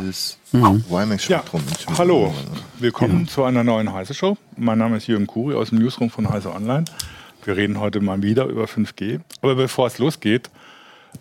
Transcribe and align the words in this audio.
dieses 0.00 0.38
mhm. 0.52 0.84
WiMAX-Spektrum. 0.88 1.62
Ja. 1.88 1.98
Hallo, 1.98 2.34
willkommen 2.78 3.22
ja. 3.22 3.26
zu 3.26 3.44
einer 3.44 3.64
neuen 3.64 3.92
Heise 3.92 4.14
Show. 4.14 4.36
Mein 4.56 4.78
Name 4.78 4.96
ist 4.96 5.06
Jürgen 5.06 5.26
Kuri 5.26 5.54
aus 5.54 5.70
dem 5.70 5.78
Newsroom 5.78 6.10
von 6.10 6.28
Heise 6.30 6.52
Online. 6.52 6.84
Wir 7.44 7.56
reden 7.56 7.80
heute 7.80 8.00
mal 8.00 8.22
wieder 8.22 8.46
über 8.46 8.64
5G. 8.64 9.20
Aber 9.40 9.54
bevor 9.56 9.88
es 9.88 9.98
losgeht, 9.98 10.50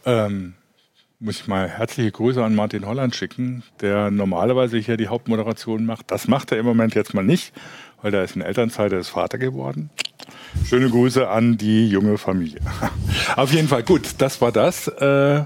ähm, 0.05 0.53
muss 1.19 1.39
ich 1.39 1.47
mal 1.47 1.67
herzliche 1.67 2.11
Grüße 2.11 2.43
an 2.43 2.55
Martin 2.55 2.85
Holland 2.85 3.15
schicken, 3.15 3.63
der 3.81 4.11
normalerweise 4.11 4.77
hier 4.77 4.97
die 4.97 5.07
Hauptmoderation 5.07 5.85
macht. 5.85 6.11
Das 6.11 6.27
macht 6.27 6.51
er 6.51 6.57
im 6.57 6.65
Moment 6.65 6.95
jetzt 6.95 7.13
mal 7.13 7.23
nicht, 7.23 7.53
weil 8.01 8.13
er 8.13 8.23
ist 8.23 8.35
in 8.35 8.41
Elternzeit, 8.41 8.91
er 8.91 8.99
ist 8.99 9.09
Vater 9.09 9.37
geworden. 9.37 9.89
Schöne 10.65 10.89
Grüße 10.89 11.27
an 11.27 11.57
die 11.57 11.87
junge 11.87 12.17
Familie. 12.17 12.59
Auf 13.35 13.53
jeden 13.53 13.67
Fall, 13.67 13.83
gut, 13.83 14.15
das 14.17 14.41
war 14.41 14.51
das. 14.51 14.87
Äh, 14.87 15.45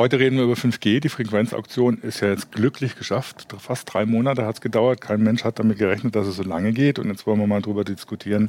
heute 0.00 0.18
reden 0.18 0.36
wir 0.36 0.44
über 0.44 0.54
5G. 0.54 1.00
Die 1.00 1.10
Frequenzauktion 1.10 1.98
ist 1.98 2.20
ja 2.20 2.28
jetzt 2.28 2.52
glücklich 2.52 2.96
geschafft. 2.96 3.46
Fast 3.58 3.92
drei 3.92 4.06
Monate 4.06 4.46
hat 4.46 4.54
es 4.54 4.60
gedauert. 4.62 5.02
Kein 5.02 5.22
Mensch 5.22 5.44
hat 5.44 5.58
damit 5.58 5.76
gerechnet, 5.76 6.16
dass 6.16 6.26
es 6.26 6.36
so 6.36 6.42
lange 6.42 6.72
geht. 6.72 6.98
Und 6.98 7.08
jetzt 7.08 7.26
wollen 7.26 7.38
wir 7.38 7.46
mal 7.46 7.60
darüber 7.60 7.84
diskutieren, 7.84 8.48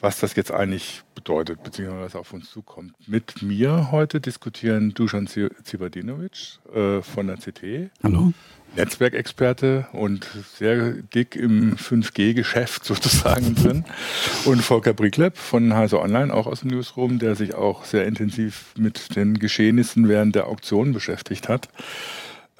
was 0.00 0.20
das 0.20 0.34
jetzt 0.36 0.50
eigentlich 0.50 1.02
bedeutet, 1.14 1.62
beziehungsweise 1.62 2.18
auf 2.18 2.32
uns 2.32 2.50
zukommt. 2.50 2.94
Mit 3.06 3.42
mir 3.42 3.90
heute 3.92 4.22
diskutieren 4.22 4.94
Dusan 4.94 5.26
Zibadinovic 5.26 6.58
äh, 6.74 7.02
von 7.02 7.26
der 7.26 7.36
CT. 7.36 7.90
Hallo. 8.02 8.32
Netzwerkexperte 8.76 9.86
und 9.92 10.26
sehr 10.56 10.92
dick 11.14 11.36
im 11.36 11.76
5G-Geschäft 11.76 12.84
sozusagen 12.84 13.54
drin. 13.54 13.84
Und 14.44 14.62
Volker 14.62 14.92
Brickleb 14.92 15.36
von 15.36 15.74
Heise 15.74 16.00
Online, 16.00 16.32
auch 16.32 16.46
aus 16.46 16.60
dem 16.60 16.70
Newsroom, 16.70 17.18
der 17.18 17.34
sich 17.34 17.54
auch 17.54 17.84
sehr 17.84 18.06
intensiv 18.06 18.72
mit 18.76 19.16
den 19.16 19.38
Geschehnissen 19.38 20.08
während 20.08 20.34
der 20.34 20.46
Auktion 20.46 20.92
beschäftigt 20.92 21.48
hat. 21.48 21.68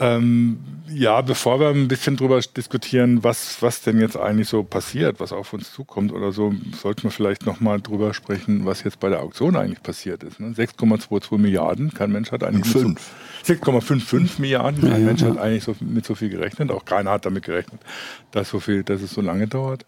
Ähm, 0.00 0.58
ja, 0.88 1.20
bevor 1.20 1.60
wir 1.60 1.68
ein 1.68 1.86
bisschen 1.86 2.16
drüber 2.16 2.40
diskutieren, 2.40 3.22
was, 3.22 3.60
was 3.60 3.82
denn 3.82 4.00
jetzt 4.00 4.16
eigentlich 4.16 4.48
so 4.48 4.62
passiert, 4.62 5.20
was 5.20 5.30
auf 5.30 5.52
uns 5.52 5.72
zukommt 5.72 6.10
oder 6.10 6.32
so, 6.32 6.54
sollten 6.80 7.04
wir 7.04 7.10
vielleicht 7.10 7.44
nochmal 7.44 7.82
drüber 7.82 8.14
sprechen, 8.14 8.64
was 8.64 8.82
jetzt 8.82 8.98
bei 8.98 9.10
der 9.10 9.20
Auktion 9.20 9.56
eigentlich 9.56 9.82
passiert 9.82 10.22
ist. 10.22 10.40
Ne? 10.40 10.48
6,22 10.48 11.36
Milliarden, 11.36 11.92
kein 11.92 12.10
Mensch 12.10 12.32
hat 12.32 12.42
eigentlich 12.42 12.74
6,55 12.74 14.40
Milliarden, 14.40 14.80
kein 14.80 15.00
ja, 15.02 15.06
Mensch 15.06 15.20
ja. 15.20 15.28
hat 15.28 15.38
eigentlich 15.38 15.64
so, 15.64 15.76
mit 15.80 16.06
so 16.06 16.14
viel 16.14 16.30
gerechnet, 16.30 16.70
auch 16.70 16.86
keiner 16.86 17.10
hat 17.10 17.26
damit 17.26 17.44
gerechnet, 17.44 17.82
dass, 18.30 18.48
so 18.48 18.58
viel, 18.58 18.82
dass 18.82 19.02
es 19.02 19.12
so 19.12 19.20
lange 19.20 19.48
dauert. 19.48 19.84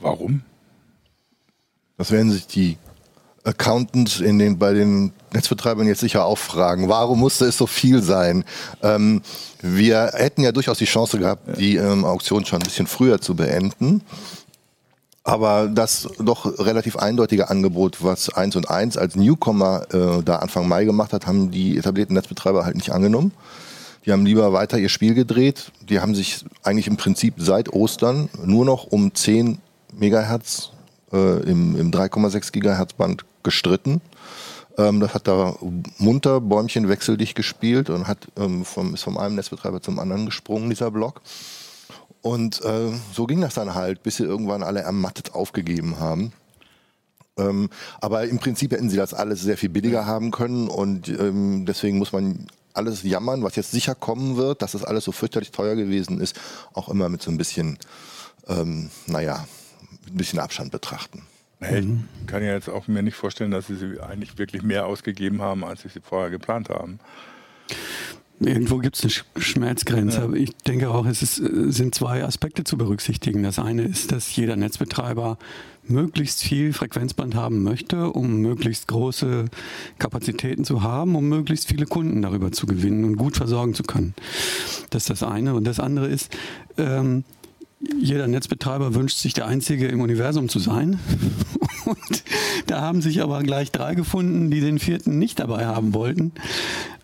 Warum? 0.00 0.42
Das 1.98 2.10
werden 2.10 2.32
sich 2.32 2.48
die 2.48 2.78
Accountants 3.44 4.20
in 4.20 4.38
den, 4.38 4.58
bei 4.58 4.72
den 4.72 5.12
Netzbetreibern 5.32 5.86
jetzt 5.86 6.00
sicher 6.00 6.24
auch 6.24 6.38
fragen, 6.38 6.88
warum 6.88 7.18
musste 7.18 7.46
es 7.46 7.56
so 7.56 7.66
viel 7.66 8.02
sein? 8.02 8.44
Ähm, 8.82 9.22
wir 9.60 10.12
hätten 10.14 10.42
ja 10.42 10.52
durchaus 10.52 10.78
die 10.78 10.84
Chance 10.84 11.18
gehabt, 11.18 11.58
die 11.58 11.76
ähm, 11.76 12.04
Auktion 12.04 12.44
schon 12.44 12.60
ein 12.60 12.64
bisschen 12.64 12.86
früher 12.86 13.20
zu 13.20 13.34
beenden. 13.34 14.02
Aber 15.24 15.68
das 15.68 16.08
doch 16.18 16.58
relativ 16.58 16.96
eindeutige 16.96 17.48
Angebot, 17.48 18.02
was 18.02 18.28
1 18.28 18.56
und 18.56 18.70
1 18.70 18.96
als 18.96 19.14
Newcomer 19.14 19.86
äh, 19.92 20.22
da 20.22 20.36
Anfang 20.36 20.66
Mai 20.66 20.84
gemacht 20.84 21.12
hat, 21.12 21.26
haben 21.26 21.50
die 21.50 21.78
etablierten 21.78 22.14
Netzbetreiber 22.14 22.64
halt 22.64 22.74
nicht 22.74 22.90
angenommen. 22.90 23.32
Die 24.04 24.10
haben 24.10 24.26
lieber 24.26 24.52
weiter 24.52 24.78
ihr 24.78 24.88
Spiel 24.88 25.14
gedreht. 25.14 25.70
Die 25.88 26.00
haben 26.00 26.16
sich 26.16 26.44
eigentlich 26.64 26.88
im 26.88 26.96
Prinzip 26.96 27.34
seit 27.38 27.72
Ostern 27.72 28.28
nur 28.44 28.64
noch 28.64 28.84
um 28.84 29.14
10 29.14 29.58
Megahertz 29.92 30.70
äh, 31.12 31.40
im, 31.42 31.78
im 31.78 31.92
3,6 31.92 32.50
Gigahertz 32.50 32.94
Band 32.94 33.24
gestritten. 33.42 34.00
Ähm, 34.78 35.00
das 35.00 35.14
hat 35.14 35.28
da 35.28 35.54
munter 35.98 36.40
Bäumchen 36.40 36.88
wechseldicht 36.88 37.34
gespielt 37.34 37.90
und 37.90 38.06
hat 38.06 38.28
ähm, 38.36 38.64
vom, 38.64 38.94
ist 38.94 39.02
vom 39.02 39.18
einen 39.18 39.34
Netzbetreiber 39.34 39.82
zum 39.82 39.98
anderen 39.98 40.26
gesprungen, 40.26 40.70
dieser 40.70 40.90
Block. 40.90 41.20
Und 42.22 42.64
äh, 42.64 42.92
so 43.12 43.26
ging 43.26 43.40
das 43.40 43.54
dann 43.54 43.74
halt, 43.74 44.02
bis 44.02 44.16
sie 44.16 44.24
irgendwann 44.24 44.62
alle 44.62 44.80
ermattet 44.80 45.34
aufgegeben 45.34 45.98
haben. 45.98 46.32
Ähm, 47.36 47.70
aber 48.00 48.24
im 48.24 48.38
Prinzip 48.38 48.72
hätten 48.72 48.90
sie 48.90 48.96
das 48.96 49.14
alles 49.14 49.40
sehr 49.42 49.56
viel 49.56 49.70
billiger 49.70 50.06
haben 50.06 50.30
können 50.30 50.68
und 50.68 51.08
ähm, 51.08 51.64
deswegen 51.66 51.98
muss 51.98 52.12
man 52.12 52.46
alles 52.74 53.02
jammern, 53.02 53.42
was 53.42 53.56
jetzt 53.56 53.70
sicher 53.70 53.94
kommen 53.94 54.36
wird, 54.36 54.62
dass 54.62 54.72
das 54.72 54.84
alles 54.84 55.04
so 55.04 55.12
fürchterlich 55.12 55.50
teuer 55.50 55.74
gewesen 55.74 56.20
ist, 56.20 56.38
auch 56.74 56.88
immer 56.88 57.08
mit 57.08 57.22
so 57.22 57.30
ein 57.30 57.38
bisschen, 57.38 57.78
ähm, 58.48 58.90
naja, 59.06 59.46
ein 60.06 60.16
bisschen 60.16 60.38
Abstand 60.38 60.72
betrachten. 60.72 61.22
Ich 61.62 61.84
mhm. 61.84 62.08
kann 62.26 62.42
ja 62.42 62.52
jetzt 62.52 62.68
auch 62.68 62.88
mir 62.88 63.02
nicht 63.02 63.16
vorstellen, 63.16 63.50
dass 63.50 63.66
sie 63.66 64.00
eigentlich 64.00 64.38
wirklich 64.38 64.62
mehr 64.62 64.86
ausgegeben 64.86 65.40
haben, 65.40 65.64
als 65.64 65.82
sie 65.82 65.88
vorher 66.00 66.30
geplant 66.30 66.68
haben. 66.68 66.98
Irgendwo 68.40 68.78
gibt 68.78 68.96
es 68.96 69.04
eine 69.04 69.42
Schmerzgrenze, 69.42 70.18
ja. 70.18 70.24
aber 70.24 70.36
ich 70.36 70.50
denke 70.66 70.90
auch, 70.90 71.06
es 71.06 71.22
ist, 71.22 71.36
sind 71.36 71.94
zwei 71.94 72.24
Aspekte 72.24 72.64
zu 72.64 72.76
berücksichtigen. 72.76 73.42
Das 73.42 73.58
eine 73.58 73.82
ist, 73.82 74.10
dass 74.10 74.34
jeder 74.34 74.56
Netzbetreiber 74.56 75.38
möglichst 75.84 76.42
viel 76.42 76.72
Frequenzband 76.72 77.34
haben 77.34 77.62
möchte, 77.62 78.10
um 78.10 78.40
möglichst 78.40 78.88
große 78.88 79.46
Kapazitäten 79.98 80.64
zu 80.64 80.82
haben, 80.82 81.14
um 81.14 81.28
möglichst 81.28 81.68
viele 81.68 81.86
Kunden 81.86 82.22
darüber 82.22 82.52
zu 82.52 82.66
gewinnen 82.66 83.04
und 83.04 83.16
gut 83.16 83.36
versorgen 83.36 83.74
zu 83.74 83.82
können. 83.82 84.14
Das 84.90 85.04
ist 85.04 85.10
das 85.10 85.22
eine. 85.22 85.54
Und 85.54 85.64
das 85.64 85.78
andere 85.78 86.08
ist, 86.08 86.36
ähm, 86.78 87.24
jeder 88.00 88.28
Netzbetreiber 88.28 88.94
wünscht 88.94 89.18
sich 89.18 89.34
der 89.34 89.46
Einzige 89.46 89.88
im 89.88 90.00
Universum 90.00 90.48
zu 90.48 90.58
sein. 90.58 90.98
Und 91.84 92.24
da 92.66 92.80
haben 92.80 93.02
sich 93.02 93.22
aber 93.22 93.42
gleich 93.42 93.72
drei 93.72 93.94
gefunden, 93.94 94.50
die 94.50 94.60
den 94.60 94.78
vierten 94.78 95.18
nicht 95.18 95.40
dabei 95.40 95.66
haben 95.66 95.94
wollten. 95.94 96.32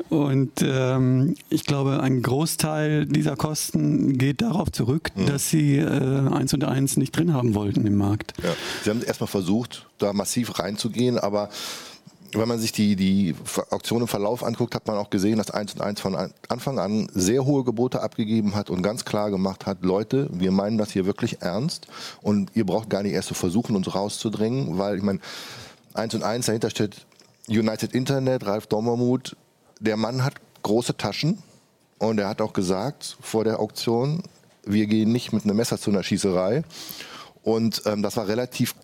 Und 0.08 0.62
ähm, 0.62 1.34
ich 1.50 1.64
glaube, 1.64 2.00
ein 2.00 2.22
Großteil 2.22 3.06
dieser 3.06 3.36
Kosten 3.36 4.16
geht 4.16 4.40
darauf 4.40 4.72
zurück, 4.72 5.10
mhm. 5.14 5.26
dass 5.26 5.50
sie 5.50 5.76
äh, 5.76 6.28
eins 6.30 6.54
und 6.54 6.64
eins 6.64 6.96
nicht 6.96 7.14
drin 7.14 7.34
haben 7.34 7.54
wollten 7.54 7.86
im 7.86 7.96
Markt. 7.96 8.32
Ja. 8.42 8.54
Sie 8.84 8.90
haben 8.90 9.02
erstmal 9.02 9.28
versucht, 9.28 9.86
da 9.98 10.12
massiv 10.12 10.58
reinzugehen, 10.58 11.18
aber 11.18 11.50
wenn 12.32 12.48
man 12.48 12.58
sich 12.58 12.72
die, 12.72 12.96
die 12.96 13.34
Auktion 13.70 14.02
im 14.02 14.08
Verlauf 14.08 14.44
anguckt, 14.44 14.74
hat 14.74 14.86
man 14.86 14.96
auch 14.96 15.10
gesehen, 15.10 15.38
dass 15.38 15.50
1 15.50 15.74
und 15.74 15.80
1 15.80 16.00
von 16.00 16.16
Anfang 16.48 16.78
an 16.78 17.08
sehr 17.14 17.44
hohe 17.44 17.64
Gebote 17.64 18.00
abgegeben 18.00 18.54
hat 18.54 18.70
und 18.70 18.82
ganz 18.82 19.04
klar 19.04 19.30
gemacht 19.30 19.66
hat, 19.66 19.82
Leute, 19.82 20.28
wir 20.32 20.50
meinen 20.50 20.78
das 20.78 20.90
hier 20.90 21.06
wirklich 21.06 21.40
ernst 21.40 21.88
und 22.20 22.50
ihr 22.54 22.66
braucht 22.66 22.90
gar 22.90 23.02
nicht 23.02 23.12
erst 23.12 23.28
zu 23.28 23.34
so 23.34 23.40
versuchen, 23.40 23.76
uns 23.76 23.94
rauszudrängen, 23.94 24.78
weil 24.78 24.96
ich 24.96 25.02
meine, 25.02 25.20
1 25.94 26.14
und 26.14 26.22
1, 26.22 26.46
dahinter 26.46 26.70
steht 26.70 27.06
United 27.48 27.94
Internet, 27.94 28.46
Ralf 28.46 28.66
Dommermuth, 28.66 29.36
der 29.80 29.96
Mann 29.96 30.24
hat 30.24 30.34
große 30.62 30.96
Taschen 30.96 31.42
und 31.98 32.18
er 32.18 32.28
hat 32.28 32.40
auch 32.40 32.52
gesagt 32.52 33.16
vor 33.20 33.44
der 33.44 33.58
Auktion, 33.60 34.22
wir 34.64 34.86
gehen 34.86 35.12
nicht 35.12 35.32
mit 35.32 35.44
einem 35.44 35.56
Messer 35.56 35.78
zu 35.78 35.90
einer 35.90 36.02
Schießerei. 36.02 36.62
Und 37.42 37.82
ähm, 37.86 38.02
das 38.02 38.16
war 38.16 38.28
relativ 38.28 38.74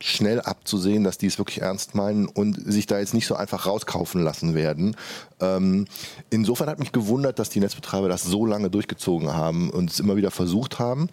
schnell 0.00 0.40
abzusehen, 0.40 1.04
dass 1.04 1.18
die 1.18 1.26
es 1.26 1.38
wirklich 1.38 1.62
ernst 1.62 1.94
meinen 1.94 2.26
und 2.26 2.56
sich 2.70 2.86
da 2.86 2.98
jetzt 2.98 3.14
nicht 3.14 3.26
so 3.26 3.36
einfach 3.36 3.66
rauskaufen 3.66 4.22
lassen 4.22 4.54
werden. 4.54 4.96
Ähm, 5.40 5.86
insofern 6.30 6.68
hat 6.68 6.78
mich 6.78 6.92
gewundert, 6.92 7.38
dass 7.38 7.50
die 7.50 7.60
Netzbetreiber 7.60 8.08
das 8.08 8.22
so 8.22 8.44
lange 8.44 8.70
durchgezogen 8.70 9.32
haben 9.32 9.70
und 9.70 9.90
es 9.90 10.00
immer 10.00 10.16
wieder 10.16 10.30
versucht 10.30 10.78
haben. 10.78 11.08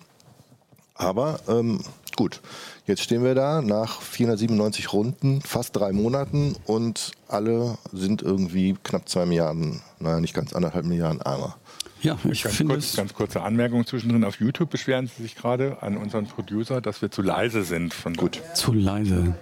Aber 0.95 1.39
ähm, 1.47 1.79
gut, 2.15 2.41
jetzt 2.85 3.01
stehen 3.01 3.23
wir 3.23 3.33
da 3.33 3.61
nach 3.61 4.01
497 4.01 4.93
Runden, 4.93 5.41
fast 5.41 5.75
drei 5.75 5.93
Monaten 5.93 6.55
und 6.65 7.11
alle 7.27 7.77
sind 7.91 8.21
irgendwie 8.21 8.75
knapp 8.83 9.07
zwei 9.07 9.25
Milliarden, 9.25 9.81
naja, 9.99 10.19
nicht 10.19 10.33
ganz 10.33 10.53
anderthalb 10.53 10.85
Milliarden 10.85 11.21
armer. 11.21 11.57
Ja, 12.01 12.17
ich 12.31 12.43
ganz 12.43 12.55
finde 12.55 12.73
kurz, 12.75 12.95
Ganz 12.95 13.13
kurze 13.13 13.41
Anmerkung 13.41 13.85
zwischendrin. 13.85 14.23
Auf 14.23 14.39
YouTube 14.39 14.69
beschweren 14.69 15.07
Sie 15.07 15.21
sich 15.21 15.35
gerade 15.35 15.81
an 15.81 15.97
unseren 15.97 16.25
Producer, 16.25 16.81
dass 16.81 17.01
wir 17.01 17.11
zu 17.11 17.21
leise 17.21 17.63
sind. 17.63 17.93
Von 17.93 18.15
Gut. 18.15 18.41
Zu 18.55 18.73
leise. 18.73 19.35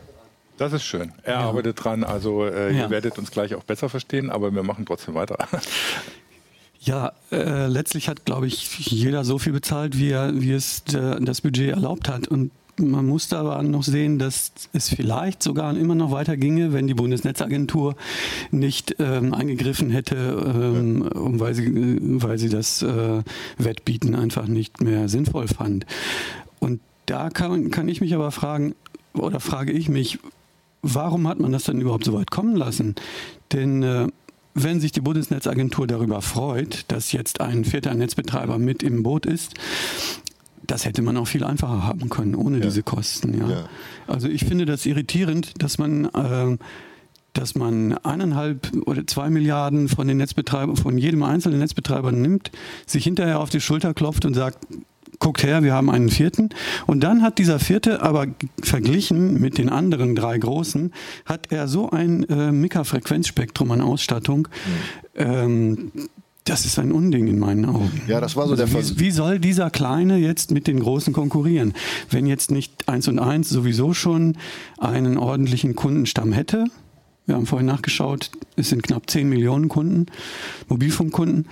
Das 0.57 0.73
ist 0.73 0.83
schön. 0.83 1.13
Er 1.23 1.35
ja. 1.35 1.39
arbeitet 1.41 1.83
dran. 1.83 2.03
Also 2.03 2.45
äh, 2.45 2.75
ja. 2.75 2.83
ihr 2.83 2.89
werdet 2.89 3.17
uns 3.17 3.31
gleich 3.31 3.55
auch 3.55 3.63
besser 3.63 3.87
verstehen, 3.87 4.29
aber 4.29 4.53
wir 4.53 4.63
machen 4.63 4.85
trotzdem 4.85 5.15
weiter. 5.15 5.37
Ja, 6.81 7.11
äh, 7.29 7.67
letztlich 7.67 8.07
hat, 8.07 8.23
glaube 8.23 8.47
ich, 8.47 8.79
jeder 8.87 9.25
so 9.25 9.37
viel 9.37 9.51
bezahlt, 9.51 9.97
wie, 9.97 10.11
er, 10.11 10.39
wie 10.39 10.53
es 10.53 10.83
äh, 10.93 11.19
das 11.19 11.41
Budget 11.41 11.71
erlaubt 11.71 12.07
hat. 12.07 12.29
Und 12.29 12.51
man 12.79 13.05
muss 13.05 13.31
aber 13.33 13.61
noch 13.63 13.83
sehen, 13.83 14.19
dass 14.19 14.51
es 14.73 14.89
vielleicht 14.89 15.43
sogar 15.43 15.75
immer 15.75 15.95
noch 15.95 16.11
weiter 16.11 16.37
ginge, 16.37 16.73
wenn 16.73 16.87
die 16.87 16.93
Bundesnetzagentur 16.93 17.95
nicht 18.51 18.95
ähm, 18.99 19.33
eingegriffen 19.33 19.89
hätte, 19.89 20.15
ähm, 20.15 21.09
weil, 21.13 21.53
sie, 21.53 21.97
weil 22.01 22.37
sie 22.37 22.49
das 22.49 22.81
äh, 22.81 23.21
Wettbieten 23.57 24.15
einfach 24.15 24.47
nicht 24.47 24.81
mehr 24.81 25.09
sinnvoll 25.09 25.47
fand. 25.47 25.85
Und 26.59 26.81
da 27.05 27.29
kann, 27.29 27.71
kann 27.71 27.87
ich 27.87 28.01
mich 28.01 28.13
aber 28.13 28.31
fragen, 28.31 28.75
oder 29.13 29.39
frage 29.39 29.71
ich 29.71 29.89
mich, 29.89 30.19
warum 30.81 31.27
hat 31.27 31.39
man 31.39 31.51
das 31.51 31.63
denn 31.63 31.81
überhaupt 31.81 32.05
so 32.05 32.13
weit 32.13 32.31
kommen 32.31 32.55
lassen? 32.55 32.95
Denn 33.51 33.83
äh, 33.83 34.07
wenn 34.53 34.79
sich 34.79 34.91
die 34.91 35.01
Bundesnetzagentur 35.01 35.87
darüber 35.87 36.21
freut, 36.21 36.85
dass 36.89 37.11
jetzt 37.11 37.41
ein 37.41 37.65
vierter 37.65 37.93
Netzbetreiber 37.93 38.57
mit 38.57 38.83
im 38.83 39.03
Boot 39.03 39.25
ist, 39.25 39.53
das 40.69 40.85
hätte 40.85 41.01
man 41.01 41.17
auch 41.17 41.27
viel 41.27 41.43
einfacher 41.43 41.83
haben 41.83 42.09
können, 42.09 42.35
ohne 42.35 42.57
ja. 42.57 42.63
diese 42.63 42.83
Kosten. 42.83 43.37
Ja. 43.37 43.49
ja. 43.49 43.69
Also 44.07 44.27
ich 44.27 44.45
finde 44.45 44.65
das 44.65 44.85
irritierend, 44.85 45.61
dass 45.61 45.77
man, 45.77 46.05
äh, 46.05 46.57
dass 47.33 47.55
man 47.55 47.97
eineinhalb 47.99 48.71
oder 48.85 49.05
zwei 49.07 49.29
Milliarden 49.29 49.87
von 49.87 50.07
den 50.07 50.17
Netzbetreibern, 50.17 50.75
von 50.75 50.97
jedem 50.97 51.23
einzelnen 51.23 51.59
Netzbetreiber 51.59 52.11
nimmt, 52.11 52.51
sich 52.85 53.03
hinterher 53.03 53.39
auf 53.39 53.49
die 53.49 53.61
Schulter 53.61 53.93
klopft 53.93 54.25
und 54.25 54.35
sagt, 54.35 54.67
guckt 55.17 55.43
her, 55.43 55.63
wir 55.63 55.73
haben 55.73 55.89
einen 55.89 56.09
vierten. 56.09 56.49
Und 56.85 57.01
dann 57.01 57.21
hat 57.21 57.39
dieser 57.39 57.59
vierte 57.59 58.01
aber 58.01 58.27
verglichen 58.61 59.39
mit 59.39 59.57
den 59.57 59.69
anderen 59.69 60.15
drei 60.15 60.37
großen, 60.37 60.93
hat 61.25 61.51
er 61.51 61.67
so 61.67 61.89
ein 61.89 62.23
äh, 62.29 62.51
Mika-Frequenzspektrum 62.51 63.71
an 63.71 63.81
Ausstattung. 63.81 64.47
Mhm. 65.15 65.21
Ähm, 65.21 65.91
das 66.49 66.65
ist 66.65 66.79
ein 66.79 66.91
Unding 66.91 67.27
in 67.27 67.37
meinen 67.37 67.65
Augen. 67.65 68.01
Ja, 68.07 68.19
das 68.19 68.35
war 68.35 68.45
so 68.47 68.53
also 68.53 68.65
der 68.65 68.73
wie, 68.73 68.99
wie 68.99 69.11
soll 69.11 69.39
dieser 69.39 69.69
Kleine 69.69 70.17
jetzt 70.17 70.51
mit 70.51 70.67
den 70.67 70.79
Großen 70.79 71.13
konkurrieren? 71.13 71.73
Wenn 72.09 72.25
jetzt 72.25 72.49
nicht 72.49 72.89
eins 72.89 73.07
und 73.07 73.19
eins 73.19 73.49
sowieso 73.49 73.93
schon 73.93 74.35
einen 74.79 75.17
ordentlichen 75.17 75.75
Kundenstamm 75.75 76.31
hätte, 76.31 76.65
wir 77.27 77.35
haben 77.35 77.45
vorhin 77.45 77.67
nachgeschaut, 77.67 78.31
es 78.55 78.69
sind 78.69 78.81
knapp 78.81 79.07
10 79.07 79.29
Millionen 79.29 79.69
Kunden, 79.69 80.07
Mobilfunkkunden, 80.67 81.45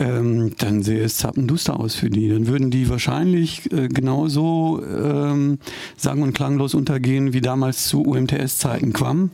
ähm, 0.00 0.52
dann 0.58 0.82
sähe 0.82 1.04
es 1.04 1.18
zappenduster 1.18 1.78
aus 1.78 1.94
für 1.94 2.10
die. 2.10 2.28
Dann 2.28 2.48
würden 2.48 2.72
die 2.72 2.88
wahrscheinlich 2.88 3.70
äh, 3.70 3.86
genauso 3.86 4.82
ähm, 4.84 5.58
sang- 5.96 6.22
und 6.22 6.32
klanglos 6.32 6.74
untergehen 6.74 7.32
wie 7.32 7.40
damals 7.40 7.86
zu 7.86 8.02
UMTS-Zeiten 8.02 8.92
Quam, 8.92 9.30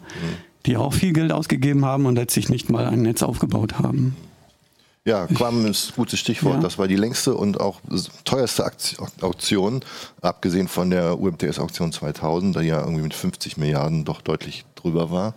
die 0.67 0.77
auch 0.77 0.93
viel 0.93 1.15
Geld 1.15 1.33
ausgegeben 1.33 1.87
haben 1.87 2.05
und 2.05 2.17
letztlich 2.17 2.51
nicht 2.51 2.69
mal 2.69 2.85
ein 2.85 3.01
Netz 3.01 3.23
aufgebaut 3.23 3.79
haben. 3.79 4.15
Ja, 5.07 5.29
Quam 5.29 5.65
ist 5.67 5.91
ein 5.91 5.95
gutes 5.95 6.19
Stichwort. 6.19 6.57
Ja. 6.57 6.61
Das 6.61 6.79
war 6.79 6.89
die 6.89 6.97
längste 6.97 7.35
und 7.37 7.61
auch 7.61 7.81
teuerste 8.25 8.69
Auktion, 9.21 9.85
abgesehen 10.21 10.67
von 10.67 10.91
der 10.91 11.21
UMTS-Auktion 11.21 11.93
2000, 11.93 12.57
die 12.57 12.63
ja 12.63 12.81
irgendwie 12.81 13.05
mit 13.05 13.15
50 13.15 13.57
Milliarden 13.57 14.05
doch 14.05 14.21
deutlich 14.21 14.65
drüber 14.75 15.13
war. 15.13 15.35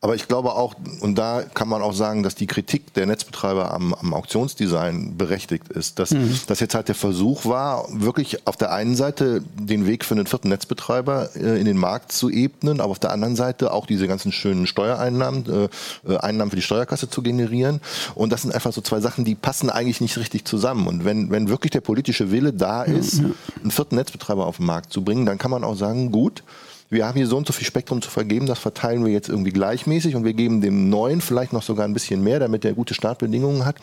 Aber 0.00 0.14
ich 0.14 0.28
glaube 0.28 0.54
auch, 0.54 0.74
und 1.00 1.16
da 1.18 1.42
kann 1.42 1.68
man 1.68 1.82
auch 1.82 1.92
sagen, 1.92 2.22
dass 2.22 2.36
die 2.36 2.46
Kritik 2.46 2.94
der 2.94 3.06
Netzbetreiber 3.06 3.74
am, 3.74 3.92
am 3.94 4.14
Auktionsdesign 4.14 5.16
berechtigt 5.16 5.68
ist. 5.70 5.98
Dass 5.98 6.12
mhm. 6.12 6.38
das 6.46 6.60
jetzt 6.60 6.76
halt 6.76 6.86
der 6.86 6.94
Versuch 6.94 7.46
war, 7.46 7.86
wirklich 7.90 8.46
auf 8.46 8.56
der 8.56 8.72
einen 8.72 8.94
Seite 8.94 9.42
den 9.58 9.86
Weg 9.86 10.04
für 10.04 10.14
den 10.14 10.26
vierten 10.26 10.50
Netzbetreiber 10.50 11.30
äh, 11.34 11.58
in 11.58 11.64
den 11.64 11.76
Markt 11.76 12.12
zu 12.12 12.30
ebnen, 12.30 12.80
aber 12.80 12.92
auf 12.92 13.00
der 13.00 13.10
anderen 13.10 13.34
Seite 13.34 13.72
auch 13.72 13.86
diese 13.86 14.06
ganzen 14.06 14.30
schönen 14.30 14.68
Steuereinnahmen, 14.68 15.68
äh, 16.06 16.12
äh, 16.12 16.16
Einnahmen 16.18 16.50
für 16.50 16.56
die 16.56 16.62
Steuerkasse 16.62 17.10
zu 17.10 17.20
generieren. 17.20 17.80
Und 18.14 18.30
das 18.30 18.42
sind 18.42 18.54
einfach 18.54 18.72
so 18.72 18.80
zwei 18.80 19.00
Sachen, 19.00 19.24
die 19.24 19.34
passen 19.34 19.68
eigentlich 19.68 20.00
nicht 20.00 20.16
richtig 20.16 20.44
zusammen. 20.44 20.86
Und 20.86 21.04
wenn, 21.04 21.30
wenn 21.32 21.48
wirklich 21.48 21.72
der 21.72 21.80
politische 21.80 22.30
Wille 22.30 22.52
da 22.52 22.84
ist, 22.84 23.22
mhm. 23.22 23.34
einen 23.62 23.72
vierten 23.72 23.96
Netzbetreiber 23.96 24.46
auf 24.46 24.58
den 24.58 24.66
Markt 24.66 24.92
zu 24.92 25.02
bringen, 25.02 25.26
dann 25.26 25.38
kann 25.38 25.50
man 25.50 25.64
auch 25.64 25.76
sagen, 25.76 26.12
gut, 26.12 26.44
wir 26.90 27.06
haben 27.06 27.16
hier 27.16 27.26
so 27.26 27.36
und 27.36 27.46
so 27.46 27.52
viel 27.52 27.66
Spektrum 27.66 28.00
zu 28.00 28.10
vergeben, 28.10 28.46
das 28.46 28.58
verteilen 28.58 29.04
wir 29.04 29.12
jetzt 29.12 29.28
irgendwie 29.28 29.50
gleichmäßig 29.50 30.16
und 30.16 30.24
wir 30.24 30.32
geben 30.32 30.60
dem 30.60 30.88
neuen 30.88 31.20
vielleicht 31.20 31.52
noch 31.52 31.62
sogar 31.62 31.86
ein 31.86 31.92
bisschen 31.92 32.22
mehr, 32.22 32.38
damit 32.38 32.64
der 32.64 32.72
gute 32.72 32.94
Startbedingungen 32.94 33.64
hat. 33.64 33.76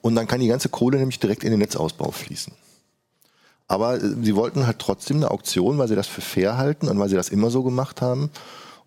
Und 0.00 0.14
dann 0.14 0.26
kann 0.26 0.40
die 0.40 0.48
ganze 0.48 0.68
Kohle 0.68 0.98
nämlich 0.98 1.18
direkt 1.18 1.44
in 1.44 1.50
den 1.50 1.60
Netzausbau 1.60 2.10
fließen. 2.10 2.52
Aber 3.68 3.96
äh, 3.96 4.00
sie 4.22 4.36
wollten 4.36 4.66
halt 4.66 4.78
trotzdem 4.78 5.18
eine 5.18 5.30
Auktion, 5.30 5.78
weil 5.78 5.88
sie 5.88 5.96
das 5.96 6.06
für 6.06 6.20
fair 6.20 6.56
halten 6.56 6.88
und 6.88 6.98
weil 6.98 7.08
sie 7.08 7.16
das 7.16 7.30
immer 7.30 7.50
so 7.50 7.62
gemacht 7.62 8.02
haben. 8.02 8.30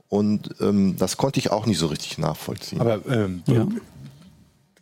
Und 0.10 0.56
ähm, 0.62 0.96
das 0.98 1.18
konnte 1.18 1.40
ich 1.40 1.52
auch 1.52 1.66
nicht 1.66 1.80
so 1.80 1.88
richtig 1.88 2.18
nachvollziehen. 2.18 2.82
Aber 2.82 3.00
ähm, 3.08 3.42
ja. 3.48 3.68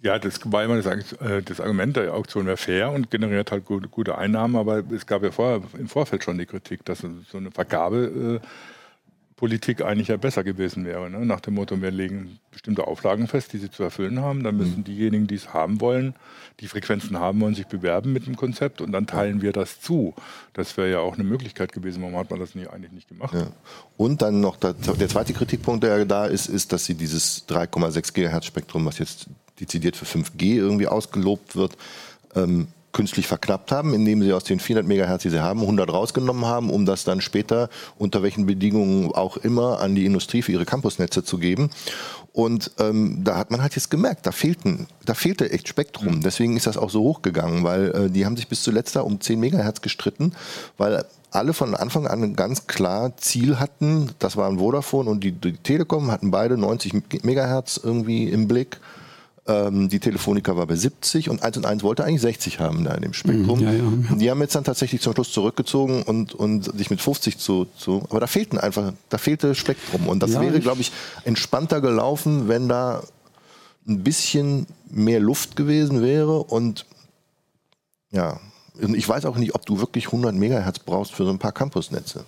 Ja, 0.03 0.19
das 0.19 0.39
war 0.51 0.65
immer 0.65 0.81
das, 0.81 1.13
äh, 1.13 1.41
das 1.41 1.61
Argument, 1.61 1.95
der 1.95 2.13
Auktion 2.13 2.45
wäre 2.45 2.57
fair 2.57 2.91
und 2.91 3.09
generiert 3.09 3.51
halt 3.51 3.63
gute, 3.63 3.87
gute, 3.87 4.17
Einnahmen, 4.17 4.57
aber 4.57 4.83
es 4.91 5.07
gab 5.07 5.23
ja 5.23 5.31
vorher 5.31 5.61
im 5.77 5.87
Vorfeld 5.87 6.25
schon 6.25 6.37
die 6.37 6.45
Kritik, 6.45 6.83
dass 6.83 6.99
so 6.99 7.37
eine 7.37 7.51
Vergabe 7.51 8.41
äh, 8.41 8.47
eigentlich 9.83 10.07
ja 10.07 10.15
besser 10.15 10.43
gewesen 10.43 10.85
wäre. 10.85 11.09
Ne? 11.09 11.25
Nach 11.25 11.41
dem 11.41 11.55
Motto, 11.55 11.81
wir 11.81 11.91
legen 11.91 12.39
bestimmte 12.51 12.87
Auflagen 12.87 13.27
fest, 13.27 13.51
die 13.51 13.57
sie 13.57 13.69
zu 13.69 13.83
erfüllen 13.83 14.21
haben. 14.21 14.43
Dann 14.43 14.55
müssen 14.55 14.79
mhm. 14.79 14.83
diejenigen, 14.85 15.27
die 15.27 15.35
es 15.35 15.53
haben 15.53 15.81
wollen, 15.81 16.15
die 16.61 16.67
Frequenzen 16.67 17.19
haben 17.19 17.41
wollen, 17.41 17.53
sich 17.53 17.67
bewerben 17.67 18.13
mit 18.13 18.25
dem 18.25 18.37
Konzept 18.37 18.79
und 18.79 18.93
dann 18.93 19.05
teilen 19.05 19.41
wir 19.41 19.51
das 19.51 19.81
zu. 19.81 20.13
Das 20.53 20.77
wäre 20.77 20.91
ja 20.91 20.99
auch 20.99 21.15
eine 21.15 21.25
Möglichkeit 21.25 21.73
gewesen. 21.73 22.01
Warum 22.01 22.15
hat 22.15 22.29
man 22.29 22.39
das 22.39 22.55
nicht, 22.55 22.69
eigentlich 22.69 22.93
nicht 22.93 23.09
gemacht? 23.09 23.33
Ja. 23.33 23.47
Und 23.97 24.21
dann 24.21 24.39
noch 24.39 24.55
der, 24.55 24.73
der, 24.73 25.09
zweite 25.09 25.33
Kritikpunkt, 25.33 25.83
der 25.83 26.05
da 26.05 26.25
ist, 26.25 26.47
ist, 26.47 26.71
dass 26.71 26.85
sie 26.85 26.95
dieses 26.95 27.47
3,6 27.49 28.13
GHz 28.13 28.45
Spektrum, 28.45 28.85
was 28.85 28.97
jetzt 28.99 29.27
dezidiert 29.59 29.95
für 29.95 30.05
5G 30.05 30.55
irgendwie 30.55 30.87
ausgelobt 30.87 31.55
wird, 31.55 31.77
ähm, 32.35 32.67
künstlich 32.93 33.27
verknappt 33.27 33.71
haben, 33.71 33.93
indem 33.93 34.21
sie 34.21 34.31
aus 34.33 34.43
den 34.43 34.59
400 34.59 34.87
Megahertz, 34.87 35.23
die 35.23 35.29
sie 35.29 35.41
haben, 35.41 35.61
100 35.61 35.91
rausgenommen 35.91 36.45
haben, 36.45 36.69
um 36.69 36.85
das 36.85 37.03
dann 37.03 37.21
später 37.21 37.69
unter 37.97 38.21
welchen 38.23 38.45
Bedingungen 38.45 39.11
auch 39.11 39.35
immer 39.37 39.79
an 39.79 39.95
die 39.95 40.05
Industrie 40.05 40.43
für 40.43 40.51
ihre 40.51 40.65
Campusnetze 40.65 41.23
zu 41.23 41.39
geben. 41.39 41.71
Und 42.31 42.71
ähm, 42.79 43.23
da 43.23 43.37
hat 43.37 43.51
man 43.51 43.61
halt 43.61 43.75
jetzt 43.75 43.91
gemerkt, 43.91 44.25
da, 44.25 44.31
fehlten, 44.31 44.87
da 45.05 45.13
fehlte 45.13 45.51
echt 45.51 45.67
Spektrum. 45.67 46.21
Deswegen 46.21 46.55
ist 46.55 46.65
das 46.65 46.77
auch 46.77 46.89
so 46.89 47.01
hochgegangen, 47.01 47.63
weil 47.63 47.91
äh, 47.91 48.09
die 48.09 48.25
haben 48.25 48.37
sich 48.37 48.47
bis 48.47 48.63
zuletzt 48.63 48.95
da 48.95 49.01
um 49.01 49.19
10 49.19 49.39
Megahertz 49.39 49.81
gestritten, 49.81 50.33
weil 50.77 51.05
alle 51.29 51.53
von 51.53 51.75
Anfang 51.75 52.07
an 52.07 52.35
ganz 52.35 52.67
klar 52.67 53.17
Ziel 53.17 53.59
hatten, 53.59 54.11
das 54.19 54.37
waren 54.37 54.59
Vodafone 54.59 55.09
und 55.09 55.23
die, 55.23 55.31
die 55.31 55.53
Telekom 55.53 56.11
hatten 56.11 56.31
beide 56.31 56.57
90 56.57 57.23
Megahertz 57.23 57.79
irgendwie 57.83 58.29
im 58.29 58.47
Blick. 58.47 58.79
Ähm, 59.45 59.89
die 59.89 59.99
Telefonica 59.99 60.55
war 60.55 60.65
bei 60.67 60.75
70 60.75 61.29
und 61.29 61.43
1 61.43 61.57
und 61.57 61.65
1 61.65 61.83
wollte 61.83 62.05
eigentlich 62.05 62.21
60 62.21 62.59
haben 62.59 62.85
da 62.85 62.93
in 62.93 63.01
dem 63.01 63.13
Spektrum. 63.13 63.59
Ja, 63.59 63.71
ja, 63.71 63.83
ja. 64.09 64.15
Die 64.15 64.31
haben 64.31 64.39
jetzt 64.39 64.55
dann 64.55 64.63
tatsächlich 64.63 65.01
zum 65.01 65.13
Schluss 65.13 65.33
zurückgezogen 65.33 66.03
und, 66.03 66.33
und 66.33 66.77
sich 66.77 66.89
mit 66.89 67.01
50 67.01 67.37
zu, 67.37 67.67
zu. 67.77 68.03
Aber 68.09 68.21
da 68.21 68.27
fehlten 68.27 68.57
einfach, 68.57 68.93
da 69.09 69.17
fehlte 69.17 69.53
Spektrum. 69.53 70.07
Und 70.07 70.23
das 70.23 70.39
wäre, 70.39 70.59
glaube 70.61 70.79
ich, 70.79 70.93
entspannter 71.25 71.81
gelaufen, 71.81 72.47
wenn 72.47 72.69
da 72.69 73.03
ein 73.85 74.01
bisschen 74.01 74.65
mehr 74.89 75.19
Luft 75.19 75.57
gewesen 75.57 76.01
wäre 76.01 76.39
und 76.39 76.85
ja, 78.11 78.39
ich 78.79 79.07
weiß 79.09 79.25
auch 79.25 79.37
nicht, 79.37 79.55
ob 79.55 79.65
du 79.65 79.79
wirklich 79.79 80.05
100 80.07 80.33
Megahertz 80.35 80.79
brauchst 80.79 81.13
für 81.13 81.25
so 81.25 81.31
ein 81.31 81.39
paar 81.39 81.51
Campusnetze. 81.51 82.25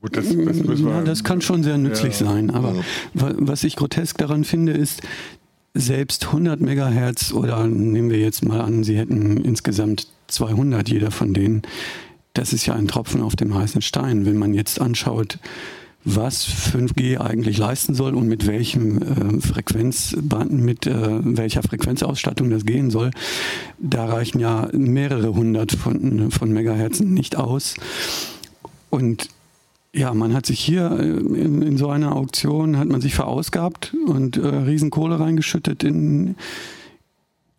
Gut, 0.00 0.16
das, 0.16 0.26
das, 0.26 0.80
ja, 0.80 1.02
das 1.02 1.24
kann 1.24 1.40
schon 1.40 1.62
sehr 1.62 1.78
nützlich 1.78 2.20
ja. 2.20 2.26
sein. 2.26 2.50
Aber 2.50 2.74
ja. 2.74 3.32
was 3.38 3.64
ich 3.64 3.76
grotesk 3.76 4.18
daran 4.18 4.44
finde, 4.44 4.72
ist, 4.72 5.00
selbst 5.76 6.26
100 6.26 6.60
Megahertz 6.60 7.32
oder 7.32 7.66
nehmen 7.66 8.10
wir 8.10 8.18
jetzt 8.18 8.44
mal 8.44 8.60
an, 8.60 8.84
Sie 8.84 8.96
hätten 8.96 9.38
insgesamt 9.38 10.08
200, 10.28 10.88
jeder 10.88 11.10
von 11.10 11.34
denen, 11.34 11.62
das 12.34 12.52
ist 12.52 12.66
ja 12.66 12.74
ein 12.74 12.88
Tropfen 12.88 13.22
auf 13.22 13.36
dem 13.36 13.54
heißen 13.54 13.82
Stein. 13.82 14.26
Wenn 14.26 14.36
man 14.36 14.54
jetzt 14.54 14.80
anschaut, 14.80 15.38
was 16.04 16.46
5G 16.46 17.18
eigentlich 17.18 17.58
leisten 17.58 17.94
soll 17.94 18.14
und 18.14 18.28
mit 18.28 18.46
welchem 18.46 19.02
äh, 19.02 19.40
Frequenzband, 19.40 20.52
mit 20.52 20.86
äh, 20.86 20.92
welcher 21.36 21.62
Frequenzausstattung 21.62 22.48
das 22.50 22.64
gehen 22.64 22.90
soll, 22.90 23.10
da 23.78 24.06
reichen 24.06 24.38
ja 24.38 24.68
mehrere 24.72 25.34
hundert 25.34 25.72
von, 25.72 26.30
von 26.30 26.52
Megahertz 26.52 27.00
nicht 27.00 27.36
aus. 27.36 27.74
Und 28.88 29.28
ja, 29.96 30.12
man 30.12 30.34
hat 30.34 30.46
sich 30.46 30.60
hier 30.60 30.90
äh, 30.92 31.04
in, 31.04 31.62
in, 31.62 31.78
so 31.78 31.88
einer 31.88 32.14
Auktion 32.14 32.76
hat 32.76 32.88
man 32.88 33.00
sich 33.00 33.14
verausgabt 33.14 33.94
und 34.06 34.36
äh, 34.36 34.46
Riesenkohle 34.46 35.18
reingeschüttet 35.18 35.82
in 35.82 36.36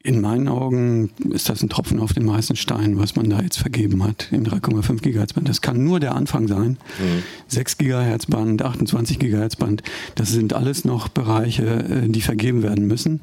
in 0.03 0.21
meinen 0.21 0.47
Augen 0.47 1.09
ist 1.31 1.49
das 1.49 1.61
ein 1.61 1.67
Tropfen 1.67 1.99
auf 1.99 2.13
den 2.13 2.31
heißen 2.31 2.55
Stein, 2.55 2.97
was 2.97 3.17
man 3.17 3.29
da 3.29 3.41
jetzt 3.41 3.57
vergeben 3.57 4.05
hat 4.05 4.29
im 4.31 4.45
3,5 4.45 5.01
GHz 5.01 5.33
Band. 5.33 5.49
Das 5.49 5.61
kann 5.61 5.83
nur 5.83 5.99
der 5.99 6.15
Anfang 6.15 6.47
sein. 6.47 6.77
Mhm. 6.99 7.23
6 7.49 7.77
GHz 7.77 8.27
Band, 8.27 8.61
28 8.61 9.19
GHz 9.19 9.57
Band, 9.57 9.83
das 10.15 10.29
sind 10.29 10.53
alles 10.53 10.85
noch 10.85 11.09
Bereiche, 11.09 11.65
äh, 11.65 12.07
die 12.07 12.21
vergeben 12.21 12.63
werden 12.63 12.87
müssen. 12.87 13.19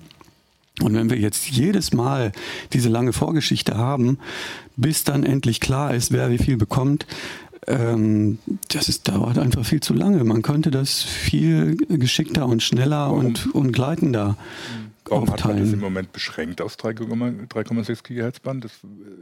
Und 0.82 0.94
wenn 0.94 1.08
wir 1.08 1.18
jetzt 1.18 1.48
jedes 1.48 1.94
Mal 1.94 2.32
diese 2.72 2.88
lange 2.88 3.12
Vorgeschichte 3.12 3.76
haben, 3.78 4.18
bis 4.76 5.04
dann 5.04 5.24
endlich 5.24 5.60
klar 5.60 5.94
ist, 5.94 6.10
wer 6.12 6.30
wie 6.30 6.38
viel 6.38 6.56
bekommt, 6.56 7.06
ähm, 7.66 8.38
das 8.68 8.88
ist, 8.88 9.08
dauert 9.08 9.38
einfach 9.38 9.64
viel 9.64 9.80
zu 9.80 9.94
lange. 9.94 10.22
Man 10.24 10.42
könnte 10.42 10.70
das 10.70 11.02
viel 11.02 11.76
geschickter 11.76 12.46
und 12.46 12.62
schneller 12.62 13.12
und, 13.12 13.54
und 13.54 13.72
gleitender 13.72 14.36
Warum 15.06 15.28
aufteilen. 15.28 15.40
hat 15.42 15.56
man 15.56 15.64
das 15.64 15.72
im 15.72 15.80
Moment 15.80 16.12
beschränkt 16.12 16.60
aus 16.60 16.78
3,6 16.78 18.02
GHz 18.02 18.40
Band? 18.40 18.64
Das 18.64 18.72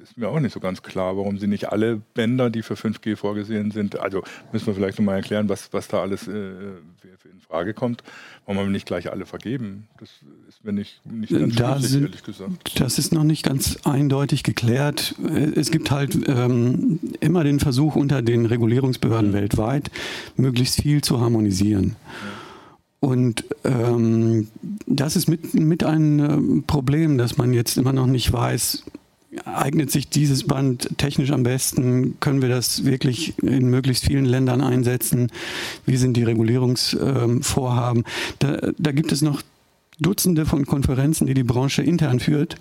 ist 0.03 0.17
mir 0.17 0.29
auch 0.29 0.39
nicht 0.39 0.53
so 0.53 0.61
ganz 0.61 0.83
klar, 0.83 1.17
warum 1.17 1.39
sie 1.39 1.49
nicht 1.49 1.71
alle 1.71 2.01
Bänder, 2.15 2.51
die 2.51 2.63
für 2.63 2.75
5G 2.75 3.17
vorgesehen 3.17 3.71
sind, 3.71 3.99
also 3.99 4.23
müssen 4.53 4.67
wir 4.67 4.75
vielleicht 4.75 4.99
nochmal 4.99 5.17
erklären, 5.17 5.49
was, 5.49 5.73
was 5.73 5.89
da 5.89 6.01
alles 6.01 6.29
äh, 6.29 6.31
in 6.31 7.41
Frage 7.47 7.75
kommt, 7.75 8.03
warum 8.47 8.65
man 8.65 8.73
nicht 8.73 8.87
gleich 8.87 9.11
alle 9.11 9.27
vergeben. 9.27 9.89
Das 9.99 10.11
ist 10.49 10.65
mir 10.65 10.73
nicht, 10.73 11.01
nicht 11.07 11.33
ganz 11.33 11.55
da 11.57 11.73
schlüssig, 11.73 11.91
sind, 11.91 12.03
ehrlich 12.05 12.23
gesagt. 12.25 12.81
Das 12.81 12.99
ist 12.99 13.13
noch 13.13 13.25
nicht 13.25 13.45
ganz 13.45 13.79
eindeutig 13.85 14.43
geklärt. 14.43 15.15
Es 15.55 15.71
gibt 15.71 15.91
halt 15.91 16.19
ähm, 16.27 16.99
immer 17.21 17.45
den 17.45 17.61
Versuch 17.61 17.97
unter 17.97 18.23
den 18.23 18.47
Regulierungsbehörden 18.47 19.31
mhm. 19.31 19.35
weltweit, 19.35 19.91
möglichst 20.37 20.83
viel 20.83 21.03
zu 21.03 21.21
harmonisieren. 21.21 21.97
Ja. 21.97 23.09
Und 23.09 23.45
ähm, 23.65 24.47
das 24.87 25.17
ist 25.17 25.29
mit, 25.29 25.55
mit 25.55 25.83
ein 25.83 26.21
äh, 26.21 26.63
Problem, 26.69 27.19
dass 27.19 27.37
man 27.37 27.53
jetzt 27.53 27.77
immer 27.77 27.93
noch 27.93 28.07
nicht 28.07 28.33
weiß, 28.33 28.85
eignet 29.45 29.91
sich 29.91 30.09
dieses 30.09 30.47
Band 30.47 30.89
technisch 30.99 31.31
am 31.31 31.43
besten? 31.43 32.19
Können 32.21 32.43
wir 32.43 32.49
das 32.49 32.85
wirklich 32.85 33.39
in 33.43 33.69
möglichst 33.69 34.05
vielen 34.05 34.25
Ländern 34.25 34.61
einsetzen? 34.61 35.31
Wie 35.87 35.97
sind 35.97 36.17
die 36.17 36.25
Regulierungsvorhaben? 36.25 38.05
Da, 38.39 38.73
da 38.77 38.93
gibt 38.93 39.13
es 39.13 39.23
noch 39.23 39.43
Dutzende 39.99 40.47
von 40.47 40.67
Konferenzen, 40.67 41.27
die 41.27 41.35
die 41.35 41.45
Branche 41.45 41.83
intern 41.83 42.19
führt, 42.21 42.57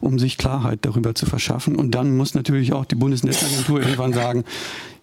um 0.00 0.18
sich 0.18 0.36
Klarheit 0.36 0.80
darüber 0.82 1.14
zu 1.14 1.26
verschaffen. 1.26 1.76
Und 1.76 1.94
dann 1.94 2.16
muss 2.16 2.34
natürlich 2.34 2.72
auch 2.72 2.84
die 2.84 2.96
Bundesnetzagentur 2.96 3.80
irgendwann 3.82 4.12
sagen, 4.12 4.44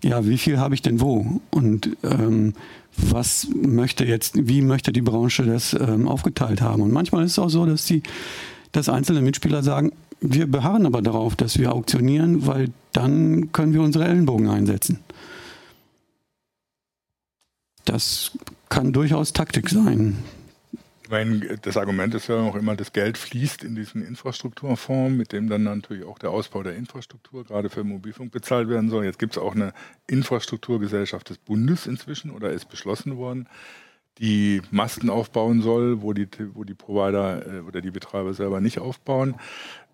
ja, 0.04 0.26
wie 0.26 0.38
viel 0.38 0.60
habe 0.60 0.76
ich 0.76 0.82
denn 0.82 1.00
wo? 1.00 1.42
Und 1.50 1.98
ähm, 2.04 2.54
was 2.98 3.48
möchte 3.56 4.06
jetzt, 4.06 4.48
wie 4.48 4.62
möchte 4.62 4.92
die 4.92 5.02
Branche 5.02 5.44
das 5.44 5.74
ähm, 5.74 6.08
aufgeteilt 6.08 6.62
haben? 6.62 6.82
Und 6.82 6.92
manchmal 6.92 7.24
ist 7.24 7.34
es 7.34 7.40
auch 7.40 7.50
so, 7.50 7.66
dass 7.66 7.86
die, 7.86 8.04
dass 8.72 8.90
einzelne 8.90 9.22
Mitspieler 9.22 9.64
sagen, 9.64 9.92
wir 10.20 10.48
beharren 10.48 10.86
aber 10.86 11.02
darauf, 11.02 11.36
dass 11.36 11.58
wir 11.58 11.74
auktionieren, 11.74 12.48
weil 12.48 12.70
dann 12.92 13.52
können 13.52 13.74
wir 13.74 13.82
unsere 13.82 14.06
Ellenbogen 14.06 14.50
einsetzen. 14.50 15.00
Das 17.86 18.32
kann 18.70 18.92
durchaus 18.92 19.32
Taktik 19.34 19.70
sein. 19.70 20.18
Ich 21.04 21.10
meine, 21.10 21.58
das 21.62 21.78
Argument 21.78 22.14
ist 22.16 22.28
ja 22.28 22.36
auch 22.36 22.56
immer, 22.56 22.76
das 22.76 22.92
Geld 22.92 23.18
fließt 23.18 23.64
in 23.64 23.76
diesen 23.76 24.06
Infrastrukturfonds, 24.06 25.16
mit 25.16 25.32
dem 25.32 25.48
dann 25.48 25.64
natürlich 25.64 26.04
auch 26.04 26.20
der 26.20 26.32
Ausbau 26.32 26.64
der 26.64 26.76
Infrastruktur 26.76 27.46
gerade 27.46 27.70
für 27.70 27.86
Mobilfunk 27.86 28.34
bezahlt 28.34 28.68
werden 28.68 28.90
soll. 28.90 29.06
Jetzt 29.06 29.20
gibt 29.20 29.38
es 29.38 29.42
auch 29.42 29.56
eine 29.56 29.72
Infrastrukturgesellschaft 30.08 31.30
des 31.30 31.38
Bundes 31.38 31.88
inzwischen 31.88 32.32
oder 32.32 32.52
ist 32.52 32.68
beschlossen 32.68 33.16
worden, 33.16 33.48
die 34.20 34.62
Masten 34.70 35.10
aufbauen 35.10 35.62
soll, 35.62 36.02
wo 36.02 36.12
die, 36.12 36.28
wo 36.54 36.66
die 36.66 36.74
Provider 36.74 37.46
äh, 37.46 37.60
oder 37.62 37.80
die 37.80 37.92
Betreiber 37.92 38.34
selber 38.34 38.60
nicht 38.60 38.80
aufbauen 38.80 39.36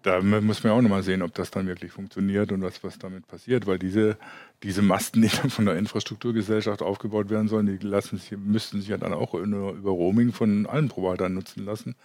da 0.03 0.21
muss 0.21 0.63
man 0.63 0.73
auch 0.73 0.81
nochmal 0.81 1.01
sehen, 1.01 1.21
ob 1.21 1.33
das 1.33 1.49
dann 1.49 1.65
wirklich 1.65 1.91
funktioniert 1.91 2.51
und 2.51 2.61
was, 2.61 2.83
was 2.83 2.99
damit 2.99 3.25
passiert, 3.27 3.65
weil 3.65 3.79
diese, 3.79 4.17
diese 4.61 4.81
Masten, 4.81 5.21
die 5.21 5.29
dann 5.29 5.49
von 5.49 5.65
der 5.65 5.77
Infrastrukturgesellschaft 5.77 6.81
aufgebaut 6.81 7.29
werden 7.29 7.47
sollen, 7.47 7.65
die 7.65 7.85
lassen 7.85 8.17
sich, 8.17 8.37
müssten 8.37 8.81
sich 8.81 8.89
ja 8.89 8.97
dann 8.97 9.13
auch 9.13 9.33
über 9.33 9.91
Roaming 9.91 10.33
von 10.33 10.65
allen 10.65 10.89
Providern 10.89 11.33
nutzen 11.33 11.65
lassen. 11.65 11.95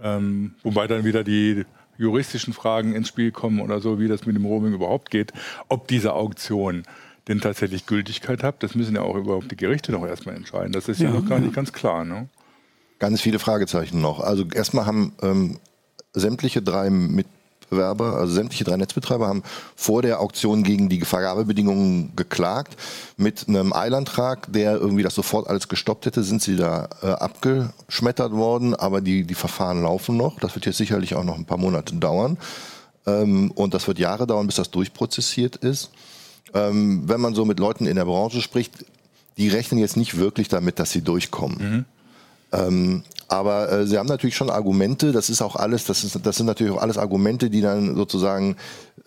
Ähm, 0.00 0.54
wobei 0.62 0.86
dann 0.86 1.04
wieder 1.04 1.24
die 1.24 1.64
juristischen 1.98 2.54
Fragen 2.54 2.94
ins 2.94 3.08
Spiel 3.08 3.32
kommen 3.32 3.60
oder 3.60 3.80
so, 3.80 3.98
wie 3.98 4.08
das 4.08 4.24
mit 4.24 4.36
dem 4.36 4.46
Roaming 4.46 4.72
überhaupt 4.72 5.10
geht, 5.10 5.32
ob 5.68 5.88
diese 5.88 6.14
Auktion 6.14 6.84
denn 7.28 7.40
tatsächlich 7.40 7.86
Gültigkeit 7.86 8.42
hat, 8.42 8.62
das 8.62 8.74
müssen 8.74 8.96
ja 8.96 9.02
auch 9.02 9.16
überhaupt 9.16 9.50
die 9.50 9.56
Gerichte 9.56 9.92
noch 9.92 10.04
erstmal 10.04 10.34
entscheiden. 10.34 10.72
Das 10.72 10.88
ist 10.88 11.00
ja, 11.00 11.08
ja 11.08 11.20
noch 11.20 11.28
gar 11.28 11.38
nicht 11.38 11.54
ganz 11.54 11.72
klar. 11.72 12.04
Ne? 12.04 12.28
Ganz 12.98 13.20
viele 13.20 13.38
Fragezeichen 13.38 14.00
noch. 14.00 14.20
Also 14.20 14.44
erstmal 14.52 14.86
haben 14.86 15.12
ähm, 15.22 15.58
sämtliche 16.14 16.62
drei 16.62 16.90
Mitbewerber, 16.90 18.16
also 18.16 18.32
sämtliche 18.32 18.64
drei 18.64 18.76
Netzbetreiber 18.76 19.28
haben 19.28 19.42
vor 19.76 20.02
der 20.02 20.20
Auktion 20.20 20.62
gegen 20.62 20.88
die 20.88 21.00
Vergabebedingungen 21.00 22.14
geklagt. 22.16 22.76
Mit 23.16 23.48
einem 23.48 23.72
Eilantrag, 23.72 24.52
der 24.52 24.74
irgendwie 24.74 25.02
das 25.02 25.14
sofort 25.14 25.48
alles 25.48 25.68
gestoppt 25.68 26.06
hätte, 26.06 26.22
sind 26.22 26.42
sie 26.42 26.56
da 26.56 26.88
äh, 27.02 27.06
abgeschmettert 27.06 28.32
worden, 28.32 28.74
aber 28.74 29.00
die, 29.00 29.24
die 29.24 29.34
Verfahren 29.34 29.82
laufen 29.82 30.16
noch. 30.16 30.38
Das 30.40 30.54
wird 30.54 30.66
jetzt 30.66 30.78
sicherlich 30.78 31.14
auch 31.14 31.24
noch 31.24 31.36
ein 31.36 31.44
paar 31.44 31.58
Monate 31.58 31.94
dauern. 31.96 32.38
Ähm, 33.06 33.50
und 33.52 33.74
das 33.74 33.86
wird 33.88 33.98
Jahre 33.98 34.26
dauern, 34.26 34.46
bis 34.46 34.56
das 34.56 34.70
durchprozessiert 34.70 35.56
ist. 35.56 35.90
Ähm, 36.54 37.08
wenn 37.08 37.20
man 37.20 37.34
so 37.34 37.44
mit 37.44 37.58
Leuten 37.58 37.86
in 37.86 37.96
der 37.96 38.04
Branche 38.04 38.42
spricht, 38.42 38.84
die 39.38 39.48
rechnen 39.48 39.80
jetzt 39.80 39.96
nicht 39.96 40.18
wirklich 40.18 40.48
damit, 40.48 40.78
dass 40.78 40.90
sie 40.90 41.02
durchkommen. 41.02 41.58
Mhm. 41.58 41.84
Ähm, 42.52 43.02
aber 43.28 43.72
äh, 43.72 43.86
sie 43.86 43.98
haben 43.98 44.08
natürlich 44.08 44.36
schon 44.36 44.50
Argumente, 44.50 45.10
das 45.12 45.30
ist 45.30 45.40
auch 45.40 45.56
alles, 45.56 45.84
das, 45.84 46.04
ist, 46.04 46.18
das 46.22 46.36
sind 46.36 46.46
natürlich 46.46 46.72
auch 46.72 46.82
alles 46.82 46.98
Argumente, 46.98 47.48
die 47.48 47.62
dann 47.62 47.96
sozusagen 47.96 48.56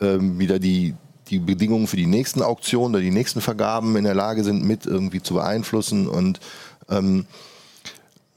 ähm, 0.02 0.40
wieder 0.40 0.58
die, 0.58 0.96
die 1.28 1.40
Bedingungen 1.40 1.88
für 1.88 1.98
die 1.98 2.08
nächsten 2.08 2.42
Auktionen 2.42 2.96
oder 2.96 3.04
die 3.04 3.12
nächsten 3.12 3.42
Vergaben 3.42 3.96
in 3.96 4.04
der 4.04 4.16
Lage 4.16 4.44
sind, 4.44 4.66
mit 4.66 4.86
irgendwie 4.86 5.22
zu 5.22 5.36
beeinflussen. 5.36 6.08
Und 6.08 6.40
ähm, 6.90 7.26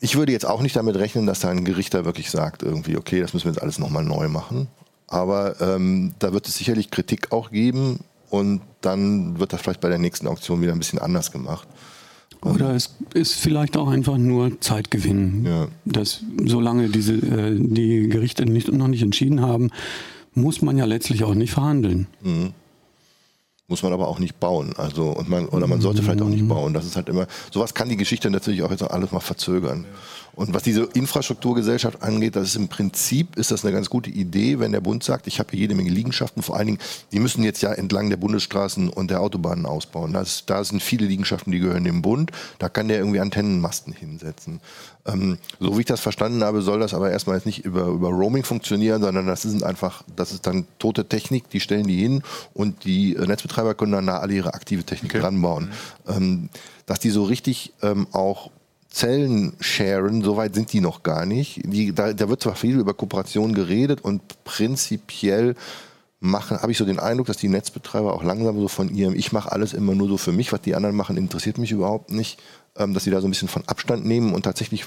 ich 0.01 0.17
würde 0.17 0.33
jetzt 0.33 0.47
auch 0.47 0.61
nicht 0.61 0.77
damit 0.77 0.97
rechnen, 0.97 1.27
dass 1.27 1.41
da 1.41 1.49
ein 1.49 1.65
Gerichter 1.65 2.05
wirklich 2.05 2.31
sagt, 2.31 2.63
irgendwie, 2.63 2.97
okay, 2.97 3.21
das 3.21 3.33
müssen 3.33 3.47
wir 3.47 3.53
jetzt 3.53 3.63
alles 3.63 3.79
nochmal 3.79 4.05
neu 4.05 4.29
machen. 4.29 4.69
Aber 5.07 5.59
ähm, 5.61 6.15
da 6.19 6.35
wird 6.35 6.47
es 6.47 6.57
sicherlich 6.57 6.91
Kritik 6.91 7.33
auch 7.33 7.51
geben 7.51 8.01
und 8.29 8.61
dann 8.83 9.39
wird 9.39 9.55
das 9.55 9.63
vielleicht 9.63 9.81
bei 9.81 9.89
der 9.89 9.99
nächsten 9.99 10.27
Auktion 10.27 10.61
wieder 10.61 10.73
ein 10.73 10.79
bisschen 10.79 10.99
anders 10.99 11.33
gemacht. 11.33 11.67
Oder 12.41 12.75
es 12.75 12.95
ist 13.15 13.35
vielleicht 13.35 13.77
auch 13.77 13.89
einfach 13.89 14.17
nur 14.17 14.61
Zeitgewinn. 14.61 15.45
Ja. 15.45 15.69
Dass 15.85 16.23
solange 16.45 16.89
diese, 16.89 17.15
äh, 17.15 17.57
die 17.59 18.09
Gerichte 18.09 18.47
nicht, 18.47 18.73
noch 18.73 18.89
nicht 18.89 19.03
entschieden 19.03 19.41
haben, 19.41 19.71
muss 20.35 20.63
man 20.63 20.79
ja 20.79 20.85
letztlich 20.85 21.25
auch 21.25 21.35
nicht 21.35 21.53
verhandeln. 21.53 22.07
Mhm. 22.23 22.53
Muss 23.67 23.83
man 23.83 23.93
aber 23.93 24.09
auch 24.09 24.19
nicht 24.19 24.41
bauen. 24.41 24.73
Also, 24.77 25.11
und 25.11 25.29
man, 25.29 25.47
oder 25.49 25.67
man 25.67 25.81
sollte 25.81 26.03
vielleicht 26.03 26.23
auch 26.23 26.29
nicht 26.29 26.45
mhm. 26.45 26.49
bauen. 26.49 26.73
Das 26.75 26.87
ist 26.87 26.97
halt 26.97 27.09
immer, 27.09 27.27
sowas 27.51 27.75
kann 27.75 27.89
die 27.89 27.97
Geschichte 27.99 28.31
natürlich 28.31 28.63
auch 28.63 28.71
jetzt 28.71 28.83
alles 28.83 29.13
mal 29.13 29.21
verzögern. 29.21 29.85
Ja. 29.85 29.99
Und 30.39 30.55
was 30.55 30.63
diese 30.63 30.85
Infrastrukturgesellschaft 30.85 32.01
angeht, 32.01 32.37
das 32.37 32.51
ist 32.51 32.55
im 32.55 32.69
Prinzip 32.69 33.35
ist 33.35 33.51
das 33.51 33.65
eine 33.65 33.75
ganz 33.75 33.91
gute 33.91 34.09
Idee, 34.09 34.61
wenn 34.61 34.71
der 34.71 34.81
Bund 34.81 35.03
sagt, 35.03 35.27
ich 35.27 35.41
habe 35.41 35.51
hier 35.51 35.59
jede 35.63 35.75
Menge 35.75 35.91
Liegenschaften, 35.91 36.45
vor 36.45 36.57
allen 36.57 36.67
Dingen, 36.67 36.79
die 37.11 37.19
müssen 37.19 37.43
jetzt 37.43 37.61
ja 37.61 37.73
entlang 37.73 38.09
der 38.09 38.19
Bundesstraßen 38.19 38.89
und 38.89 39.11
der 39.11 39.21
Autobahnen 39.21 39.67
ausbauen. 39.67 40.13
Das, 40.13 40.47
da 40.47 40.63
sind 40.63 40.81
viele 40.81 41.07
Liegenschaften, 41.07 41.51
die 41.51 41.59
gehören 41.59 41.83
dem 41.83 42.03
Bund. 42.03 42.31
Da 42.61 42.69
kann 42.69 42.87
der 42.87 42.99
irgendwie 42.99 43.19
Antennenmasten 43.19 43.93
hinsetzen. 43.93 44.61
Ähm, 45.07 45.39
so 45.59 45.77
wie 45.77 45.81
ich 45.81 45.87
das 45.87 45.99
verstanden 45.99 46.45
habe, 46.45 46.63
soll 46.63 46.79
das 46.79 46.95
aber 46.95 47.11
erstmal 47.11 47.35
jetzt 47.35 47.47
nicht 47.47 47.65
über, 47.65 47.87
über 47.87 48.11
Roaming 48.11 48.45
funktionieren, 48.45 49.03
sondern 49.03 49.27
das 49.27 49.45
ist 49.45 49.65
einfach, 49.65 50.05
das 50.15 50.31
ist 50.31 50.47
dann 50.47 50.69
tote 50.79 51.09
Technik, 51.09 51.51
die 51.51 51.59
stellen 51.59 51.89
die 51.89 51.99
hin 51.99 52.23
und 52.55 52.85
die 52.85 53.17
äh, 53.17 53.27
Netzbetreiber 53.27 53.75
können 53.75 53.91
dann 53.91 54.07
da 54.07 54.19
alle 54.19 54.35
ihre 54.35 54.55
aktive 54.55 54.85
Technik 54.85 55.15
okay. 55.15 55.21
dran 55.21 55.43
bauen. 55.43 55.73
Mhm. 56.07 56.15
Ähm, 56.15 56.49
dass 56.87 57.01
die 57.01 57.11
so 57.11 57.25
richtig 57.25 57.73
ähm, 57.83 58.07
auch 58.13 58.51
Zellen 58.91 59.53
sharen, 59.61 60.23
soweit 60.23 60.55
sind 60.55 60.73
die 60.73 60.81
noch 60.81 61.03
gar 61.03 61.27
nicht. 61.27 61.61
Die, 61.65 61.95
da, 61.95 62.13
da 62.13 62.29
wird 62.29 62.43
zwar 62.43 62.57
viel 62.57 62.79
über 62.79 62.95
Kooperation 62.95 63.55
geredet 63.55 64.01
und 64.01 64.23
prinzipiell 64.45 65.55
machen, 66.21 66.61
habe 66.61 66.73
ich 66.73 66.79
so 66.79 66.85
den 66.85 66.99
Eindruck, 66.99 67.27
dass 67.27 67.37
die 67.37 67.49
Netzbetreiber 67.49 68.13
auch 68.13 68.25
langsam 68.25 68.59
so 68.59 68.69
von 68.69 68.89
ihrem, 68.89 69.15
ich 69.15 69.33
mache 69.33 69.53
alles 69.53 69.73
immer 69.73 69.95
nur 69.95 70.09
so 70.09 70.17
für 70.17 70.33
mich, 70.33 70.53
was 70.53 70.63
die 70.63 70.75
anderen 70.75 70.97
machen, 70.97 71.17
interessiert 71.17 71.59
mich 71.59 71.71
überhaupt 71.71 72.11
nicht, 72.11 72.41
ähm, 72.77 72.95
dass 72.95 73.05
sie 73.05 73.11
da 73.11 73.21
so 73.21 73.29
ein 73.29 73.31
bisschen 73.31 73.49
von 73.49 73.63
Abstand 73.67 74.05
nehmen 74.05 74.35
und 74.35 74.43
tatsächlich 74.43 74.85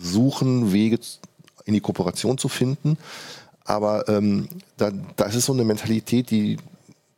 suchen, 0.00 0.72
Wege 0.72 0.98
in 1.64 1.74
die 1.74 1.80
Kooperation 1.80 2.38
zu 2.38 2.48
finden. 2.48 2.96
Aber 3.64 4.08
ähm, 4.08 4.48
da, 4.76 4.90
da 5.16 5.26
ist 5.26 5.44
so 5.44 5.52
eine 5.52 5.64
Mentalität, 5.64 6.30
die 6.30 6.56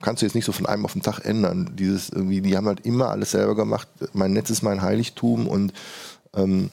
kannst 0.03 0.21
du 0.21 0.27
jetzt 0.27 0.35
nicht 0.35 0.45
so 0.45 0.53
von 0.53 0.67
einem 0.67 0.85
auf 0.85 0.93
den 0.93 1.03
Tag 1.03 1.21
ändern. 1.21 1.71
Dieses 1.79 2.11
irgendwie, 2.11 2.43
die 2.43 2.57
haben 2.57 2.67
halt 2.67 2.85
immer 2.85 3.09
alles 3.09 3.31
selber 3.31 3.55
gemacht. 3.55 3.89
Mein 4.13 4.33
Netz 4.33 4.51
ist 4.51 4.63
mein 4.63 4.83
Heiligtum 4.83 5.47
und 5.47 5.73
ähm, 6.37 6.71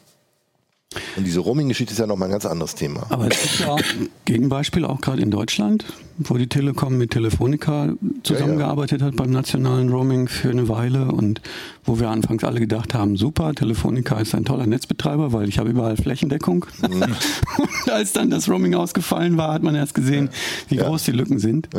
und 1.16 1.24
diese 1.26 1.40
Roaming-Geschichte 1.40 1.94
ist 1.94 2.00
ja 2.00 2.08
nochmal 2.08 2.28
ein 2.28 2.34
ganz 2.34 2.46
anderes 2.46 2.76
Thema. 2.76 3.06
Aber 3.10 3.28
es 3.30 3.42
gibt 3.42 3.60
ja 3.60 3.68
auch 3.70 3.82
Gegenbeispiel 4.26 4.84
auch 4.84 5.00
gerade 5.00 5.22
in 5.22 5.32
Deutschland, 5.32 5.86
wo 6.18 6.36
die 6.36 6.48
Telekom 6.48 6.98
mit 6.98 7.12
Telefonica 7.12 7.94
zusammengearbeitet 8.24 9.00
ja, 9.00 9.08
ja. 9.08 9.12
hat 9.12 9.18
beim 9.18 9.32
nationalen 9.32 9.90
Roaming 9.90 10.28
für 10.28 10.50
eine 10.50 10.68
Weile 10.68 11.06
und 11.06 11.42
wo 11.86 12.02
wir 12.02 12.10
anfangs 12.10 12.44
alle 12.44 12.60
gedacht 12.60 12.94
haben, 12.94 13.16
super, 13.16 13.54
Telefonica 13.54 14.20
ist 14.20 14.36
ein 14.36 14.44
toller 14.44 14.68
Netzbetreiber, 14.68 15.32
weil 15.32 15.48
ich 15.48 15.60
habe 15.60 15.70
überall 15.70 15.96
Flächendeckung. 15.96 16.66
Mhm. 16.82 17.02
und 17.04 17.90
als 17.90 18.12
dann 18.12 18.30
das 18.30 18.50
Roaming 18.50 18.76
ausgefallen 18.76 19.38
war, 19.38 19.54
hat 19.54 19.64
man 19.64 19.76
erst 19.76 19.94
gesehen, 19.94 20.30
wie 20.68 20.76
ja. 20.76 20.84
groß 20.84 21.04
die 21.04 21.12
Lücken 21.12 21.40
sind. 21.40 21.70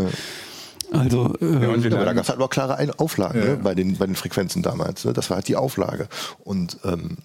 Also, 0.90 1.34
äh, 1.40 1.64
ja, 1.64 1.68
aber 1.68 2.04
da 2.04 2.12
gab 2.14 2.24
es 2.24 2.30
halt 2.30 2.40
auch 2.40 2.50
klare 2.50 2.98
Auflagen 2.98 3.40
ne, 3.40 3.60
bei, 3.62 3.74
den, 3.74 3.98
bei 3.98 4.06
den 4.06 4.16
Frequenzen 4.16 4.62
damals. 4.62 5.04
Ne? 5.04 5.12
Das 5.12 5.28
war 5.28 5.36
halt 5.36 5.48
die 5.48 5.56
Auflage. 5.56 6.08
Und 6.44 6.78
ähm, 6.84 7.18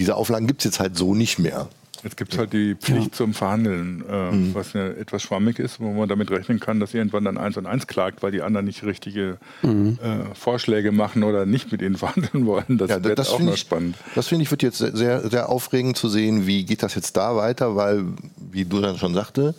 diese 0.00 0.16
Auflagen 0.16 0.46
gibt 0.46 0.62
es 0.62 0.64
jetzt 0.64 0.80
halt 0.80 0.96
so 0.96 1.14
nicht 1.14 1.38
mehr. 1.38 1.68
Jetzt 2.02 2.16
gibt 2.16 2.32
es 2.32 2.38
halt 2.38 2.54
die 2.54 2.74
Pflicht 2.74 3.08
ja. 3.08 3.12
zum 3.12 3.34
Verhandeln, 3.34 4.02
äh, 4.08 4.30
mhm. 4.30 4.54
was 4.54 4.72
ja 4.72 4.86
etwas 4.86 5.22
schwammig 5.22 5.58
ist, 5.58 5.78
wo 5.80 5.92
man 5.92 6.08
damit 6.08 6.30
rechnen 6.30 6.58
kann, 6.58 6.80
dass 6.80 6.94
irgendwann 6.94 7.26
dann 7.26 7.36
eins 7.36 7.58
und 7.58 7.66
eins 7.66 7.86
klagt, 7.86 8.22
weil 8.22 8.32
die 8.32 8.40
anderen 8.40 8.64
nicht 8.64 8.82
richtige 8.82 9.36
mhm. 9.60 9.98
äh, 10.02 10.34
Vorschläge 10.34 10.92
machen 10.92 11.22
oder 11.22 11.44
nicht 11.44 11.70
mit 11.70 11.82
ihnen 11.82 11.96
verhandeln 11.98 12.46
wollen. 12.46 12.78
Das 12.78 12.88
ja, 12.88 13.04
wird 13.04 13.18
das 13.18 13.28
auch 13.28 13.40
noch 13.40 13.52
ich, 13.52 13.60
spannend. 13.60 13.96
Das 14.14 14.28
finde 14.28 14.44
ich 14.44 14.50
wird 14.50 14.62
jetzt 14.62 14.78
sehr, 14.78 15.28
sehr 15.28 15.50
aufregend 15.50 15.98
zu 15.98 16.08
sehen, 16.08 16.46
wie 16.46 16.64
geht 16.64 16.82
das 16.82 16.94
jetzt 16.94 17.18
da 17.18 17.36
weiter, 17.36 17.76
weil, 17.76 18.06
wie 18.50 18.64
du 18.64 18.80
dann 18.80 18.96
schon 18.96 19.12
sagte, 19.12 19.54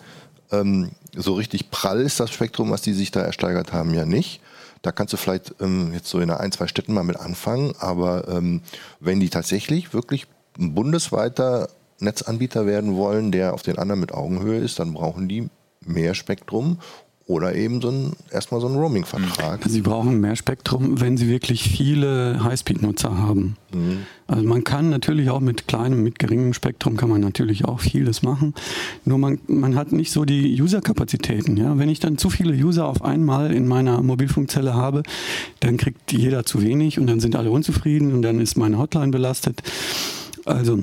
ähm, 0.52 0.90
so 1.16 1.36
richtig 1.36 1.70
prall 1.70 2.02
ist 2.02 2.20
das 2.20 2.32
Spektrum, 2.32 2.72
was 2.72 2.82
die 2.82 2.94
sich 2.94 3.12
da 3.12 3.22
ersteigert 3.22 3.74
haben, 3.74 3.94
ja 3.94 4.06
nicht. 4.06 4.42
Da 4.82 4.92
kannst 4.92 5.14
du 5.14 5.18
vielleicht 5.18 5.56
ähm, 5.60 5.94
jetzt 5.94 6.10
so 6.10 6.20
in 6.20 6.30
ein, 6.30 6.52
zwei 6.52 6.68
Städten 6.68 6.94
mal 6.94 7.04
mit 7.04 7.18
anfangen, 7.18 7.74
aber 7.80 8.28
ähm, 8.28 8.62
wenn 9.00 9.20
die 9.20 9.30
tatsächlich 9.30 9.94
wirklich 9.94 10.28
ein 10.60 10.74
bundesweiter 10.74 11.70
Netzanbieter 12.00 12.66
werden 12.66 12.96
wollen, 12.96 13.32
der 13.32 13.54
auf 13.54 13.62
den 13.62 13.78
anderen 13.78 14.02
mit 14.02 14.12
Augenhöhe 14.12 14.60
ist, 14.60 14.80
dann 14.80 14.94
brauchen 14.94 15.28
die 15.28 15.50
mehr 15.86 16.16
Spektrum 16.16 16.80
oder 17.28 17.56
eben 17.56 17.82
so 17.82 17.90
ein, 17.90 18.14
erstmal 18.32 18.60
so 18.60 18.68
einen 18.68 18.76
Roaming-Vertrag. 18.78 19.62
Sie 19.66 19.82
brauchen 19.82 20.20
mehr 20.20 20.36
Spektrum, 20.36 21.00
wenn 21.00 21.18
Sie 21.18 21.30
wirklich 21.30 21.64
viele 21.64 22.44
Highspeed-Nutzer 22.44 23.18
haben. 23.18 23.56
Mhm. 23.74 24.00
Also 24.28 24.44
man 24.44 24.64
kann 24.64 24.90
natürlich 24.90 25.30
auch 25.30 25.40
mit 25.40 25.68
kleinem, 25.68 26.04
mit 26.04 26.20
geringem 26.20 26.54
Spektrum 26.54 26.98
kann 26.98 27.10
man 27.10 27.22
natürlich 27.22 27.66
auch 27.66 27.80
vieles 27.80 28.22
machen. 28.22 28.54
Nur 29.06 29.18
man, 29.18 29.40
man 29.48 29.76
hat 29.76 29.92
nicht 29.92 30.12
so 30.12 30.26
die 30.26 30.62
User-Kapazitäten. 30.62 31.58
Ja? 31.58 31.78
Wenn 31.78 31.90
ich 31.90 32.00
dann 32.00 32.18
zu 32.18 32.30
viele 32.30 32.54
User 32.54 32.86
auf 32.86 33.04
einmal 33.04 33.54
in 33.54 33.68
meiner 33.68 34.02
Mobilfunkzelle 34.02 34.74
habe, 34.74 35.04
dann 35.60 35.78
kriegt 35.78 36.12
jeder 36.12 36.46
zu 36.46 36.62
wenig 36.62 37.00
und 37.00 37.08
dann 37.08 37.20
sind 37.20 37.36
alle 37.36 37.52
unzufrieden 37.52 38.14
und 38.14 38.22
dann 38.24 38.40
ist 38.40 38.58
meine 38.58 38.78
Hotline 38.78 39.12
belastet. 39.12 39.62
Also 40.46 40.80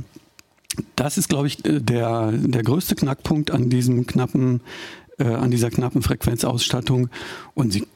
das 0.97 1.18
ist, 1.18 1.28
glaube 1.28 1.47
ich, 1.47 1.59
der, 1.62 2.33
der 2.33 2.62
größte 2.62 2.95
Knackpunkt 2.95 3.50
an 3.50 3.68
diesem 3.71 4.07
knappen 4.07 4.61
äh, 5.18 5.25
an 5.25 5.50
dieser 5.50 5.70
knappen 5.70 6.02
Frequenzausstattung. 6.02 7.08
Und 7.54 7.72
sie 7.72 7.87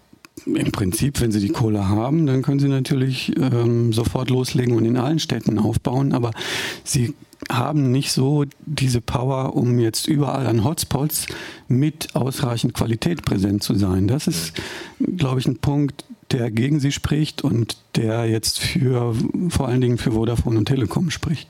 im 0.47 0.73
Prinzip, 0.73 1.21
wenn 1.21 1.31
Sie 1.31 1.41
die 1.41 1.51
Kohle 1.51 1.89
haben, 1.89 2.27
dann 2.27 2.43
können 2.43 2.59
Sie 2.59 2.69
natürlich 2.69 3.33
ähm, 3.39 3.93
sofort 3.93 4.31
loslegen 4.31 4.75
und 4.75 4.85
in 4.85 4.97
allen 4.97 5.19
Städten 5.19 5.59
aufbauen. 5.59 6.13
Aber 6.13 6.31
Sie 6.85 7.15
haben 7.51 7.91
nicht 7.91 8.13
so 8.13 8.45
diese 8.65 9.01
Power, 9.01 9.55
um 9.55 9.79
jetzt 9.79 10.07
überall 10.09 10.47
an 10.47 10.65
Hotspots 10.65 11.27
mit 11.69 12.15
ausreichend 12.15 12.75
Qualität 12.75 13.23
präsent 13.23 13.63
zu 13.63 13.75
sein. 13.75 14.09
Das 14.09 14.27
ist, 14.27 14.55
glaube 15.17 15.41
ich, 15.41 15.47
ein 15.47 15.59
Punkt, 15.59 16.05
der 16.31 16.51
gegen 16.51 16.81
Sie 16.81 16.93
spricht 16.93 17.43
und 17.43 17.77
der 17.97 18.27
jetzt 18.27 18.59
für 18.59 19.15
vor 19.49 19.69
allen 19.69 19.81
Dingen 19.81 19.99
für 19.99 20.13
Vodafone 20.13 20.59
und 20.59 20.67
Telekom 20.67 21.11
spricht. 21.11 21.49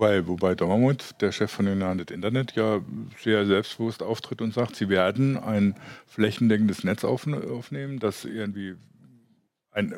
Wobei, 0.00 0.26
wobei 0.26 0.54
Dommermund, 0.54 1.20
der 1.20 1.30
Chef 1.30 1.50
von 1.50 1.68
United 1.68 2.10
Internet, 2.10 2.54
ja 2.54 2.80
sehr 3.22 3.44
selbstbewusst 3.44 4.02
auftritt 4.02 4.40
und 4.40 4.54
sagt, 4.54 4.74
sie 4.74 4.88
werden 4.88 5.36
ein 5.36 5.74
flächendeckendes 6.06 6.84
Netz 6.84 7.04
aufnehmen, 7.04 7.98
das 7.98 8.24
irgendwie 8.24 8.76
ein 9.72 9.94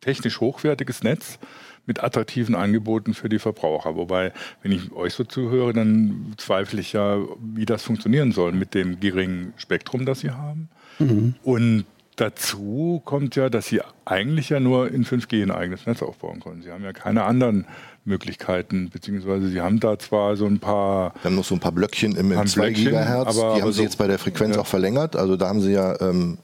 technisch 0.00 0.40
hochwertiges 0.40 1.04
Netz 1.04 1.38
mit 1.86 2.02
attraktiven 2.02 2.56
Angeboten 2.56 3.14
für 3.14 3.28
die 3.28 3.38
Verbraucher. 3.38 3.94
Wobei, 3.94 4.32
wenn 4.62 4.72
ich 4.72 4.90
euch 4.90 5.14
so 5.14 5.22
zuhöre, 5.22 5.72
dann 5.72 6.34
zweifle 6.36 6.80
ich 6.80 6.92
ja, 6.92 7.18
wie 7.40 7.64
das 7.64 7.84
funktionieren 7.84 8.32
soll 8.32 8.50
mit 8.50 8.74
dem 8.74 8.98
geringen 8.98 9.52
Spektrum, 9.56 10.04
das 10.04 10.18
sie 10.18 10.32
haben. 10.32 10.68
Mhm. 10.98 11.36
Und 11.44 11.84
dazu 12.16 13.00
kommt 13.04 13.36
ja, 13.36 13.48
dass 13.48 13.66
sie 13.66 13.82
eigentlich 14.04 14.48
ja 14.48 14.58
nur 14.58 14.90
in 14.90 15.04
5G 15.04 15.42
ein 15.42 15.52
eigenes 15.52 15.86
Netz 15.86 16.02
aufbauen 16.02 16.40
können. 16.40 16.62
Sie 16.62 16.72
haben 16.72 16.82
ja 16.82 16.92
keine 16.92 17.22
anderen 17.22 17.66
Möglichkeiten, 18.04 18.90
beziehungsweise 18.90 19.48
sie 19.48 19.60
haben 19.60 19.80
da 19.80 19.98
zwar 19.98 20.36
so 20.36 20.46
ein 20.46 20.58
paar. 20.58 21.14
Wir 21.22 21.30
haben 21.30 21.36
noch 21.36 21.44
so 21.44 21.54
ein 21.54 21.60
paar 21.60 21.72
Blöckchen 21.72 22.16
im, 22.16 22.32
im 22.32 22.46
2 22.46 22.70
Gigahertz, 22.70 23.38
aber, 23.38 23.56
die 23.56 23.62
haben 23.62 23.72
sie 23.72 23.78
so, 23.78 23.82
jetzt 23.82 23.98
bei 23.98 24.06
der 24.06 24.18
Frequenz 24.18 24.56
ja. 24.56 24.62
auch 24.62 24.66
verlängert. 24.66 25.16
Also 25.16 25.36
da 25.36 25.48
haben 25.48 25.60
sie 25.60 25.72
ja 25.72 26.00
ähm, 26.00 26.38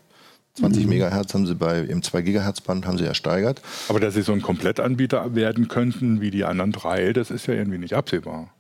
20 0.55 0.85
mhm. 0.85 0.91
Megahertz 0.91 1.35
haben 1.35 1.47
sie 1.47 1.55
bei 1.55 1.81
im 1.81 2.03
2 2.03 2.23
Gigahertz 2.23 2.61
Band 2.61 2.87
haben 2.87 2.99
sie 2.99 3.05
ersteigert. 3.05 3.61
Aber 3.89 3.99
dass 3.99 4.15
sie 4.15 4.23
so 4.23 4.33
ein 4.33 4.43
Komplettanbieter 4.43 5.35
werden 5.35 5.67
könnten 5.69 6.21
wie 6.21 6.31
die 6.31 6.45
anderen 6.45 6.71
drei, 6.71 7.13
das 7.13 7.31
ist 7.31 7.47
ja 7.47 7.55
irgendwie 7.55 7.79
nicht 7.79 7.95
absehbar. 7.95 8.54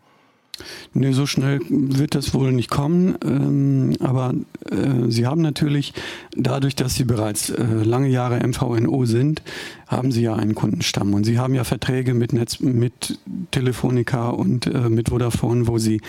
Nee, 0.92 1.12
so 1.12 1.26
schnell 1.26 1.61
wird 1.68 2.14
das 2.14 2.32
wohl 2.32 2.52
nicht 2.52 2.70
kommen. 2.70 3.16
Ähm, 3.25 3.96
aber 4.00 4.34
äh, 4.70 5.08
Sie 5.11 5.26
haben 5.26 5.42
natürlich, 5.42 5.92
dadurch, 6.37 6.76
dass 6.76 6.94
Sie 6.94 7.04
bereits 7.04 7.50
äh, 7.50 7.64
lange 7.64 8.08
Jahre 8.08 8.46
MVNO 8.46 9.04
sind, 9.04 9.42
haben 9.88 10.12
Sie 10.12 10.23
ja 10.23 10.34
einen 10.37 10.54
Kundenstamm. 10.54 11.14
Und 11.14 11.25
Sie 11.25 11.38
haben 11.38 11.54
ja 11.54 11.64
Verträge 11.64 12.14
mit, 12.14 12.32
Netz, 12.32 12.61
mit 12.61 13.18
Telefonica 13.50 14.30
und 14.30 14.66
äh, 14.66 14.88
mit 14.88 15.08
Vodafone, 15.08 15.66
wo 15.66 15.78
Sie 15.78 16.00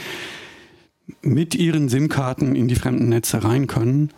mit 1.21 1.55
Ihren 1.55 1.89
SIM-Karten 1.89 2.55
in 2.55 2.67
die 2.67 2.75
fremden 2.75 3.09
Netze 3.09 3.43
rein 3.43 3.67
können. 3.67 4.11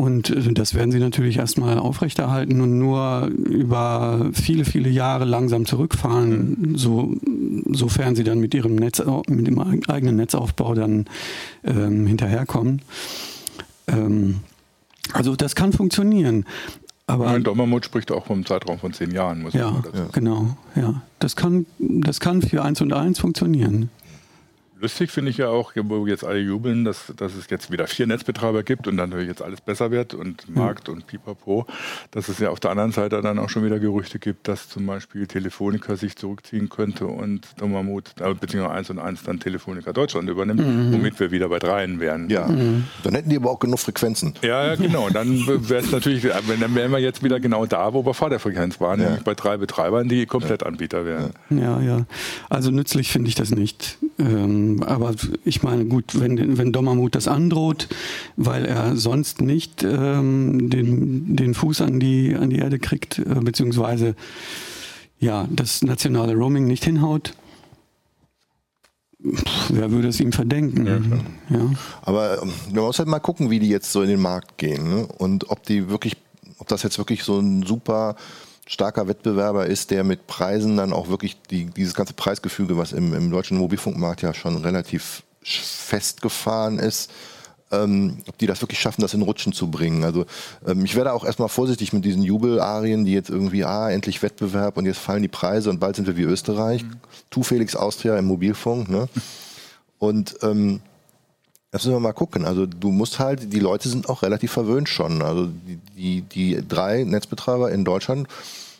Und 0.00 0.30
äh, 0.30 0.54
das 0.54 0.74
werden 0.74 0.92
sie 0.92 0.98
natürlich 0.98 1.36
erstmal 1.36 1.78
aufrechterhalten 1.78 2.62
und 2.62 2.78
nur 2.78 3.26
über 3.26 4.30
viele, 4.32 4.64
viele 4.64 4.88
Jahre 4.88 5.26
langsam 5.26 5.66
zurückfahren, 5.66 6.72
so, 6.74 7.14
sofern 7.70 8.16
sie 8.16 8.24
dann 8.24 8.40
mit 8.40 8.54
ihrem 8.54 8.76
Netz, 8.76 9.02
mit 9.28 9.46
dem 9.46 9.58
eigenen 9.58 10.16
Netzaufbau 10.16 10.74
dann 10.74 11.04
ähm, 11.64 12.06
hinterherkommen. 12.06 12.80
Ähm, 13.88 14.40
also 15.12 15.36
das 15.36 15.54
kann 15.54 15.74
funktionieren. 15.74 16.46
Aber 17.06 17.26
Nein, 17.26 17.44
Dommermut 17.44 17.84
spricht 17.84 18.10
auch 18.10 18.24
vom 18.24 18.46
Zeitraum 18.46 18.78
von 18.78 18.94
zehn 18.94 19.10
Jahren, 19.10 19.42
muss 19.42 19.52
ja, 19.52 19.70
man 19.70 19.82
dazu. 19.82 19.96
Ja, 19.98 20.08
genau. 20.12 20.56
Ja, 20.76 21.02
das 21.18 21.36
kann, 21.36 21.66
das 21.78 22.20
kann 22.20 22.40
für 22.40 22.62
eins 22.62 22.80
und 22.80 22.94
eins 22.94 23.18
funktionieren. 23.18 23.90
Lustig 24.80 25.10
finde 25.10 25.30
ich 25.30 25.36
ja 25.36 25.48
auch, 25.48 25.72
wo 25.76 26.06
jetzt 26.06 26.24
alle 26.24 26.38
jubeln, 26.38 26.84
dass, 26.84 27.12
dass 27.16 27.34
es 27.34 27.50
jetzt 27.50 27.70
wieder 27.70 27.86
vier 27.86 28.06
Netzbetreiber 28.06 28.62
gibt 28.62 28.88
und 28.88 28.96
dann 28.96 29.10
natürlich 29.10 29.28
jetzt 29.28 29.42
alles 29.42 29.60
besser 29.60 29.90
wird 29.90 30.14
und 30.14 30.46
hm. 30.46 30.54
Markt 30.54 30.88
mhm. 30.88 30.94
und 30.94 31.06
Pipapo, 31.06 31.66
dass 32.12 32.28
es 32.28 32.38
ja 32.38 32.48
auf 32.48 32.60
der 32.60 32.70
anderen 32.70 32.92
Seite 32.92 33.20
dann 33.20 33.38
auch 33.38 33.50
schon 33.50 33.64
wieder 33.64 33.78
Gerüchte 33.78 34.18
gibt, 34.18 34.48
dass 34.48 34.68
zum 34.68 34.86
Beispiel 34.86 35.26
Telefonica 35.26 35.96
sich 35.96 36.16
zurückziehen 36.16 36.70
könnte 36.70 37.06
und 37.06 37.48
Dommermut, 37.58 38.14
äh, 38.20 38.32
beziehungsweise 38.32 38.74
1 38.74 38.90
und 38.90 38.98
1 38.98 39.22
dann 39.24 39.38
Telefonica 39.38 39.92
Deutschland 39.92 40.30
übernimmt, 40.30 40.60
mhm. 40.60 40.92
womit 40.92 41.20
wir 41.20 41.30
wieder 41.30 41.48
bei 41.50 41.58
dreien 41.58 42.00
wären. 42.00 42.30
Ja, 42.30 42.46
mhm. 42.46 42.84
dann 43.02 43.14
hätten 43.14 43.28
die 43.28 43.36
aber 43.36 43.50
auch 43.50 43.58
genug 43.58 43.80
Frequenzen. 43.80 44.34
Ja, 44.40 44.66
ja 44.66 44.74
genau. 44.76 45.06
Und 45.06 45.14
dann 45.14 45.46
wäre 45.68 45.82
es 45.82 45.92
natürlich, 45.92 46.22
dann 46.22 46.74
wären 46.74 46.90
wir 46.90 46.98
jetzt 46.98 47.22
wieder 47.22 47.38
genau 47.38 47.66
da, 47.66 47.92
wo 47.92 48.06
wir 48.06 48.14
vor 48.14 48.30
der 48.30 48.40
Frequenz 48.40 48.80
waren, 48.80 49.00
ja. 49.00 49.06
nämlich 49.06 49.24
bei 49.24 49.34
drei 49.34 49.58
Betreibern, 49.58 50.08
die 50.08 50.24
Komplettanbieter 50.24 51.04
wären. 51.04 51.32
Ja, 51.50 51.80
ja. 51.80 52.06
Also 52.48 52.70
nützlich 52.70 53.10
finde 53.10 53.28
ich 53.28 53.34
das 53.34 53.50
nicht. 53.50 53.98
Ähm, 54.18 54.69
aber 54.82 55.14
ich 55.44 55.62
meine, 55.62 55.84
gut, 55.84 56.18
wenn, 56.20 56.58
wenn 56.58 56.72
Dommermuth 56.72 57.14
das 57.14 57.28
androht, 57.28 57.88
weil 58.36 58.64
er 58.64 58.96
sonst 58.96 59.40
nicht 59.40 59.82
ähm, 59.82 60.70
den, 60.70 61.36
den 61.36 61.54
Fuß 61.54 61.80
an 61.80 62.00
die, 62.00 62.34
an 62.34 62.50
die 62.50 62.58
Erde 62.58 62.78
kriegt, 62.78 63.18
äh, 63.18 63.40
beziehungsweise 63.40 64.14
ja, 65.18 65.46
das 65.50 65.82
nationale 65.82 66.34
Roaming 66.34 66.66
nicht 66.66 66.84
hinhaut, 66.84 67.34
wer 69.68 69.90
würde 69.90 70.08
es 70.08 70.20
ihm 70.20 70.32
verdenken? 70.32 70.86
Ja, 70.86 71.56
ja. 71.56 71.70
Aber 72.02 72.42
ähm, 72.42 72.50
man 72.72 72.84
muss 72.84 72.98
halt 72.98 73.08
mal 73.08 73.18
gucken, 73.18 73.50
wie 73.50 73.58
die 73.58 73.68
jetzt 73.68 73.92
so 73.92 74.02
in 74.02 74.08
den 74.08 74.20
Markt 74.20 74.58
gehen 74.58 74.88
ne? 74.88 75.06
und 75.18 75.50
ob 75.50 75.62
die 75.64 75.88
wirklich, 75.88 76.16
ob 76.58 76.68
das 76.68 76.82
jetzt 76.82 76.98
wirklich 76.98 77.22
so 77.22 77.38
ein 77.38 77.64
super 77.64 78.16
starker 78.70 79.08
Wettbewerber 79.08 79.66
ist, 79.66 79.90
der 79.90 80.04
mit 80.04 80.28
Preisen 80.28 80.76
dann 80.76 80.92
auch 80.92 81.08
wirklich 81.08 81.36
die, 81.50 81.66
dieses 81.66 81.94
ganze 81.94 82.14
Preisgefüge, 82.14 82.76
was 82.76 82.92
im, 82.92 83.12
im 83.14 83.28
deutschen 83.28 83.58
Mobilfunkmarkt 83.58 84.22
ja 84.22 84.32
schon 84.32 84.56
relativ 84.58 85.24
festgefahren 85.42 86.78
ist, 86.78 87.10
ähm, 87.72 88.18
ob 88.28 88.38
die 88.38 88.46
das 88.46 88.62
wirklich 88.62 88.78
schaffen, 88.78 89.02
das 89.02 89.12
in 89.12 89.22
Rutschen 89.22 89.52
zu 89.52 89.72
bringen. 89.72 90.04
Also 90.04 90.24
ähm, 90.64 90.84
ich 90.84 90.94
werde 90.94 91.12
auch 91.12 91.24
erstmal 91.24 91.48
vorsichtig 91.48 91.92
mit 91.92 92.04
diesen 92.04 92.22
Jubelarien, 92.22 93.04
die 93.04 93.12
jetzt 93.12 93.28
irgendwie, 93.28 93.64
ah, 93.64 93.90
endlich 93.90 94.22
Wettbewerb 94.22 94.76
und 94.76 94.86
jetzt 94.86 94.98
fallen 94.98 95.22
die 95.22 95.28
Preise 95.28 95.68
und 95.68 95.80
bald 95.80 95.96
sind 95.96 96.06
wir 96.06 96.16
wie 96.16 96.22
Österreich. 96.22 96.84
Mhm. 96.84 96.92
Tu 97.28 97.42
Felix 97.42 97.74
Austria 97.74 98.16
im 98.18 98.26
Mobilfunk. 98.26 98.88
Ne? 98.88 99.08
Und 99.98 100.36
ähm, 100.42 100.80
das 101.70 101.84
müssen 101.84 101.94
wir 101.94 102.00
mal 102.00 102.12
gucken. 102.12 102.44
Also 102.44 102.66
du 102.66 102.90
musst 102.90 103.18
halt, 103.18 103.52
die 103.52 103.60
Leute 103.60 103.88
sind 103.88 104.08
auch 104.08 104.22
relativ 104.22 104.52
verwöhnt 104.52 104.88
schon. 104.88 105.22
Also 105.22 105.46
die, 105.46 105.76
die, 105.96 106.22
die 106.22 106.68
drei 106.68 107.04
Netzbetreiber 107.04 107.70
in 107.70 107.84
Deutschland 107.84 108.28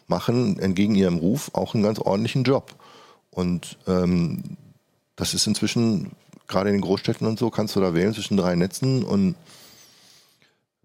machen 0.09 0.59
entgegen 0.59 0.97
ihrem 0.97 1.19
Ruf 1.19 1.51
auch 1.55 1.75
einen 1.75 1.85
ganz 1.85 2.01
ordentlichen 2.01 2.43
Job. 2.43 2.75
Und 3.31 3.79
ähm, 3.87 4.43
das 5.15 5.35
ist 5.35 5.47
inzwischen, 5.47 6.11
gerade 6.49 6.71
in 6.71 6.77
den 6.77 6.83
Großstädten 6.83 7.27
und 7.27 7.39
so, 7.39 7.51
kannst 7.51 7.77
du 7.77 7.81
da 7.81 7.95
wählen 7.95 8.13
zwischen 8.13 8.37
drei 8.37 8.57
Netzen 8.57 9.05
und 9.05 9.37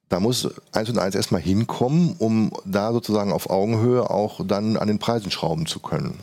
da 0.10 0.20
muss 0.20 0.48
eins 0.72 0.90
und 0.90 1.00
eins 1.00 1.16
erstmal 1.16 1.42
hinkommen, 1.42 2.16
um 2.20 2.52
da 2.64 2.94
sozusagen 2.94 3.32
auf 3.34 3.50
Augenhöhe 3.50 4.08
auch 4.08 4.46
dann 4.46 4.78
an 4.78 4.88
den 4.88 5.00
Preisen 5.00 5.32
schrauben 5.32 5.66
zu 5.66 5.80
können. 5.80 6.20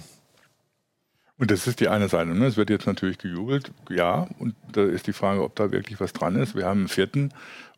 Und 1.43 1.51
das 1.51 1.67
ist 1.67 1.81
die 1.81 1.89
eine 1.89 2.09
Seite. 2.09 2.37
Ne? 2.37 2.47
Es 2.47 2.57
wird 2.57 2.71
jetzt 2.71 2.87
natürlich 2.87 3.19
gejubelt, 3.19 3.73
ja. 3.91 4.29
Und 4.39 4.55
da 4.71 4.85
ist 4.85 5.09
die 5.09 5.13
Frage, 5.13 5.43
ob 5.43 5.57
da 5.57 5.73
wirklich 5.73 5.99
was 5.99 6.13
dran 6.13 6.37
ist. 6.37 6.55
Wir 6.55 6.67
haben 6.67 6.83
einen 6.83 6.89
vierten 6.89 7.31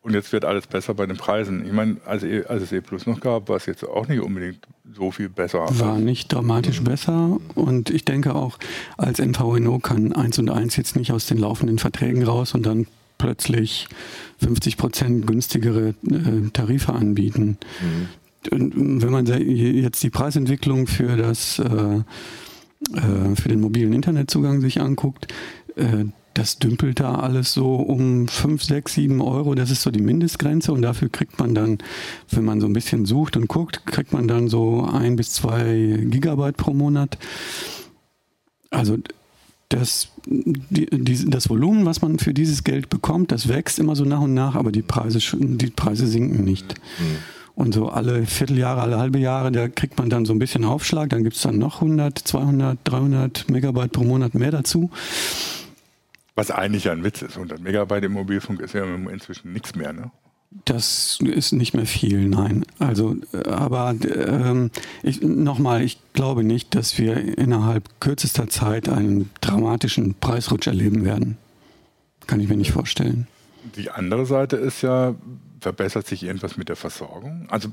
und 0.03 0.13
jetzt 0.13 0.31
wird 0.31 0.45
alles 0.45 0.67
besser 0.67 0.93
bei 0.93 1.07
den 1.07 1.17
Preisen. 1.17 1.65
Ich 1.65 1.73
meine, 1.73 1.97
als, 2.05 2.21
e, 2.21 2.45
als 2.45 2.61
es 2.61 2.71
E 2.71 2.81
Plus 2.81 3.07
noch 3.07 3.21
gab, 3.21 3.49
war 3.49 3.55
es 3.55 3.65
jetzt 3.65 3.83
auch 3.83 4.07
nicht 4.07 4.21
unbedingt 4.21 4.59
so 4.93 5.09
viel 5.09 5.29
besser. 5.29 5.65
War 5.79 5.97
nicht 5.97 6.31
dramatisch 6.31 6.81
mhm. 6.81 6.83
besser. 6.83 7.37
Und 7.55 7.89
ich 7.89 8.05
denke 8.05 8.35
auch, 8.35 8.59
als 8.97 9.17
MVNO 9.17 9.79
kann 9.79 10.13
1 10.13 10.37
und 10.37 10.51
1 10.51 10.75
jetzt 10.75 10.95
nicht 10.95 11.11
aus 11.11 11.25
den 11.25 11.39
laufenden 11.39 11.79
Verträgen 11.79 12.21
raus 12.21 12.53
und 12.53 12.67
dann 12.67 12.85
plötzlich 13.17 13.87
50 14.43 14.77
Prozent 14.77 15.25
günstigere 15.25 15.95
äh, 16.07 16.49
Tarife 16.53 16.93
anbieten. 16.93 17.57
Mhm. 18.51 19.01
Wenn 19.01 19.11
man 19.11 19.25
jetzt 19.25 20.03
die 20.03 20.11
Preisentwicklung 20.11 20.85
für 20.85 21.17
das 21.17 21.57
äh, 21.57 22.01
äh, 22.93 23.35
für 23.35 23.49
den 23.49 23.61
mobilen 23.61 23.93
Internetzugang 23.93 24.61
sich 24.61 24.81
anguckt, 24.81 25.33
äh, 25.75 26.05
das 26.35 26.59
dümpelt 26.59 26.99
da 26.99 27.15
alles 27.15 27.53
so 27.53 27.75
um 27.75 28.27
5, 28.27 28.61
6, 28.61 28.93
7 28.93 29.21
Euro. 29.21 29.55
Das 29.55 29.71
ist 29.71 29.81
so 29.81 29.89
die 29.89 30.01
Mindestgrenze 30.01 30.73
und 30.73 30.81
dafür 30.81 31.07
kriegt 31.07 31.39
man 31.39 31.55
dann, 31.55 31.77
wenn 32.29 32.43
man 32.43 32.59
so 32.59 32.67
ein 32.67 32.73
bisschen 32.73 33.05
sucht 33.05 33.37
und 33.37 33.47
guckt, 33.47 33.85
kriegt 33.85 34.11
man 34.11 34.27
dann 34.27 34.49
so 34.49 34.83
ein 34.83 35.15
bis 35.15 35.31
zwei 35.31 35.97
Gigabyte 36.09 36.57
pro 36.57 36.73
Monat. 36.73 37.17
Also 38.69 38.97
das, 39.69 40.09
die, 40.25 40.87
die, 40.91 41.29
das 41.29 41.49
Volumen, 41.49 41.85
was 41.85 42.01
man 42.01 42.19
für 42.19 42.33
dieses 42.33 42.65
Geld 42.65 42.89
bekommt, 42.89 43.31
das 43.31 43.47
wächst 43.47 43.79
immer 43.79 43.95
so 43.95 44.03
nach 44.03 44.21
und 44.21 44.33
nach, 44.33 44.55
aber 44.55 44.73
die 44.73 44.81
Preise, 44.81 45.19
die 45.37 45.69
Preise 45.69 46.05
sinken 46.05 46.43
nicht. 46.43 46.75
Mhm. 46.99 47.17
Und 47.55 47.73
so 47.73 47.89
alle 47.89 48.25
Vierteljahre, 48.25 48.81
alle 48.81 48.97
halbe 48.97 49.19
Jahre, 49.19 49.51
da 49.51 49.69
kriegt 49.69 49.97
man 49.97 50.09
dann 50.09 50.25
so 50.25 50.33
ein 50.33 50.39
bisschen 50.39 50.65
Aufschlag. 50.65 51.09
Dann 51.09 51.23
gibt 51.23 51.37
es 51.37 51.41
dann 51.41 51.57
noch 51.57 51.81
100, 51.81 52.19
200, 52.19 52.77
300 52.83 53.49
Megabyte 53.49 53.91
pro 53.91 54.03
Monat 54.03 54.33
mehr 54.33 54.51
dazu. 54.51 54.91
Was 56.35 56.51
eigentlich 56.51 56.89
ein 56.89 57.03
Witz 57.03 57.21
ist. 57.21 57.35
100 57.35 57.61
Megabyte 57.61 58.03
im 58.03 58.11
Mobilfunk 58.11 58.59
ist 58.59 58.73
ja 58.73 58.83
inzwischen 58.83 59.53
nichts 59.53 59.75
mehr, 59.75 59.93
ne? 59.93 60.11
Das 60.63 61.19
ist 61.21 61.51
nicht 61.51 61.73
mehr 61.73 61.85
viel, 61.85 62.29
nein. 62.29 62.65
Also, 62.79 63.15
aber 63.45 63.93
ähm, 64.03 64.71
nochmal, 65.21 65.81
ich 65.81 65.97
glaube 66.13 66.43
nicht, 66.45 66.75
dass 66.75 66.97
wir 66.97 67.37
innerhalb 67.37 67.89
kürzester 67.99 68.47
Zeit 68.47 68.87
einen 68.87 69.29
dramatischen 69.41 70.15
Preisrutsch 70.15 70.67
erleben 70.67 71.03
werden. 71.03 71.37
Kann 72.25 72.39
ich 72.39 72.47
mir 72.47 72.55
nicht 72.55 72.71
vorstellen. 72.71 73.27
Die 73.75 73.89
andere 73.89 74.25
Seite 74.25 74.55
ist 74.55 74.81
ja, 74.81 75.15
verbessert 75.65 76.05
sich 76.05 76.21
irgendwas 76.21 76.57
mit 76.57 76.69
der 76.69 76.75
Versorgung? 76.75 77.47
Also 77.49 77.69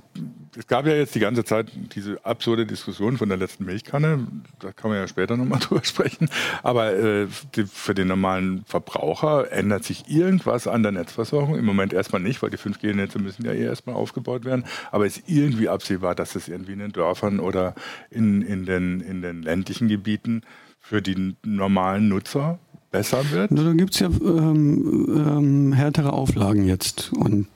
es 0.57 0.67
gab 0.67 0.87
ja 0.87 0.95
jetzt 0.95 1.15
die 1.15 1.21
ganze 1.21 1.45
Zeit 1.45 1.71
diese 1.95 2.25
absurde 2.25 2.65
Diskussion 2.65 3.19
von 3.19 3.29
der 3.29 3.37
letzten 3.37 3.67
Milchkanne, 3.67 4.27
da 4.61 4.73
kann 4.73 4.91
man 4.91 4.99
ja 4.99 5.07
später 5.07 5.37
nochmal 5.37 5.59
drüber 5.63 5.85
sprechen, 5.85 6.31
aber 6.63 6.95
äh, 6.95 7.27
die, 7.55 7.67
für 7.67 7.93
den 7.93 8.09
normalen 8.09 8.65
Verbraucher 8.65 9.53
ändert 9.53 9.85
sich 9.85 10.09
irgendwas 10.09 10.67
an 10.67 10.83
der 10.83 10.93
Netzversorgung? 10.93 11.59
Im 11.59 11.67
Moment 11.67 11.93
erstmal 11.93 12.23
nicht, 12.23 12.43
weil 12.43 12.49
die 12.49 12.57
5G-Netze 12.57 13.19
müssen 13.19 13.45
ja 13.45 13.53
eh 13.53 13.65
erstmal 13.65 13.95
aufgebaut 13.95 14.47
werden, 14.47 14.65
aber 14.91 15.05
ist 15.05 15.25
irgendwie 15.27 15.69
absehbar, 15.69 16.15
dass 16.15 16.35
es 16.35 16.49
irgendwie 16.49 16.73
in 16.73 16.79
den 16.79 16.93
Dörfern 16.93 17.41
oder 17.41 17.75
in, 18.09 18.41
in, 18.41 18.65
den, 18.65 19.03
in 19.03 19.21
den 19.21 19.43
ländlichen 19.43 19.89
Gebieten 19.89 20.45
für 20.81 21.03
die 21.03 21.37
normalen 21.45 22.09
Nutzer 22.09 22.59
besser 22.91 23.31
wird? 23.33 23.51
Da 23.51 23.73
gibt 23.73 23.93
es 23.93 24.01
ja 24.01 24.07
ähm, 24.07 25.09
ähm, 25.09 25.73
härtere 25.73 26.15
Auflagen 26.15 26.65
jetzt. 26.65 27.13
Und 27.13 27.49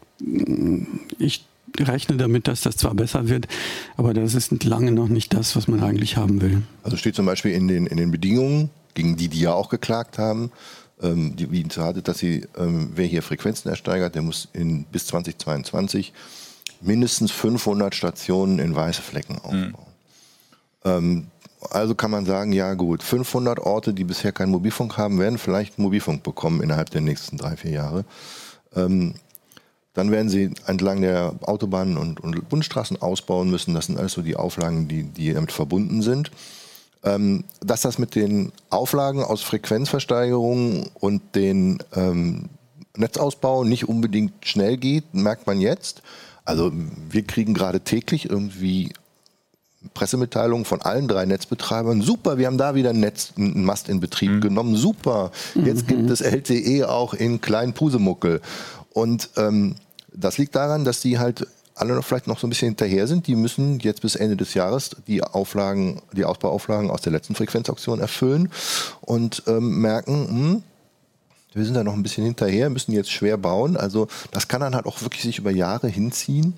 ich 1.19 1.45
rechne 1.79 2.17
damit, 2.17 2.49
dass 2.49 2.63
das 2.63 2.77
zwar 2.77 2.95
besser 2.95 3.29
wird, 3.29 3.49
aber 3.97 4.15
das 4.15 4.35
ist 4.35 4.65
lange 4.65 4.93
noch 4.93 5.09
nicht 5.09 5.35
das, 5.35 5.57
was 5.57 5.69
man 5.69 5.83
eigentlich 5.83 6.17
haben 6.17 6.41
will. 6.41 6.63
Also 6.83 6.97
steht 6.97 7.15
zum 7.15 7.27
Beispiel 7.27 7.53
in 7.53 7.69
den, 7.69 7.87
in 7.87 7.97
den 7.97 8.11
Bedingungen, 8.11 8.71
gegen 8.95 9.17
die 9.17 9.29
die 9.29 9.41
ja 9.41 9.53
auch 9.53 9.69
geklagt 9.69 10.19
haben, 10.19 10.51
ähm, 11.03 11.37
die 11.37 11.51
Wien 11.51 11.69
hat, 11.77 12.09
dass 12.09 12.19
sie, 12.19 12.47
ähm, 12.57 12.93
wer 12.95 13.07
hier 13.07 13.23
Frequenzen 13.23 13.69
ersteigert, 13.69 14.15
der 14.15 14.23
muss 14.23 14.49
in, 14.53 14.85
bis 14.85 15.07
2022 15.07 16.13
mindestens 16.81 17.31
500 17.33 17.95
Stationen 17.95 18.59
in 18.59 18.75
weiße 18.75 19.03
Flecken 19.03 19.37
aufbauen. 19.37 19.75
Mhm. 20.85 20.91
Ähm, 20.91 21.27
also 21.71 21.95
kann 21.95 22.11
man 22.11 22.27
sagen, 22.27 22.53
ja 22.53 22.75
gut, 22.75 23.03
500 23.03 23.59
Orte, 23.59 23.93
die 23.93 24.05
bisher 24.05 24.33
keinen 24.33 24.51
Mobilfunk 24.51 24.97
haben, 24.97 25.19
werden 25.19 25.39
vielleicht 25.39 25.79
Mobilfunk 25.79 26.23
bekommen 26.23 26.63
innerhalb 26.63 26.91
der 26.91 27.01
nächsten 27.01 27.39
drei, 27.39 27.57
vier 27.57 27.73
Jahre. 27.73 28.05
Ähm, 28.75 29.15
dann 29.97 30.11
werden 30.11 30.29
sie 30.29 30.51
entlang 30.67 31.01
der 31.01 31.35
Autobahnen 31.41 31.97
und, 31.97 32.21
und, 32.21 32.49
Bundesstraßen 32.51 33.01
ausbauen 33.01 33.51
müssen. 33.51 33.75
Das 33.75 33.87
sind 33.87 33.99
alles 33.99 34.13
so 34.13 34.21
die 34.21 34.37
Auflagen, 34.37 34.89
die, 34.89 35.05
die 35.05 35.33
damit 35.33 35.53
verbunden 35.53 36.03
sind. 36.03 36.31
Ähm, 37.03 37.45
dass 37.61 37.81
das 37.81 37.99
mit 37.99 38.15
den 38.15 38.53
Auflagen 38.69 39.25
aus 39.25 39.41
Frequenzversteigerung 39.41 40.91
und 41.01 41.23
den 41.35 41.79
ähm, 41.95 42.51
Netzausbau 42.95 43.65
nicht 43.65 43.89
unbedingt 43.89 44.33
schnell 44.45 44.77
geht, 44.77 45.15
merkt 45.15 45.47
man 45.47 45.61
jetzt. 45.61 46.03
Also 46.45 46.71
wir 47.09 47.23
kriegen 47.23 47.55
gerade 47.55 47.81
täglich 47.81 48.29
irgendwie 48.29 48.93
Pressemitteilungen 49.95 50.67
von 50.67 50.83
allen 50.83 51.09
drei 51.09 51.25
Netzbetreibern. 51.25 52.03
Super, 52.03 52.37
wir 52.37 52.49
haben 52.49 52.59
da 52.59 52.75
wieder 52.75 52.91
ein 52.91 53.01
Netz, 53.01 53.33
einen 53.37 53.65
Mast 53.65 53.89
in 53.89 54.01
Betrieb 54.01 54.31
mhm. 54.31 54.41
genommen. 54.43 54.77
Super, 54.77 55.31
jetzt 55.55 55.85
mhm. 55.85 55.87
gibt 55.87 56.11
es 56.11 56.21
LTE 56.21 56.87
auch 56.87 57.15
in 57.15 57.41
kleinen 57.41 57.73
Pusemuckel. 57.73 58.43
Und 58.93 59.31
ähm, 59.37 59.77
das 60.17 60.39
liegt 60.39 60.55
daran, 60.55 60.85
dass 60.85 61.01
die 61.01 61.19
halt 61.19 61.47
alle 61.77 61.95
noch 61.95 62.05
vielleicht 62.05 62.27
noch 62.27 62.39
so 62.39 62.47
ein 62.47 62.51
bisschen 62.51 62.69
hinterher 62.69 63.07
sind. 63.07 63.27
Die 63.27 63.37
müssen 63.37 63.79
jetzt 63.81 64.01
bis 64.01 64.17
Ende 64.17 64.37
des 64.37 64.55
Jahres 64.55 64.97
die 65.07 65.23
Auflagen, 65.23 66.01
die 66.13 66.25
Ausbauauflagen 66.25 66.91
aus 66.91 67.03
der 67.03 67.13
letzten 67.13 67.35
Frequenzauktion 67.35 68.01
erfüllen 68.01 68.51
und 69.03 69.43
ähm, 69.47 69.81
merken, 69.81 70.29
hm, 70.29 70.63
wir 71.53 71.65
sind 71.65 71.75
da 71.75 71.85
noch 71.85 71.95
ein 71.95 72.03
bisschen 72.03 72.25
hinterher, 72.25 72.71
müssen 72.71 72.93
jetzt 72.93 73.11
schwer 73.11 73.37
bauen. 73.37 73.77
Also 73.77 74.09
das 74.31 74.49
kann 74.49 74.61
dann 74.61 74.75
halt 74.75 74.87
auch 74.87 75.03
wirklich 75.03 75.23
sich 75.23 75.39
über 75.39 75.51
Jahre 75.51 75.89
hinziehen. 75.89 76.55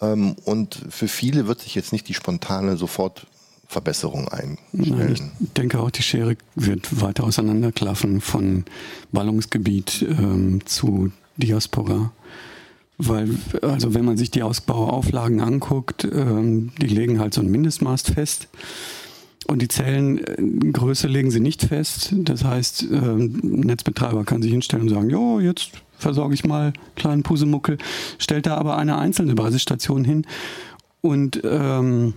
Ähm, 0.00 0.36
und 0.44 0.80
für 0.90 1.08
viele 1.08 1.46
wird 1.46 1.60
sich 1.60 1.74
jetzt 1.74 1.92
nicht 1.92 2.08
die 2.08 2.14
spontane 2.14 2.76
Sofortverbesserung 2.76 4.28
einstellen. 4.28 5.32
Ich 5.40 5.52
denke 5.52 5.80
auch, 5.80 5.90
die 5.90 6.02
Schere 6.02 6.36
wird 6.54 7.00
weiter 7.00 7.24
auseinanderklaffen 7.24 8.20
von 8.20 8.64
Ballungsgebiet 9.12 10.02
ähm, 10.02 10.64
zu 10.66 11.12
Diaspora. 11.36 12.12
Weil, 12.96 13.28
also 13.62 13.94
wenn 13.94 14.04
man 14.04 14.16
sich 14.16 14.30
die 14.30 14.42
Ausbauauflagen 14.42 15.40
anguckt, 15.40 16.04
ähm, 16.04 16.70
die 16.80 16.86
legen 16.86 17.18
halt 17.18 17.34
so 17.34 17.40
ein 17.40 17.50
Mindestmaß 17.50 18.02
fest. 18.02 18.48
Und 19.46 19.60
die 19.60 19.68
Zellengröße 19.68 21.06
legen 21.06 21.30
sie 21.30 21.40
nicht 21.40 21.62
fest. 21.62 22.14
Das 22.16 22.44
heißt, 22.44 22.84
ähm, 22.84 23.40
Netzbetreiber 23.42 24.24
kann 24.24 24.42
sich 24.42 24.52
hinstellen 24.52 24.88
und 24.88 24.94
sagen, 24.94 25.10
jo, 25.10 25.40
jetzt 25.40 25.72
versorge 25.98 26.34
ich 26.34 26.44
mal 26.44 26.72
kleinen 26.96 27.22
Pusemuckel, 27.22 27.78
stellt 28.18 28.46
da 28.46 28.56
aber 28.56 28.76
eine 28.76 28.96
einzelne 28.96 29.34
Basisstation 29.34 30.04
hin. 30.04 30.26
Und 31.02 31.42
ähm, 31.44 32.14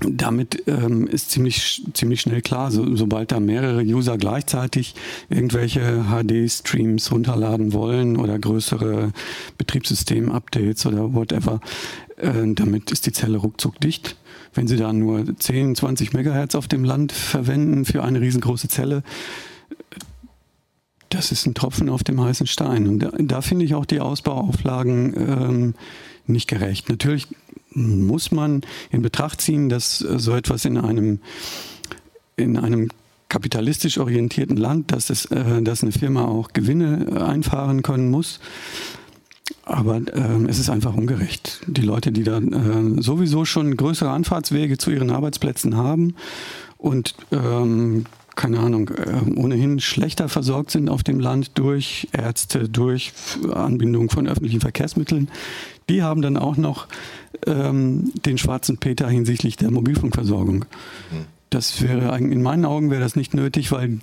damit 0.00 0.62
ähm, 0.66 1.06
ist 1.06 1.30
ziemlich, 1.30 1.82
ziemlich 1.94 2.20
schnell 2.20 2.42
klar, 2.42 2.70
so, 2.70 2.96
sobald 2.96 3.32
da 3.32 3.40
mehrere 3.40 3.80
User 3.80 4.18
gleichzeitig 4.18 4.94
irgendwelche 5.30 6.04
HD-Streams 6.10 7.10
runterladen 7.10 7.72
wollen 7.72 8.18
oder 8.18 8.38
größere 8.38 9.12
Betriebssystem-Updates 9.56 10.86
oder 10.86 11.14
whatever, 11.14 11.60
äh, 12.18 12.30
damit 12.54 12.90
ist 12.90 13.06
die 13.06 13.12
Zelle 13.12 13.38
ruckzuck 13.38 13.80
dicht. 13.80 14.16
Wenn 14.52 14.68
Sie 14.68 14.76
da 14.76 14.92
nur 14.92 15.24
10, 15.38 15.76
20 15.76 16.12
Megahertz 16.12 16.54
auf 16.54 16.68
dem 16.68 16.84
Land 16.84 17.12
verwenden 17.12 17.84
für 17.86 18.02
eine 18.02 18.20
riesengroße 18.20 18.68
Zelle, 18.68 19.02
das 21.08 21.32
ist 21.32 21.46
ein 21.46 21.54
Tropfen 21.54 21.88
auf 21.88 22.04
dem 22.04 22.20
heißen 22.20 22.46
Stein. 22.46 22.86
Und 22.86 22.98
da, 22.98 23.12
da 23.18 23.40
finde 23.40 23.64
ich 23.64 23.74
auch 23.74 23.86
die 23.86 24.00
Ausbauauflagen 24.00 25.14
ähm, 25.16 25.74
nicht 26.26 26.48
gerecht. 26.48 26.88
Natürlich 26.88 27.28
muss 27.76 28.32
man 28.32 28.62
in 28.90 29.02
Betracht 29.02 29.40
ziehen, 29.40 29.68
dass 29.68 29.98
so 29.98 30.34
etwas 30.34 30.64
in 30.64 30.78
einem, 30.78 31.20
in 32.36 32.56
einem 32.56 32.88
kapitalistisch 33.28 33.98
orientierten 33.98 34.56
Land, 34.56 34.92
dass, 34.92 35.10
es, 35.10 35.26
äh, 35.26 35.62
dass 35.62 35.82
eine 35.82 35.92
Firma 35.92 36.24
auch 36.24 36.52
Gewinne 36.52 37.06
äh, 37.10 37.18
einfahren 37.18 37.82
können 37.82 38.10
muss. 38.10 38.40
Aber 39.64 40.00
ähm, 40.14 40.46
es 40.48 40.58
ist 40.58 40.70
einfach 40.70 40.94
ungerecht. 40.94 41.60
Die 41.66 41.82
Leute, 41.82 42.12
die 42.12 42.24
da 42.24 42.38
äh, 42.38 43.02
sowieso 43.02 43.44
schon 43.44 43.76
größere 43.76 44.10
Anfahrtswege 44.10 44.78
zu 44.78 44.90
ihren 44.90 45.10
Arbeitsplätzen 45.10 45.76
haben 45.76 46.14
und 46.78 47.14
ähm, 47.32 48.06
keine 48.36 48.60
Ahnung, 48.60 48.90
äh, 48.90 49.38
ohnehin 49.38 49.80
schlechter 49.80 50.28
versorgt 50.28 50.70
sind 50.70 50.88
auf 50.88 51.02
dem 51.02 51.20
Land 51.20 51.52
durch 51.54 52.08
Ärzte, 52.12 52.68
durch 52.68 53.12
Anbindung 53.50 54.10
von 54.10 54.28
öffentlichen 54.28 54.60
Verkehrsmitteln, 54.60 55.28
die 55.88 56.02
haben 56.02 56.22
dann 56.22 56.36
auch 56.36 56.56
noch 56.56 56.88
ähm, 57.46 58.12
den 58.24 58.38
schwarzen 58.38 58.78
Peter 58.78 59.08
hinsichtlich 59.08 59.56
der 59.56 59.70
Mobilfunkversorgung. 59.70 60.58
Mhm. 60.58 61.26
Das 61.50 61.80
wäre 61.82 62.16
in 62.18 62.42
meinen 62.42 62.64
Augen 62.64 62.90
wäre 62.90 63.00
das 63.00 63.16
nicht 63.16 63.34
nötig, 63.34 63.70
weil 63.72 63.98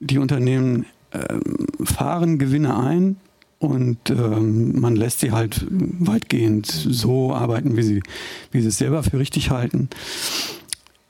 die 0.00 0.18
Unternehmen 0.18 0.86
ähm, 1.12 1.66
fahren 1.84 2.38
Gewinne 2.38 2.76
ein 2.76 3.16
und 3.58 4.10
ähm, 4.10 4.80
man 4.80 4.96
lässt 4.96 5.20
sie 5.20 5.30
halt 5.30 5.64
weitgehend 5.70 6.66
so 6.66 7.32
arbeiten, 7.32 7.76
wie 7.76 7.82
sie, 7.82 8.02
wie 8.50 8.60
sie 8.60 8.68
es 8.68 8.78
selber 8.78 9.04
für 9.04 9.20
richtig 9.20 9.50
halten. 9.50 9.88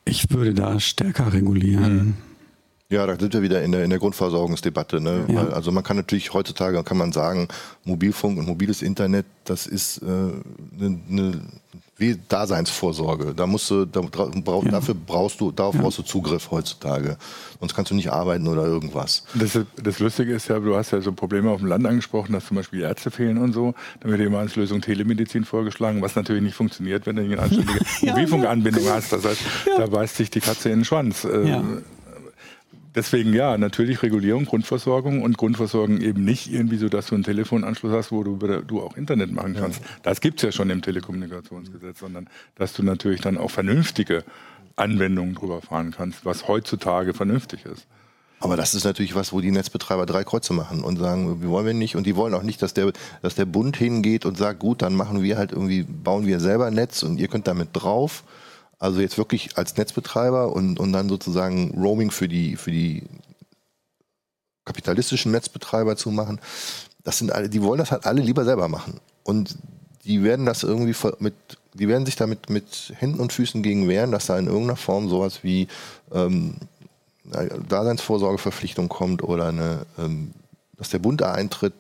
Ich 0.05 0.31
würde 0.31 0.53
da 0.53 0.79
stärker 0.79 1.33
regulieren. 1.33 1.96
Mhm. 1.96 2.14
Ja, 2.92 3.07
da 3.07 3.18
sind 3.18 3.33
wir 3.33 3.40
wieder 3.40 3.62
in 3.62 3.72
der, 3.72 3.85
in 3.85 3.90
der 3.90 3.98
Grundversorgungsdebatte. 3.98 5.00
Ne? 5.00 5.24
Ja. 5.28 5.48
also 5.48 5.72
man 5.72 5.83
kann 5.83 5.96
natürlich 5.96 6.35
heutzutage 6.35 6.83
kann 6.85 6.98
man 6.98 7.11
sagen, 7.11 7.48
Mobilfunk 7.85 8.38
und 8.38 8.46
mobiles 8.46 8.83
Internet, 8.83 9.24
das 9.44 9.66
ist 9.66 10.02
eine 10.02 10.42
äh, 10.78 10.85
ne, 10.85 11.00
ne 11.09 11.40
wie 11.96 12.18
Daseinsvorsorge. 12.28 13.33
Da 13.35 13.46
musst 13.46 13.70
du, 13.70 13.87
da, 13.87 14.00
brauch, 14.00 14.64
ja. 14.64 14.72
dafür 14.72 14.94
brauchst 14.94 15.40
du, 15.40 15.52
darauf 15.52 15.74
ja. 15.74 15.81
brauchst 15.81 15.98
du 15.98 16.02
Zugriff 16.02 16.50
heutzutage. 16.50 17.16
Sonst 17.61 17.74
kannst 17.74 17.90
du 17.92 17.94
nicht 17.94 18.11
arbeiten 18.11 18.46
oder 18.48 18.64
irgendwas. 18.64 19.24
Das, 19.35 19.59
das, 19.83 19.98
Lustige 20.00 20.35
ist 20.35 20.48
ja, 20.48 20.59
du 20.59 20.76
hast 20.76 20.90
ja 20.90 21.00
so 21.00 21.12
Probleme 21.12 21.50
auf 21.50 21.61
dem 21.61 21.68
Land 21.68 21.87
angesprochen, 21.87 22.33
dass 22.33 22.46
zum 22.46 22.57
Beispiel 22.57 22.81
Ärzte 22.81 23.11
fehlen 23.11 23.38
und 23.38 23.52
so. 23.52 23.74
Dann 24.00 24.11
wird 24.11 24.20
immer 24.20 24.40
als 24.40 24.57
Lösung 24.57 24.81
Telemedizin 24.81 25.44
vorgeschlagen, 25.44 26.02
was 26.02 26.16
natürlich 26.16 26.42
nicht 26.42 26.57
funktioniert, 26.57 27.07
wenn 27.07 27.16
du 27.16 27.22
eine 27.22 27.38
anständige 27.38 27.81
Mobilfunkanbindung 28.02 28.85
hast. 28.90 29.12
Das 29.12 29.24
heißt, 29.24 29.40
da 29.78 29.87
beißt 29.87 30.16
sich 30.16 30.28
die 30.28 30.40
Katze 30.40 30.70
in 30.70 30.81
den 30.81 30.85
Schwanz. 30.85 31.24
Ähm, 31.24 31.83
Deswegen 32.94 33.33
ja, 33.33 33.57
natürlich 33.57 34.02
Regulierung, 34.02 34.44
Grundversorgung 34.44 35.22
und 35.22 35.38
Grundversorgung 35.38 36.00
eben 36.00 36.24
nicht 36.24 36.52
irgendwie 36.52 36.76
so, 36.76 36.88
dass 36.88 37.07
du 37.07 37.14
einen 37.14 37.24
Telefonanschluss 37.24 37.92
hast, 37.92 38.12
wo 38.12 38.22
du, 38.22 38.37
du 38.37 38.83
auch 38.83 38.96
Internet 38.96 39.33
machen 39.33 39.55
kannst. 39.55 39.81
Ja. 39.81 39.87
Das 40.02 40.20
gibt's 40.20 40.42
ja 40.42 40.52
schon 40.52 40.68
im 40.68 40.83
Telekommunikationsgesetz, 40.83 42.00
sondern 42.00 42.28
dass 42.57 42.74
du 42.74 42.83
natürlich 42.83 43.22
dann 43.22 43.38
auch 43.38 43.50
vernünftige 43.50 44.24
Anwendungen 44.76 45.35
drüber 45.35 45.62
fahren 45.62 45.92
kannst, 45.96 46.24
was 46.26 46.48
heutzutage 46.48 47.14
vernünftig 47.14 47.64
ist. 47.64 47.87
Aber 48.40 48.57
das 48.57 48.74
ist 48.74 48.85
natürlich 48.85 49.14
was, 49.14 49.33
wo 49.33 49.40
die 49.40 49.52
Netzbetreiber 49.52 50.05
drei 50.05 50.24
Kreuze 50.24 50.52
machen 50.52 50.83
und 50.83 50.98
sagen, 50.98 51.40
wir 51.40 51.48
wollen 51.48 51.66
wir 51.66 51.74
nicht. 51.74 51.94
Und 51.94 52.07
die 52.07 52.16
wollen 52.16 52.35
auch 52.35 52.42
nicht, 52.42 52.61
dass 52.61 52.74
der, 52.74 52.92
dass 53.22 53.37
der 53.37 53.44
Bund 53.44 53.76
hingeht 53.76 54.26
und 54.26 54.37
sagt, 54.37 54.59
gut, 54.59 54.83
dann 54.83 54.96
machen 54.96 55.22
wir 55.22 55.38
halt 55.38 55.52
irgendwie, 55.52 55.85
bauen 55.85 56.26
wir 56.26 56.40
selber 56.40 56.66
ein 56.66 56.74
Netz 56.74 57.05
und 57.05 57.18
ihr 57.18 57.28
könnt 57.28 57.46
damit 57.46 57.68
drauf. 57.72 58.24
Also 58.82 59.00
jetzt 59.00 59.16
wirklich 59.16 59.56
als 59.56 59.76
Netzbetreiber 59.76 60.52
und, 60.52 60.80
und 60.80 60.92
dann 60.92 61.08
sozusagen 61.08 61.70
Roaming 61.80 62.10
für 62.10 62.26
die, 62.26 62.56
für 62.56 62.72
die 62.72 63.04
kapitalistischen 64.64 65.30
Netzbetreiber 65.30 65.96
zu 65.96 66.10
machen. 66.10 66.40
Das 67.04 67.18
sind 67.18 67.30
alle, 67.30 67.48
die 67.48 67.62
wollen 67.62 67.78
das 67.78 67.92
halt 67.92 68.06
alle 68.06 68.20
lieber 68.22 68.44
selber 68.44 68.66
machen. 68.66 68.98
Und 69.22 69.56
die 70.04 70.24
werden 70.24 70.46
das 70.46 70.64
irgendwie 70.64 70.96
mit, 71.20 71.34
die 71.74 71.86
werden 71.86 72.04
sich 72.06 72.16
damit 72.16 72.50
mit 72.50 72.92
Händen 72.96 73.20
und 73.20 73.32
Füßen 73.32 73.62
gegen 73.62 73.88
wehren, 73.88 74.10
dass 74.10 74.26
da 74.26 74.36
in 74.36 74.48
irgendeiner 74.48 74.74
Form 74.74 75.08
sowas 75.08 75.44
wie 75.44 75.68
ähm, 76.12 76.56
Daseinsvorsorgeverpflichtung 77.68 78.88
kommt 78.88 79.22
oder 79.22 79.46
eine, 79.46 79.86
ähm, 79.96 80.32
dass 80.76 80.90
der 80.90 80.98
Bund 80.98 81.20
da 81.20 81.30
eintritt, 81.30 81.74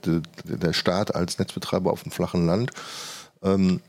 der 0.44 0.72
Staat 0.72 1.16
als 1.16 1.40
Netzbetreiber 1.40 1.90
auf 1.90 2.04
dem 2.04 2.12
flachen 2.12 2.46
Land. 2.46 2.70
Ähm, 3.42 3.80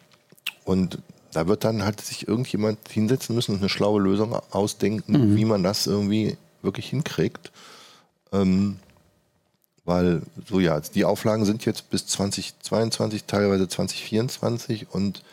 und 0.65 0.97
da 1.33 1.47
wird 1.47 1.63
dann 1.63 1.83
halt 1.83 2.01
sich 2.01 2.27
irgendjemand 2.27 2.79
hinsetzen 2.89 3.35
müssen 3.35 3.53
und 3.53 3.59
eine 3.59 3.69
schlaue 3.69 4.01
Lösung 4.01 4.33
ausdenken, 4.51 5.31
mhm. 5.31 5.35
wie 5.35 5.45
man 5.45 5.63
das 5.63 5.87
irgendwie 5.87 6.37
wirklich 6.61 6.89
hinkriegt. 6.89 7.51
Ähm, 8.31 8.77
weil, 9.85 10.21
so 10.47 10.59
ja, 10.59 10.79
die 10.79 11.03
Auflagen 11.03 11.45
sind 11.45 11.65
jetzt 11.65 11.89
bis 11.89 12.07
2022, 12.07 13.25
teilweise 13.25 13.67
2024 13.67 14.87
und 14.91 15.23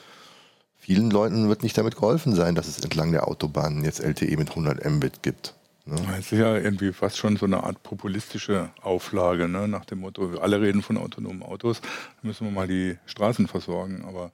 vielen 0.77 1.11
Leuten 1.11 1.49
wird 1.49 1.63
nicht 1.63 1.79
damit 1.79 1.95
geholfen 1.95 2.35
sein, 2.35 2.57
dass 2.57 2.67
es 2.67 2.81
entlang 2.81 3.13
der 3.13 3.29
Autobahnen 3.29 3.85
jetzt 3.85 4.01
LTE 4.01 4.37
mit 4.37 4.51
100 4.51 4.85
Mbit 4.85 5.23
gibt. 5.23 5.55
Ne? 5.87 5.97
Das 6.09 6.33
ist 6.33 6.33
ja 6.33 6.57
irgendwie 6.57 6.93
fast 6.93 7.17
schon 7.17 7.37
so 7.37 7.47
eine 7.47 7.63
Art 7.63 7.83
populistische 7.85 8.71
Auflage, 8.83 9.49
ne? 9.49 9.69
nach 9.69 9.85
dem 9.85 10.01
Motto, 10.01 10.39
alle 10.41 10.61
reden 10.61 10.83
von 10.83 10.99
autonomen 10.99 11.43
Autos, 11.43 11.81
müssen 12.23 12.47
wir 12.47 12.53
mal 12.53 12.67
die 12.67 12.99
Straßen 13.07 13.47
versorgen, 13.47 14.05
aber 14.07 14.33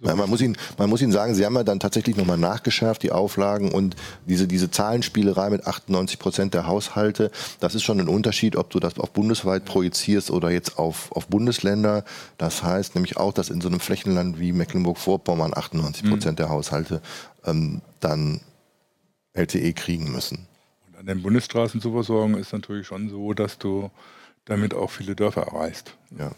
ja, 0.00 0.14
man, 0.14 0.30
muss 0.30 0.40
ihn, 0.40 0.56
man 0.78 0.88
muss 0.88 1.02
Ihnen 1.02 1.10
sagen, 1.10 1.34
Sie 1.34 1.44
haben 1.44 1.56
ja 1.56 1.64
dann 1.64 1.80
tatsächlich 1.80 2.16
nochmal 2.16 2.38
nachgeschärft, 2.38 3.02
die 3.02 3.10
Auflagen 3.10 3.72
und 3.72 3.96
diese, 4.26 4.46
diese 4.46 4.70
Zahlenspielerei 4.70 5.50
mit 5.50 5.66
98 5.66 6.20
Prozent 6.20 6.54
der 6.54 6.68
Haushalte, 6.68 7.32
das 7.58 7.74
ist 7.74 7.82
schon 7.82 7.98
ein 7.98 8.08
Unterschied, 8.08 8.54
ob 8.54 8.70
du 8.70 8.78
das 8.78 8.96
auf 8.98 9.10
bundesweit 9.10 9.64
projizierst 9.64 10.30
oder 10.30 10.50
jetzt 10.50 10.78
auf, 10.78 11.10
auf 11.10 11.26
Bundesländer. 11.26 12.04
Das 12.36 12.62
heißt 12.62 12.94
nämlich 12.94 13.16
auch, 13.16 13.32
dass 13.32 13.50
in 13.50 13.60
so 13.60 13.68
einem 13.68 13.80
Flächenland 13.80 14.38
wie 14.38 14.52
Mecklenburg-Vorpommern 14.52 15.52
98 15.52 16.08
Prozent 16.08 16.34
mhm. 16.34 16.42
der 16.44 16.48
Haushalte 16.50 17.02
ähm, 17.44 17.80
dann 17.98 18.40
LTE 19.32 19.72
kriegen 19.72 20.12
müssen. 20.12 20.46
Und 20.86 20.96
an 20.96 21.06
den 21.06 21.22
Bundesstraßen 21.22 21.80
zu 21.80 21.90
versorgen 21.90 22.34
ist 22.34 22.52
natürlich 22.52 22.86
schon 22.86 23.08
so, 23.08 23.32
dass 23.34 23.58
du 23.58 23.90
damit 24.44 24.74
auch 24.74 24.90
viele 24.90 25.16
Dörfer 25.16 25.42
erreichst. 25.42 25.96
Ja. 26.16 26.30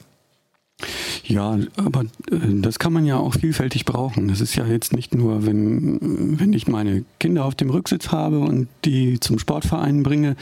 Ja, 1.24 1.58
aber 1.76 2.02
äh, 2.30 2.36
das 2.54 2.78
kann 2.78 2.92
man 2.92 3.06
ja 3.06 3.16
auch 3.16 3.34
vielfältig 3.34 3.84
brauchen. 3.84 4.28
Das 4.28 4.40
ist 4.40 4.54
ja 4.54 4.66
jetzt 4.66 4.92
nicht 4.92 5.14
nur, 5.14 5.46
wenn, 5.46 6.38
wenn 6.38 6.52
ich 6.52 6.68
meine 6.68 7.04
Kinder 7.18 7.44
auf 7.44 7.54
dem 7.54 7.70
Rücksitz 7.70 8.08
habe 8.08 8.40
und 8.40 8.68
die 8.84 9.20
zum 9.20 9.38
Sportverein 9.38 10.02
bringe, 10.02 10.36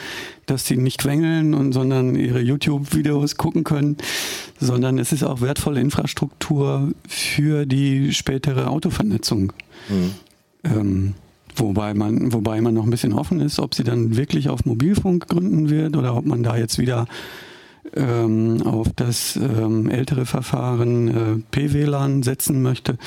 dass 0.46 0.66
sie 0.66 0.76
nicht 0.76 0.98
quengeln 0.98 1.54
und 1.54 1.72
sondern 1.72 2.14
ihre 2.14 2.40
YouTube-Videos 2.40 3.36
gucken 3.36 3.64
können, 3.64 3.96
sondern 4.58 4.98
es 4.98 5.12
ist 5.12 5.24
auch 5.24 5.40
wertvolle 5.40 5.80
Infrastruktur 5.80 6.92
für 7.06 7.66
die 7.66 8.12
spätere 8.12 8.68
Autovernetzung. 8.68 9.52
Mhm. 9.88 10.14
Ähm, 10.64 11.14
Wobei 11.58 11.92
man, 11.92 12.32
wobei 12.32 12.60
man 12.60 12.74
noch 12.74 12.84
ein 12.84 12.90
bisschen 12.90 13.12
offen 13.12 13.40
ist, 13.40 13.58
ob 13.58 13.74
sie 13.74 13.82
dann 13.82 14.16
wirklich 14.16 14.48
auf 14.48 14.64
Mobilfunk 14.64 15.26
gründen 15.26 15.70
wird 15.70 15.96
oder 15.96 16.16
ob 16.16 16.24
man 16.24 16.44
da 16.44 16.56
jetzt 16.56 16.78
wieder 16.78 17.06
ähm, 17.94 18.62
auf 18.62 18.88
das 18.94 19.36
ähm, 19.36 19.88
ältere 19.90 20.26
Verfahren 20.26 21.08
äh, 21.08 21.42
PWLAN 21.50 22.22
setzen 22.22 22.62
möchte. 22.62 22.98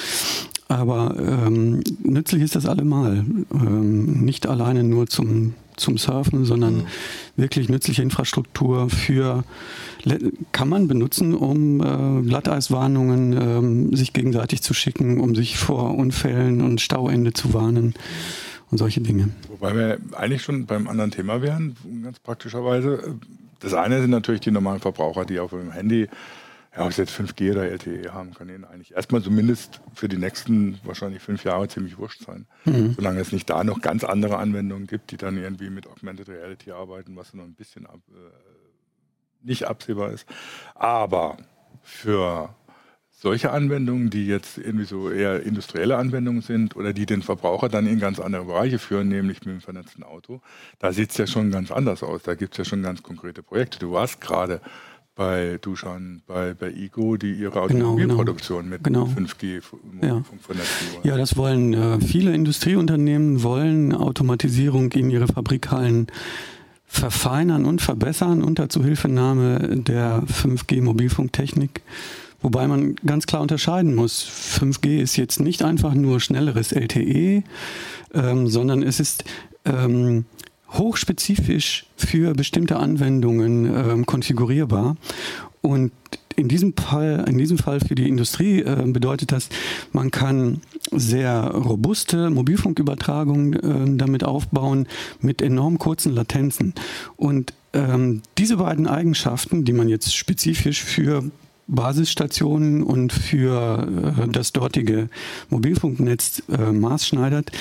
Aber 0.68 1.16
ähm, 1.20 1.82
nützlich 2.02 2.42
ist 2.44 2.56
das 2.56 2.66
allemal. 2.66 3.26
Ähm, 3.54 4.24
nicht 4.24 4.48
alleine 4.48 4.84
nur 4.84 5.08
zum, 5.08 5.54
zum 5.76 5.98
Surfen, 5.98 6.46
sondern 6.46 6.76
mhm. 6.76 6.84
wirklich 7.36 7.68
nützliche 7.68 8.02
Infrastruktur 8.02 8.90
für 8.90 9.44
kann 10.52 10.70
man 10.70 10.88
benutzen, 10.88 11.34
um 11.36 11.82
äh, 11.82 12.28
Glatteiswarnungen 12.28 13.34
ähm, 13.34 13.96
sich 13.96 14.14
gegenseitig 14.14 14.62
zu 14.62 14.74
schicken, 14.74 15.20
um 15.20 15.36
sich 15.36 15.58
vor 15.58 15.96
Unfällen 15.96 16.62
und 16.62 16.82
Stauende 16.82 17.34
zu 17.34 17.54
warnen 17.54 17.94
und 18.72 18.78
solche 18.78 19.02
Dinge. 19.02 19.30
Wobei 19.50 19.76
wir 19.76 19.98
eigentlich 20.14 20.42
schon 20.42 20.66
beim 20.66 20.88
anderen 20.88 21.12
Thema 21.12 21.42
wären, 21.42 21.76
ganz 22.04 22.20
praktischerweise. 22.20 23.16
Das 23.62 23.74
eine 23.74 24.02
sind 24.02 24.10
natürlich 24.10 24.42
die 24.42 24.52
normalen 24.52 24.80
Verbraucher, 24.80 25.26
die 25.26 25.40
auf 25.40 25.54
ihrem 25.54 25.72
Handy, 25.72 26.10
ja, 26.76 26.86
ob 26.86 26.94
sie 26.94 27.02
jetzt 27.02 27.14
5G 27.14 27.52
oder 27.52 27.66
LTE 27.70 28.14
haben, 28.14 28.34
kann 28.34 28.48
ihnen 28.48 28.64
eigentlich 28.64 28.94
erstmal 28.94 29.22
zumindest 29.22 29.82
für 29.94 30.08
die 30.08 30.18
nächsten 30.18 30.80
wahrscheinlich 30.84 31.22
fünf 31.22 31.44
Jahre 31.44 31.68
ziemlich 31.68 31.98
wurscht 31.98 32.24
sein. 32.24 32.48
Mhm. 32.66 32.94
Solange 32.96 33.20
es 33.20 33.32
nicht 33.32 33.50
da 33.50 33.64
noch 33.64 33.82
ganz 33.82 34.04
andere 34.04 34.38
Anwendungen 34.38 34.88
gibt, 34.88 35.12
die 35.12 35.18
dann 35.18 35.38
irgendwie 35.38 35.70
mit 35.70 35.88
Augmented 35.88 36.30
Reality 36.30 36.72
arbeiten, 36.72 37.16
was 37.16 37.34
noch 37.34 37.44
ein 37.44 37.56
bisschen 37.56 37.86
ab, 37.86 38.00
äh, 38.10 39.46
nicht 39.46 39.66
absehbar 39.66 40.12
ist. 40.12 40.26
Aber 40.76 41.38
für 41.84 42.56
solche 43.22 43.52
Anwendungen, 43.52 44.10
die 44.10 44.26
jetzt 44.26 44.58
irgendwie 44.58 44.86
so 44.86 45.12
eher 45.12 45.44
industrielle 45.44 45.96
Anwendungen 45.98 46.42
sind 46.42 46.76
oder 46.76 46.92
die 46.92 47.06
den 47.06 47.22
Verbraucher 47.22 47.70
dann 47.70 47.86
in 47.86 48.00
ganz 48.00 48.20
andere 48.20 48.46
Bereiche 48.46 48.80
führen, 48.80 49.10
nämlich 49.10 49.46
mit 49.46 49.54
dem 49.54 49.62
vernetzten 49.62 50.04
Auto, 50.04 50.42
da 50.80 50.92
sieht 50.92 51.12
es 51.12 51.18
ja 51.18 51.28
schon 51.28 51.52
ganz 51.52 51.72
anders 51.72 52.02
aus. 52.02 52.24
Da 52.24 52.34
gibt 52.34 52.54
es 52.54 52.58
ja 52.58 52.66
schon 52.66 52.82
ganz 52.82 53.04
konkrete 53.04 53.44
Projekte. 53.44 53.78
Du 53.78 53.92
warst 53.92 54.22
gerade 54.22 54.60
bei 55.14 55.60
Duschan, 55.62 56.24
bei, 56.26 56.56
bei 56.56 56.72
IGO, 56.72 57.16
die 57.18 57.34
ihre 57.34 57.52
genau, 57.52 57.66
Automobilproduktion 57.66 58.72
genau, 58.82 59.06
genau. 59.06 59.20
mit 59.20 59.30
5G 59.30 59.62
ja. 60.02 60.24
vernetzen 60.42 60.88
wollen. 60.94 61.04
Ja, 61.04 61.18
das 61.18 61.38
wollen 61.38 61.74
äh, 61.76 62.02
viele 62.02 62.34
Industrieunternehmen, 62.34 63.44
wollen 63.44 63.94
Automatisierung 63.94 64.92
in 64.94 65.12
ihre 65.12 65.28
Fabrikhallen 65.28 66.08
verfeinern 66.88 67.66
und 67.66 67.84
verbessern 67.84 68.42
unter 68.42 68.68
Zuhilfenahme 68.68 69.78
der 69.78 70.24
5G-Mobilfunktechnik. 70.24 71.82
Wobei 72.42 72.68
man 72.68 72.96
ganz 73.06 73.28
klar 73.28 73.42
unterscheiden 73.42 73.96
muss, 73.96 74.24
5G 74.60 75.00
ist 75.00 75.16
jetzt 75.16 75.40
nicht 75.40 75.64
einfach 75.64 75.94
nur 75.94 76.20
schnelleres 76.20 76.72
LTE, 76.72 77.44
ähm, 78.14 78.48
sondern 78.48 78.82
es 78.84 79.00
ist 79.00 79.24
ähm, 79.66 80.26
hochspezifisch 80.72 81.86
für 81.96 82.34
bestimmte 82.34 82.78
Anwendungen 82.78 83.66
ähm, 83.66 84.06
konfigurierbar. 84.06 84.98
Und 85.62 85.92
in 86.36 86.48
diesem 86.48 86.74
Fall, 86.76 87.26
in 87.28 87.38
diesem 87.38 87.58
Fall 87.58 87.80
für 87.80 87.94
die 87.94 88.08
Industrie 88.08 88.62
äh, 88.62 88.84
bedeutet 88.88 89.32
das, 89.32 89.50
man 89.92 90.10
kann 90.12 90.62
sehr 90.92 91.52
robuste 91.52 92.30
Mobilfunkübertragungen 92.30 93.54
äh, 93.54 93.98
damit 93.98 94.24
aufbauen 94.24 94.88
mit 95.20 95.42
enorm 95.42 95.78
kurzen 95.78 96.14
Latenzen. 96.14 96.74
Und 97.16 97.54
ähm, 97.74 98.22
diese 98.38 98.58
beiden 98.58 98.88
Eigenschaften, 98.88 99.66
die 99.66 99.74
man 99.74 99.88
jetzt 99.88 100.16
spezifisch 100.16 100.84
für 100.84 101.24
Basisstationen 101.72 102.84
und 102.84 103.14
für 103.14 103.88
äh, 104.20 104.28
das 104.28 104.52
dortige 104.52 105.10
Mobilfunknetz 105.50 106.44
äh, 106.50 106.72
maßschneidert. 106.72 107.52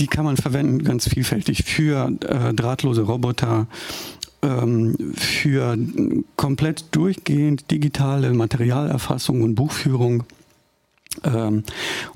Die 0.00 0.06
kann 0.06 0.24
man 0.24 0.36
verwenden 0.36 0.84
ganz 0.84 1.08
vielfältig 1.08 1.64
für 1.64 2.12
äh, 2.20 2.52
drahtlose 2.52 3.02
Roboter, 3.02 3.66
ähm, 4.42 5.14
für 5.14 5.76
komplett 6.36 6.84
durchgehend 6.90 7.70
digitale 7.70 8.32
Materialerfassung 8.34 9.42
und 9.42 9.54
Buchführung. 9.54 10.24
Ähm, 11.24 11.64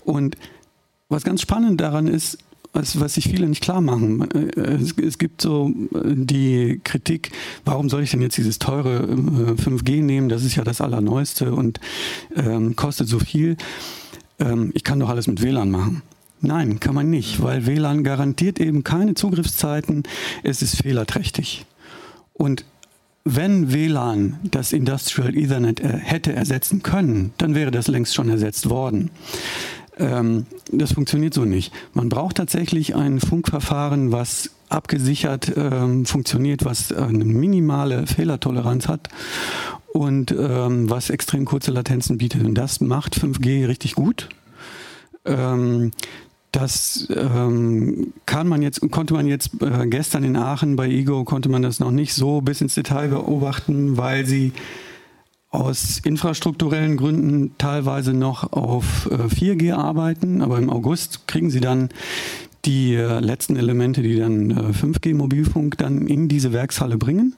und 0.04 0.36
was 1.08 1.24
ganz 1.24 1.40
spannend 1.40 1.80
daran 1.80 2.06
ist, 2.06 2.38
was, 2.78 3.00
was 3.00 3.14
sich 3.14 3.28
viele 3.28 3.48
nicht 3.48 3.62
klar 3.62 3.80
machen. 3.80 4.30
Äh, 4.30 4.60
es, 4.60 4.94
es, 4.98 5.18
gibt 5.18 5.42
so 5.42 5.68
äh, 5.94 6.14
die 6.14 6.80
Kritik, 6.84 7.32
warum 7.64 7.88
soll 7.90 8.02
ich 8.02 8.10
denn 8.12 8.22
jetzt 8.22 8.38
dieses 8.38 8.58
teure 8.58 9.04
5G 9.04 9.98
äh, 9.98 10.00
nehmen? 10.00 10.28
Das 10.28 10.44
ist 10.44 10.54
ja 10.54 10.64
das 10.64 10.80
Allerneueste 10.80 11.52
und 11.52 11.80
ähm, 12.36 12.76
kostet 12.76 13.08
so 13.08 13.18
viel. 13.18 13.56
Ähm, 14.38 14.70
ich 14.74 14.84
kann 14.84 15.00
doch 15.00 15.08
alles 15.08 15.26
mit 15.26 15.42
WLAN 15.42 15.70
machen. 15.70 16.02
Nein, 16.40 16.78
kann 16.78 16.94
man 16.94 17.10
nicht, 17.10 17.42
weil 17.42 17.66
WLAN 17.66 18.04
garantiert 18.04 18.60
eben 18.60 18.84
keine 18.84 19.14
Zugriffszeiten. 19.14 20.04
Es 20.44 20.62
ist 20.62 20.76
fehlerträchtig. 20.76 21.66
Und 22.32 22.64
wenn 23.24 23.72
WLAN 23.72 24.38
das 24.44 24.72
Industrial 24.72 25.36
Ethernet 25.36 25.82
hätte 25.82 26.32
ersetzen 26.32 26.84
können, 26.84 27.32
dann 27.38 27.56
wäre 27.56 27.72
das 27.72 27.88
längst 27.88 28.14
schon 28.14 28.30
ersetzt 28.30 28.70
worden. 28.70 29.10
Ähm, 29.98 30.46
das 30.72 30.92
funktioniert 30.92 31.34
so 31.34 31.44
nicht. 31.44 31.72
Man 31.92 32.08
braucht 32.08 32.36
tatsächlich 32.36 32.94
ein 32.94 33.20
Funkverfahren, 33.20 34.12
was 34.12 34.50
abgesichert 34.68 35.52
ähm, 35.56 36.04
funktioniert, 36.06 36.64
was 36.64 36.92
eine 36.92 37.24
minimale 37.24 38.06
Fehlertoleranz 38.06 38.86
hat 38.86 39.08
und 39.92 40.30
ähm, 40.30 40.88
was 40.90 41.10
extrem 41.10 41.44
kurze 41.44 41.70
Latenzen 41.70 42.18
bietet. 42.18 42.44
Und 42.44 42.54
das 42.54 42.80
macht 42.80 43.14
5G 43.18 43.66
richtig 43.66 43.94
gut. 43.94 44.28
Ähm, 45.24 45.90
Das 46.52 47.06
ähm, 47.14 48.14
kann 48.24 48.48
man 48.48 48.62
jetzt, 48.62 48.80
konnte 48.90 49.12
man 49.12 49.26
jetzt 49.26 49.50
äh, 49.60 49.86
gestern 49.86 50.24
in 50.24 50.34
Aachen 50.34 50.76
bei 50.76 50.88
Ego 50.88 51.24
konnte 51.24 51.50
man 51.50 51.60
das 51.60 51.78
noch 51.78 51.90
nicht 51.90 52.14
so 52.14 52.40
bis 52.40 52.62
ins 52.62 52.74
Detail 52.74 53.08
beobachten, 53.08 53.98
weil 53.98 54.24
sie 54.24 54.52
aus 55.50 56.00
infrastrukturellen 56.04 56.96
Gründen 56.96 57.52
teilweise 57.56 58.12
noch 58.12 58.52
auf 58.52 59.08
äh, 59.10 59.14
4G 59.14 59.72
arbeiten, 59.74 60.42
aber 60.42 60.58
im 60.58 60.68
August 60.70 61.26
kriegen 61.26 61.50
sie 61.50 61.60
dann 61.60 61.88
die 62.64 62.94
äh, 62.94 63.20
letzten 63.20 63.56
Elemente, 63.56 64.02
die 64.02 64.16
dann 64.16 64.52
5G-Mobilfunk 64.72 65.74
äh, 65.74 65.76
dann 65.78 66.06
in 66.06 66.28
diese 66.28 66.52
Werkshalle 66.52 66.98
bringen. 66.98 67.34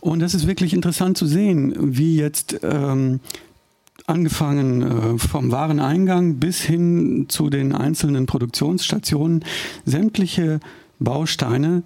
Und 0.00 0.20
das 0.20 0.34
ist 0.34 0.46
wirklich 0.46 0.74
interessant 0.74 1.16
zu 1.16 1.26
sehen, 1.26 1.74
wie 1.78 2.16
jetzt 2.16 2.60
ähm, 2.62 3.20
angefangen 4.06 4.82
äh, 4.82 5.18
vom 5.18 5.50
Wareneingang 5.50 6.36
bis 6.36 6.60
hin 6.60 7.26
zu 7.28 7.50
den 7.50 7.74
einzelnen 7.74 8.26
Produktionsstationen 8.26 9.44
sämtliche 9.84 10.60
Bausteine 10.98 11.82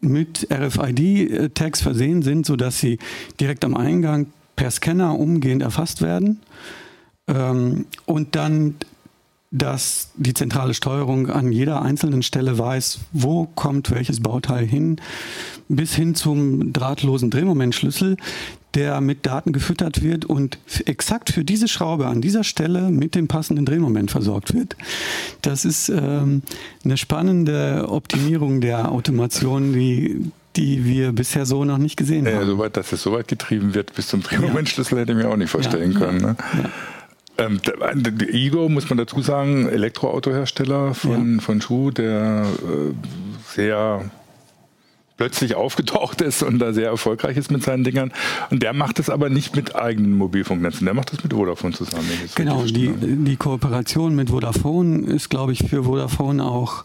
mit 0.00 0.46
RFID-Tags 0.52 1.80
versehen 1.80 2.22
sind, 2.22 2.46
sodass 2.46 2.78
sie 2.78 2.98
direkt 3.40 3.64
am 3.64 3.76
Eingang 3.76 4.26
per 4.58 4.72
Scanner 4.72 5.16
umgehend 5.16 5.62
erfasst 5.62 6.02
werden 6.02 6.40
ähm, 7.28 7.86
und 8.06 8.34
dann 8.34 8.74
dass 9.50 10.10
die 10.16 10.34
zentrale 10.34 10.74
Steuerung 10.74 11.30
an 11.30 11.52
jeder 11.52 11.80
einzelnen 11.80 12.22
Stelle 12.22 12.58
weiß, 12.58 12.98
wo 13.12 13.46
kommt 13.46 13.90
welches 13.90 14.20
Bauteil 14.20 14.66
hin, 14.66 14.96
bis 15.68 15.94
hin 15.94 16.14
zum 16.14 16.74
drahtlosen 16.74 17.30
Drehmomentschlüssel, 17.30 18.18
der 18.74 19.00
mit 19.00 19.24
Daten 19.24 19.52
gefüttert 19.52 20.02
wird 20.02 20.26
und 20.26 20.58
exakt 20.84 21.30
für 21.30 21.44
diese 21.44 21.66
Schraube 21.66 22.08
an 22.08 22.20
dieser 22.20 22.44
Stelle 22.44 22.90
mit 22.90 23.14
dem 23.14 23.26
passenden 23.26 23.64
Drehmoment 23.64 24.10
versorgt 24.10 24.52
wird. 24.52 24.76
Das 25.40 25.64
ist 25.64 25.88
ähm, 25.88 26.42
eine 26.84 26.98
spannende 26.98 27.86
Optimierung 27.88 28.60
der 28.60 28.92
Automation, 28.92 29.72
die 29.72 30.30
die 30.58 30.84
wir 30.84 31.12
bisher 31.12 31.46
so 31.46 31.64
noch 31.64 31.78
nicht 31.78 31.96
gesehen 31.96 32.26
haben. 32.26 32.34
Ja, 32.34 32.44
soweit, 32.44 32.76
dass 32.76 32.92
es 32.92 33.02
so 33.02 33.12
weit 33.12 33.28
getrieben 33.28 33.74
wird 33.74 33.94
bis 33.94 34.08
zum 34.08 34.22
Drehmomentschlüssel, 34.22 34.98
ja. 34.98 35.02
hätte 35.02 35.12
ich 35.12 35.18
mir 35.18 35.28
auch 35.30 35.36
nicht 35.36 35.50
vorstellen 35.50 35.92
ja, 35.92 35.98
können. 35.98 36.20
Ne? 36.20 36.36
Ähm, 37.38 37.60
Ego, 38.32 38.68
muss 38.68 38.90
man 38.90 38.98
dazu 38.98 39.20
sagen, 39.22 39.68
Elektroautohersteller 39.68 40.94
von, 40.94 41.36
ja. 41.36 41.40
von 41.40 41.60
Schuh, 41.60 41.92
der 41.92 42.44
äh, 42.44 42.92
sehr 43.54 44.10
plötzlich 45.16 45.54
aufgetaucht 45.54 46.20
ist 46.20 46.42
und 46.42 46.58
da 46.58 46.72
sehr 46.72 46.88
erfolgreich 46.88 47.36
ist 47.36 47.50
mit 47.50 47.62
seinen 47.62 47.84
Dingern. 47.84 48.12
Und 48.50 48.62
der 48.62 48.72
macht 48.72 48.98
es 48.98 49.10
aber 49.10 49.30
nicht 49.30 49.54
mit 49.54 49.76
eigenen 49.76 50.16
Mobilfunknetzen, 50.16 50.84
der 50.84 50.94
macht 50.94 51.12
das 51.12 51.22
mit 51.22 51.32
Vodafone 51.32 51.74
zusammen. 51.74 52.08
Genau, 52.34 52.62
die, 52.62 52.92
die 52.96 53.36
Kooperation 53.36 54.14
mit 54.14 54.30
Vodafone 54.30 55.06
ist, 55.06 55.28
glaube 55.28 55.52
ich, 55.52 55.64
für 55.68 55.84
Vodafone 55.84 56.44
auch 56.44 56.84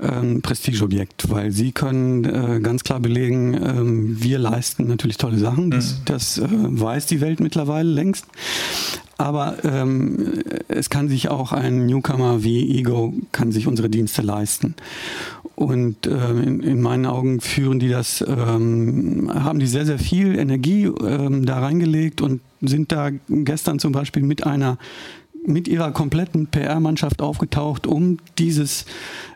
ähm, 0.00 0.42
Prestigeobjekt, 0.42 1.30
weil 1.30 1.50
sie 1.50 1.72
können 1.72 2.24
äh, 2.24 2.60
ganz 2.60 2.84
klar 2.84 3.00
belegen, 3.00 3.54
ähm, 3.54 4.22
wir 4.22 4.38
leisten 4.38 4.86
natürlich 4.86 5.16
tolle 5.16 5.38
Sachen. 5.38 5.70
Das, 5.70 5.94
mhm. 5.94 6.02
das 6.04 6.38
äh, 6.38 6.46
weiß 6.50 7.06
die 7.06 7.20
Welt 7.20 7.40
mittlerweile 7.40 7.88
längst. 7.88 8.26
Aber 9.16 9.56
ähm, 9.64 10.42
es 10.68 10.90
kann 10.90 11.08
sich 11.08 11.28
auch 11.28 11.52
ein 11.52 11.86
Newcomer 11.86 12.44
wie 12.44 12.78
Ego, 12.78 13.14
kann 13.32 13.50
sich 13.50 13.66
unsere 13.66 13.90
Dienste 13.90 14.22
leisten. 14.22 14.76
Und 15.56 16.06
ähm, 16.06 16.42
in, 16.44 16.60
in, 16.60 16.80
meinen 16.80 17.04
Augen 17.04 17.40
führen 17.40 17.80
die 17.80 17.88
das, 17.88 18.24
ähm, 18.26 19.28
haben 19.34 19.58
die 19.58 19.66
sehr, 19.66 19.84
sehr 19.84 19.98
viel 19.98 20.38
Energie 20.38 20.84
ähm, 20.84 21.46
da 21.46 21.58
reingelegt 21.58 22.20
und 22.20 22.40
sind 22.60 22.92
da 22.92 23.10
gestern 23.28 23.80
zum 23.80 23.90
Beispiel 23.90 24.22
mit 24.22 24.46
einer 24.46 24.78
mit 25.46 25.68
ihrer 25.68 25.92
kompletten 25.92 26.46
PR-Mannschaft 26.46 27.22
aufgetaucht, 27.22 27.86
um 27.86 28.18
dieses, 28.38 28.84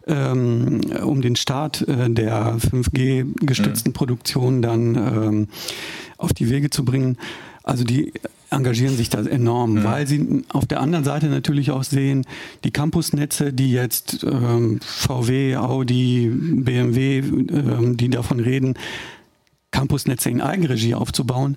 ähm, 0.07 0.81
um 1.03 1.23
den 1.23 1.37
Start 1.37 1.87
äh, 1.89 2.11
der 2.11 2.57
5G-gestützten 2.57 3.91
mhm. 3.91 3.95
Produktion 3.95 4.63
dann 4.63 4.95
ähm, 4.95 5.49
auf 6.19 6.33
die 6.33 6.51
Wege 6.51 6.71
zu 6.71 6.85
bringen. 6.85 7.17
Also 7.63 7.85
die 7.85 8.13
engagieren 8.51 8.97
sich 8.97 9.09
da 9.09 9.23
enorm, 9.23 9.75
mhm. 9.75 9.85
weil 9.85 10.07
sie 10.07 10.45
auf 10.51 10.67
der 10.67 10.81
anderen 10.81 11.05
Seite 11.05 11.27
natürlich 11.27 11.71
auch 11.71 11.85
sehen, 11.85 12.27
die 12.65 12.71
Campusnetze, 12.71 13.53
die 13.53 13.73
jetzt 13.73 14.25
ähm, 14.25 14.81
VW, 14.83 15.57
Audi, 15.57 16.31
BMW, 16.31 17.19
ähm, 17.19 17.97
die 17.97 18.11
davon 18.11 18.41
reden, 18.41 18.75
Campusnetze 19.71 20.29
in 20.29 20.43
Eigenregie 20.43 20.95
aufzubauen, 20.95 21.57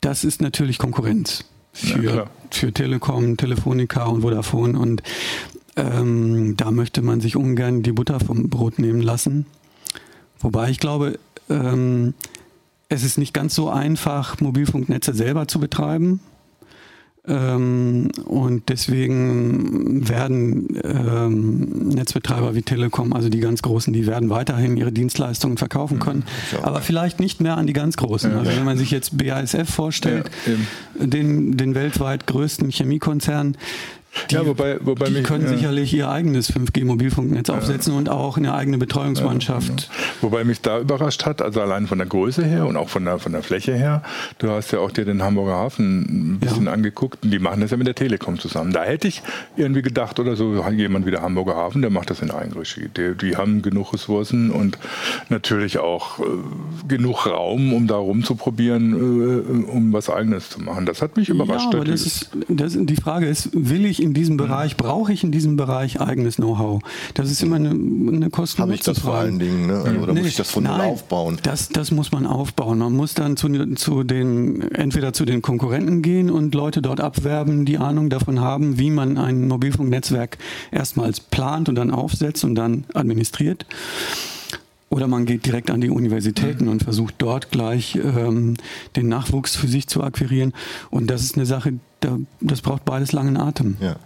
das 0.00 0.24
ist 0.24 0.42
natürlich 0.42 0.78
Konkurrenz 0.78 1.44
für, 1.72 2.04
ja, 2.04 2.26
für 2.50 2.72
Telekom, 2.72 3.36
Telefonica 3.36 4.04
und 4.04 4.22
Vodafone 4.22 4.78
und 4.78 5.02
ähm, 5.76 6.56
da 6.56 6.70
möchte 6.70 7.02
man 7.02 7.20
sich 7.20 7.36
ungern 7.36 7.82
die 7.82 7.92
Butter 7.92 8.20
vom 8.20 8.50
Brot 8.50 8.78
nehmen 8.78 9.00
lassen. 9.00 9.46
Wobei 10.38 10.70
ich 10.70 10.78
glaube, 10.78 11.18
ähm, 11.48 12.14
es 12.88 13.04
ist 13.04 13.16
nicht 13.16 13.32
ganz 13.32 13.54
so 13.54 13.70
einfach, 13.70 14.40
Mobilfunknetze 14.40 15.14
selber 15.14 15.48
zu 15.48 15.60
betreiben. 15.60 16.20
Ähm, 17.24 18.10
und 18.24 18.68
deswegen 18.68 20.08
werden 20.08 20.76
ähm, 20.82 21.88
Netzbetreiber 21.88 22.56
wie 22.56 22.62
Telekom, 22.62 23.12
also 23.12 23.28
die 23.28 23.38
ganz 23.38 23.62
Großen, 23.62 23.92
die 23.92 24.08
werden 24.08 24.28
weiterhin 24.28 24.76
ihre 24.76 24.90
Dienstleistungen 24.90 25.56
verkaufen 25.56 26.00
können, 26.00 26.24
ja, 26.50 26.64
aber 26.64 26.80
vielleicht 26.80 27.20
nicht 27.20 27.40
mehr 27.40 27.56
an 27.56 27.68
die 27.68 27.74
ganz 27.74 27.96
Großen. 27.96 28.32
Also 28.32 28.50
wenn 28.50 28.64
man 28.64 28.76
sich 28.76 28.90
jetzt 28.90 29.16
BASF 29.18 29.70
vorstellt, 29.72 30.30
ja, 30.46 31.06
den, 31.06 31.56
den 31.56 31.76
weltweit 31.76 32.26
größten 32.26 32.70
Chemiekonzern, 32.70 33.56
die, 34.30 34.34
ja, 34.34 34.46
wobei, 34.46 34.76
wobei 34.80 35.06
die 35.06 35.12
mich, 35.12 35.24
können 35.24 35.44
ja. 35.44 35.50
sicherlich 35.50 35.94
ihr 35.94 36.08
eigenes 36.10 36.52
5G-Mobilfunknetz 36.52 37.48
ja. 37.48 37.56
aufsetzen 37.56 37.94
und 37.94 38.08
auch 38.08 38.36
eine 38.36 38.54
eigene 38.54 38.78
Betreuungsmannschaft. 38.78 39.90
Wobei 40.20 40.44
mich 40.44 40.60
da 40.60 40.80
überrascht 40.80 41.24
hat, 41.24 41.40
also 41.40 41.60
allein 41.60 41.86
von 41.86 41.98
der 41.98 42.06
Größe 42.06 42.44
her 42.44 42.66
und 42.66 42.76
auch 42.76 42.88
von 42.88 43.04
der, 43.04 43.18
von 43.18 43.32
der 43.32 43.42
Fläche 43.42 43.74
her, 43.74 44.02
du 44.38 44.50
hast 44.50 44.70
ja 44.72 44.80
auch 44.80 44.90
dir 44.90 45.04
den 45.04 45.22
Hamburger 45.22 45.54
Hafen 45.54 46.34
ein 46.34 46.38
bisschen 46.40 46.68
angeguckt 46.68 47.24
und 47.24 47.30
die 47.30 47.38
machen 47.38 47.60
das 47.60 47.70
ja 47.70 47.76
mit 47.76 47.86
der 47.86 47.94
Telekom 47.94 48.38
zusammen. 48.38 48.72
Da 48.72 48.84
hätte 48.84 49.08
ich 49.08 49.22
irgendwie 49.56 49.82
gedacht 49.82 50.20
oder 50.20 50.36
so, 50.36 50.62
jemand 50.70 51.06
wie 51.06 51.10
der 51.10 51.22
Hamburger 51.22 51.56
Hafen, 51.56 51.80
der 51.80 51.90
macht 51.90 52.10
das 52.10 52.20
in 52.20 52.30
Eigenregie. 52.30 52.88
Die, 52.96 53.14
die 53.16 53.36
haben 53.36 53.62
genug 53.62 53.94
Ressourcen 53.94 54.50
und 54.50 54.78
natürlich 55.28 55.78
auch 55.78 56.18
äh, 56.20 56.24
genug 56.86 57.26
Raum, 57.26 57.72
um 57.72 57.86
da 57.86 57.96
rumzuprobieren, 57.96 58.92
äh, 58.92 59.70
um 59.70 59.92
was 59.92 60.10
Eigenes 60.10 60.50
zu 60.50 60.60
machen. 60.60 60.86
Das 60.86 61.00
hat 61.00 61.16
mich 61.16 61.28
überrascht. 61.28 61.72
Ja, 61.72 61.80
aber 61.80 61.84
das 61.84 62.02
ist, 62.02 62.30
das, 62.48 62.76
die 62.78 62.96
Frage 62.96 63.26
ist, 63.26 63.50
will 63.52 63.86
ich 63.86 64.01
in 64.02 64.14
diesem 64.14 64.36
Bereich, 64.36 64.76
brauche 64.76 65.12
ich 65.12 65.24
in 65.24 65.32
diesem 65.32 65.56
Bereich 65.56 66.00
eigenes 66.00 66.36
Know-how? 66.36 66.82
Das 67.14 67.30
ist 67.30 67.42
immer 67.42 67.56
eine, 67.56 67.70
eine 67.70 68.30
kosten 68.30 68.62
Habe 68.62 68.74
ich 68.74 68.80
das 68.80 68.98
vor 68.98 69.14
allen 69.14 69.38
Dingen, 69.38 69.66
ne? 69.66 69.80
oder 70.02 70.12
nee, 70.12 70.20
muss 70.20 70.28
ich 70.28 70.36
das 70.36 70.50
von 70.50 70.64
null 70.64 70.80
aufbauen? 70.80 71.38
Das, 71.42 71.68
das 71.68 71.90
muss 71.90 72.12
man 72.12 72.26
aufbauen. 72.26 72.78
Man 72.78 72.92
muss 72.92 73.14
dann 73.14 73.36
zu, 73.36 73.48
zu 73.74 74.02
den, 74.02 74.72
entweder 74.72 75.12
zu 75.12 75.24
den 75.24 75.42
Konkurrenten 75.42 76.02
gehen 76.02 76.30
und 76.30 76.54
Leute 76.54 76.82
dort 76.82 77.00
abwerben, 77.00 77.64
die 77.64 77.78
Ahnung 77.78 78.10
davon 78.10 78.40
haben, 78.40 78.78
wie 78.78 78.90
man 78.90 79.18
ein 79.18 79.48
Mobilfunknetzwerk 79.48 80.38
erstmals 80.70 81.20
plant 81.20 81.68
und 81.68 81.76
dann 81.76 81.90
aufsetzt 81.90 82.44
und 82.44 82.54
dann 82.54 82.84
administriert. 82.94 83.66
Oder 84.92 85.08
man 85.08 85.24
geht 85.24 85.46
direkt 85.46 85.70
an 85.70 85.80
die 85.80 85.88
Universitäten 85.88 86.68
und 86.68 86.82
versucht 86.82 87.14
dort 87.16 87.50
gleich 87.50 87.96
ähm, 87.96 88.58
den 88.94 89.08
Nachwuchs 89.08 89.56
für 89.56 89.66
sich 89.66 89.86
zu 89.86 90.02
akquirieren. 90.02 90.52
Und 90.90 91.06
das 91.06 91.22
ist 91.22 91.34
eine 91.36 91.46
Sache, 91.46 91.72
da, 92.00 92.18
das 92.42 92.60
braucht 92.60 92.84
beides 92.84 93.12
langen 93.12 93.38
Atem. 93.38 93.78
Ja. 93.80 93.96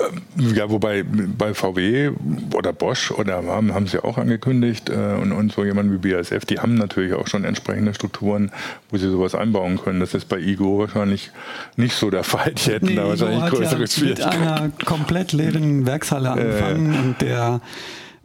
Ähm, 0.00 0.54
ja, 0.56 0.68
wobei 0.68 1.04
bei 1.04 1.54
VW 1.54 2.10
oder 2.56 2.72
Bosch 2.72 3.12
oder 3.12 3.46
haben, 3.46 3.72
haben 3.72 3.86
sie 3.86 4.02
auch 4.02 4.18
angekündigt 4.18 4.90
äh, 4.90 5.14
und, 5.14 5.30
und 5.30 5.52
so 5.52 5.64
jemand 5.64 5.92
wie 5.92 6.12
BASF, 6.12 6.44
die 6.44 6.58
haben 6.58 6.74
natürlich 6.74 7.12
auch 7.12 7.28
schon 7.28 7.44
entsprechende 7.44 7.94
Strukturen, 7.94 8.50
wo 8.90 8.96
sie 8.96 9.08
sowas 9.08 9.36
einbauen 9.36 9.80
können. 9.80 10.00
Das 10.00 10.14
ist 10.14 10.28
bei 10.28 10.40
Igo 10.40 10.80
wahrscheinlich 10.80 11.30
nicht 11.76 11.94
so 11.94 12.10
der 12.10 12.24
Fall. 12.24 12.52
Die 12.52 12.72
hätten 12.72 12.86
nee, 12.86 12.96
da 12.96 13.06
wahrscheinlich 13.06 13.46
größere 13.46 13.82
ja 13.82 13.86
Schwierigkeiten. 13.86 14.40
Mit 14.40 14.48
einer 14.48 14.70
komplett 14.84 15.32
leeren 15.32 15.86
Werkshalle 15.86 16.32
angefangen 16.32 16.94
äh, 16.94 16.98
und 16.98 17.20
der 17.20 17.60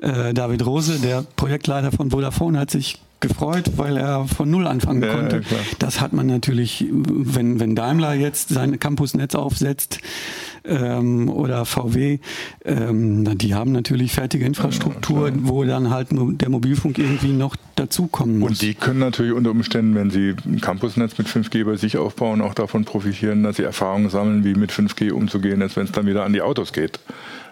äh, 0.02 0.34
David 0.34 0.66
Rose, 0.66 1.00
der 1.00 1.26
Projektleiter 1.36 1.92
von 1.92 2.12
Vodafone, 2.12 2.60
hat 2.60 2.72
sich 2.72 3.00
gefreut, 3.20 3.72
weil 3.76 3.98
er 3.98 4.26
von 4.28 4.50
Null 4.50 4.66
anfangen 4.66 5.04
ja, 5.04 5.14
konnte. 5.14 5.38
Ja, 5.38 5.58
das 5.80 6.00
hat 6.00 6.14
man 6.14 6.28
natürlich, 6.28 6.86
wenn, 6.90 7.60
wenn 7.60 7.76
Daimler 7.76 8.14
jetzt 8.14 8.50
sein 8.50 8.80
Campusnetz 8.80 9.36
aufsetzt 9.36 10.00
ähm, 10.64 11.30
oder 11.30 11.66
VW, 11.66 12.20
ähm, 12.64 13.38
die 13.38 13.56
haben 13.56 13.72
natürlich 13.72 14.14
fertige 14.14 14.46
Infrastruktur, 14.46 15.30
ja, 15.30 15.36
wo 15.42 15.64
dann 15.66 15.90
halt 15.90 16.08
der 16.12 16.50
Mobilfunk 16.50 16.98
irgendwie 16.98 17.34
noch 17.34 17.56
dazukommen 17.76 18.40
muss. 18.40 18.52
Und 18.52 18.62
die 18.62 18.74
können 18.74 19.00
natürlich 19.00 19.34
unter 19.34 19.52
Umständen, 19.52 19.96
wenn 19.96 20.10
sie 20.10 20.36
ein 20.46 20.62
Campusnetz 20.62 21.18
mit 21.18 21.28
5G 21.28 21.66
bei 21.66 21.76
sich 21.76 21.98
aufbauen, 21.98 22.42
auch 22.42 22.54
davon 22.54 22.86
profitieren, 22.86 23.44
dass 23.44 23.58
sie 23.58 23.64
Erfahrungen 23.64 24.10
sammeln, 24.10 24.46
wie 24.46 24.54
mit 24.54 24.72
5G 24.72 25.12
umzugehen, 25.12 25.62
als 25.62 25.76
wenn 25.76 25.86
es 25.86 25.92
dann 25.92 26.06
wieder 26.06 26.24
an 26.24 26.32
die 26.32 26.42
Autos 26.42 26.72
geht 26.72 27.00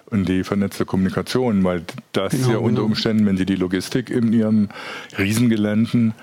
und 0.10 0.28
die 0.28 0.43
vernetzte 0.43 0.86
Kommunikation, 0.86 1.64
weil 1.64 1.84
das 2.14 2.32
genau, 2.32 2.49
ja 2.49 2.58
unter 2.58 2.82
genau. 2.82 2.86
Umständen, 2.86 3.26
wenn 3.26 3.38
Sie 3.38 3.45
die 3.45 3.55
Logistik 3.55 4.10
in 4.10 4.34
Ihren 4.34 4.70
Riesengeländen 5.18 6.14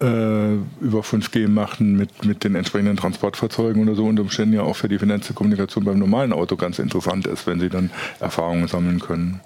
äh, 0.00 0.54
über 0.80 1.00
5G 1.00 1.48
machen 1.48 1.96
mit, 1.96 2.24
mit 2.24 2.44
den 2.44 2.54
entsprechenden 2.54 2.96
Transportfahrzeugen 2.96 3.82
oder 3.82 3.94
so 3.94 4.06
unter 4.06 4.22
Umständen 4.22 4.54
ja 4.54 4.62
auch 4.62 4.76
für 4.76 4.88
die 4.88 4.98
finanzielle 4.98 5.34
Kommunikation 5.34 5.84
beim 5.84 5.98
normalen 5.98 6.32
Auto 6.32 6.56
ganz 6.56 6.78
interessant 6.78 7.26
ist, 7.26 7.46
wenn 7.46 7.60
sie 7.60 7.68
dann 7.68 7.90
Erfahrungen 8.20 8.68
sammeln 8.68 9.00
können. 9.00 9.40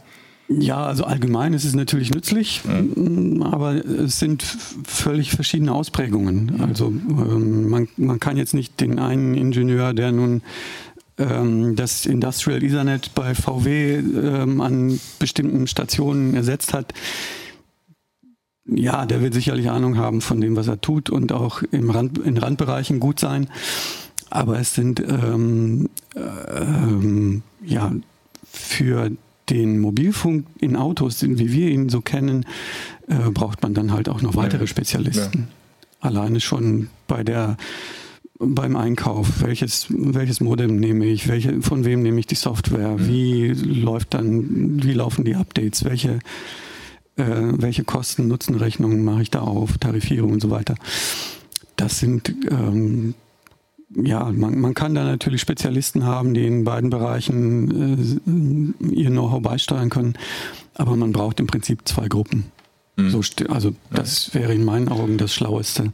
Ja, 0.48 0.84
also 0.84 1.04
allgemein 1.04 1.54
ist 1.54 1.64
es 1.64 1.74
natürlich 1.74 2.12
nützlich, 2.12 2.62
mhm. 2.64 3.42
aber 3.42 3.84
es 3.84 4.18
sind 4.18 4.42
völlig 4.84 5.30
verschiedene 5.30 5.72
Ausprägungen. 5.72 6.60
Also 6.60 6.88
ähm, 6.88 7.70
man, 7.70 7.88
man 7.96 8.20
kann 8.20 8.36
jetzt 8.36 8.52
nicht 8.52 8.80
den 8.80 8.98
einen 8.98 9.34
Ingenieur, 9.34 9.94
der 9.94 10.12
nun 10.12 10.42
ähm, 11.18 11.76
das 11.76 12.06
Industrial 12.06 12.62
Ethernet 12.62 13.14
bei 13.14 13.34
VW 13.34 13.96
ähm, 13.96 14.60
an 14.60 15.00
bestimmten 15.18 15.66
Stationen 15.66 16.34
ersetzt 16.34 16.74
hat, 16.74 16.92
ja, 18.64 19.06
der 19.06 19.20
wird 19.20 19.34
sicherlich 19.34 19.70
Ahnung 19.70 19.96
haben 19.96 20.20
von 20.20 20.40
dem, 20.40 20.56
was 20.56 20.68
er 20.68 20.80
tut 20.80 21.10
und 21.10 21.32
auch 21.32 21.62
im 21.62 21.90
Rand, 21.90 22.18
in 22.18 22.38
Randbereichen 22.38 23.00
gut 23.00 23.18
sein. 23.18 23.48
Aber 24.30 24.58
es 24.58 24.74
sind 24.74 25.00
ähm, 25.00 25.90
ähm, 26.16 27.42
ja 27.64 27.92
für 28.44 29.10
den 29.50 29.80
Mobilfunk 29.80 30.46
in 30.60 30.76
Autos, 30.76 31.22
wie 31.22 31.52
wir 31.52 31.68
ihn 31.68 31.88
so 31.88 32.00
kennen, 32.00 32.46
äh, 33.08 33.30
braucht 33.30 33.62
man 33.62 33.74
dann 33.74 33.92
halt 33.92 34.08
auch 34.08 34.22
noch 34.22 34.36
weitere 34.36 34.66
Spezialisten. 34.66 35.48
Ja. 36.00 36.08
Alleine 36.08 36.40
schon 36.40 36.88
bei 37.06 37.24
der 37.24 37.56
beim 38.38 38.76
Einkauf, 38.76 39.42
welches, 39.42 39.86
welches 39.90 40.40
Modem 40.40 40.76
nehme 40.76 41.06
ich, 41.06 41.28
welche, 41.28 41.62
von 41.62 41.84
wem 41.84 42.02
nehme 42.02 42.18
ich 42.20 42.26
die 42.26 42.34
Software, 42.34 42.96
wie 42.98 43.48
läuft 43.48 44.14
dann, 44.14 44.82
wie 44.82 44.94
laufen 44.94 45.24
die 45.24 45.36
Updates, 45.36 45.84
welche 45.84 46.18
äh, 47.16 47.24
welche 47.24 47.84
Kosten-Nutzen-Rechnungen 47.84 49.04
mache 49.04 49.22
ich 49.22 49.30
da 49.30 49.40
auf, 49.40 49.78
Tarifierung 49.78 50.32
und 50.32 50.40
so 50.40 50.50
weiter. 50.50 50.74
Das 51.76 51.98
sind, 51.98 52.34
ähm, 52.50 53.14
ja, 53.94 54.24
man, 54.32 54.58
man 54.58 54.74
kann 54.74 54.94
da 54.94 55.04
natürlich 55.04 55.40
Spezialisten 55.40 56.04
haben, 56.04 56.34
die 56.34 56.46
in 56.46 56.64
beiden 56.64 56.90
Bereichen 56.90 58.74
äh, 58.80 58.94
ihr 58.94 59.10
Know-how 59.10 59.42
beisteuern 59.42 59.90
können, 59.90 60.14
aber 60.74 60.96
man 60.96 61.12
braucht 61.12 61.40
im 61.40 61.46
Prinzip 61.46 61.86
zwei 61.86 62.08
Gruppen. 62.08 62.46
Mhm. 62.96 63.10
So, 63.10 63.20
also 63.48 63.74
das 63.90 64.34
wäre 64.34 64.54
in 64.54 64.64
meinen 64.64 64.88
Augen 64.88 65.18
das 65.18 65.34
Schlaueste. 65.34 65.92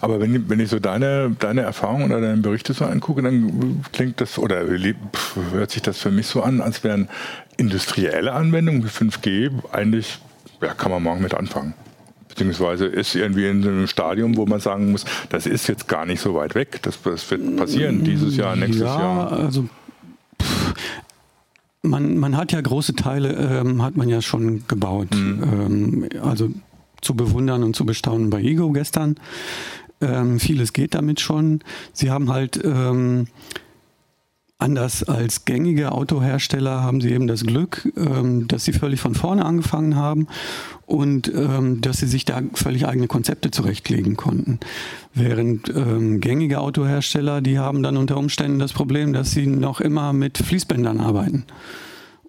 Aber 0.00 0.20
wenn, 0.20 0.48
wenn 0.48 0.60
ich 0.60 0.70
so 0.70 0.78
deine, 0.78 1.34
deine 1.38 1.62
Erfahrung 1.62 2.04
oder 2.04 2.20
deine 2.20 2.38
Berichte 2.38 2.72
so 2.72 2.84
angucke, 2.84 3.22
dann 3.22 3.84
klingt 3.92 4.20
das 4.20 4.38
oder 4.38 4.62
hört 5.52 5.70
sich 5.70 5.82
das 5.82 5.98
für 5.98 6.10
mich 6.10 6.26
so 6.26 6.42
an, 6.42 6.60
als 6.60 6.84
wären 6.84 7.08
industrielle 7.56 8.32
Anwendungen 8.32 8.84
wie 8.84 8.88
5G 8.88 9.50
eigentlich, 9.72 10.18
ja, 10.60 10.74
kann 10.74 10.90
man 10.90 11.02
morgen 11.02 11.22
mit 11.22 11.34
anfangen. 11.34 11.74
Beziehungsweise 12.28 12.86
ist 12.86 13.14
irgendwie 13.14 13.46
in 13.46 13.62
einem 13.62 13.86
Stadium, 13.86 14.36
wo 14.38 14.46
man 14.46 14.58
sagen 14.58 14.90
muss, 14.90 15.04
das 15.28 15.46
ist 15.46 15.66
jetzt 15.66 15.86
gar 15.86 16.06
nicht 16.06 16.20
so 16.20 16.34
weit 16.34 16.54
weg. 16.54 16.80
Das, 16.82 17.00
das 17.02 17.30
wird 17.30 17.56
passieren 17.56 18.04
dieses 18.04 18.36
Jahr, 18.36 18.56
nächstes 18.56 18.80
ja, 18.80 18.98
Jahr. 18.98 19.32
Also 19.32 19.68
man, 21.82 22.16
man 22.16 22.36
hat 22.36 22.52
ja 22.52 22.60
große 22.60 22.94
Teile, 22.94 23.32
ähm, 23.34 23.82
hat 23.82 23.96
man 23.96 24.08
ja 24.08 24.22
schon 24.22 24.66
gebaut. 24.66 25.08
Mhm. 25.14 25.42
Ähm, 25.42 26.22
also 26.22 26.48
zu 27.00 27.14
bewundern 27.14 27.64
und 27.64 27.74
zu 27.74 27.84
bestaunen 27.84 28.30
bei 28.30 28.40
Ego 28.40 28.70
gestern. 28.70 29.16
Ähm, 30.02 30.38
vieles 30.40 30.72
geht 30.72 30.94
damit 30.94 31.20
schon. 31.20 31.60
Sie 31.92 32.10
haben 32.10 32.30
halt 32.30 32.60
ähm, 32.62 33.28
Anders 34.62 35.02
als 35.02 35.44
gängige 35.44 35.90
Autohersteller 35.90 36.84
haben 36.84 37.00
sie 37.00 37.10
eben 37.10 37.26
das 37.26 37.44
Glück, 37.44 37.92
ähm, 37.96 38.46
dass 38.46 38.64
sie 38.64 38.72
völlig 38.72 39.00
von 39.00 39.16
vorne 39.16 39.44
angefangen 39.44 39.96
haben 39.96 40.28
und 40.86 41.26
ähm, 41.34 41.80
dass 41.80 41.96
sie 41.96 42.06
sich 42.06 42.24
da 42.24 42.40
völlig 42.54 42.86
eigene 42.86 43.08
Konzepte 43.08 43.50
zurechtlegen 43.50 44.14
konnten. 44.14 44.60
Während 45.14 45.68
ähm, 45.68 46.20
gängige 46.20 46.60
Autohersteller, 46.60 47.40
die 47.40 47.58
haben 47.58 47.82
dann 47.82 47.96
unter 47.96 48.16
Umständen 48.16 48.60
das 48.60 48.72
Problem, 48.72 49.12
dass 49.12 49.32
sie 49.32 49.48
noch 49.48 49.80
immer 49.80 50.12
mit 50.12 50.38
Fließbändern 50.38 51.00
arbeiten. 51.00 51.44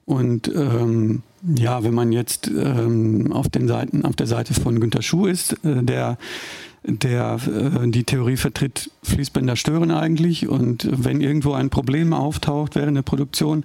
Und 0.06 0.48
ähm, 0.48 1.22
ja, 1.56 1.84
wenn 1.84 1.94
man 1.94 2.12
jetzt 2.12 2.48
ähm, 2.48 3.32
auf 3.32 3.48
den 3.48 3.68
Seiten, 3.68 4.06
auf 4.06 4.16
der 4.16 4.28
Seite 4.28 4.56
von 4.56 4.80
Günter 4.80 5.04
Schuh 5.04 5.28
ist, 5.28 5.54
äh, 5.64 5.84
der 5.84 6.18
der 6.84 7.40
äh, 7.48 7.88
die 7.90 8.04
Theorie 8.04 8.38
vertritt, 8.38 8.92
Fließbänder 9.04 9.56
stören 9.56 9.92
eigentlich 9.92 10.48
und 10.48 10.88
wenn 10.92 11.22
irgendwo 11.22 11.54
ein 11.54 11.70
Problem 11.70 12.14
auftaucht 12.14 12.76
während 12.76 12.98
der 12.98 13.04
Produktion 13.04 13.64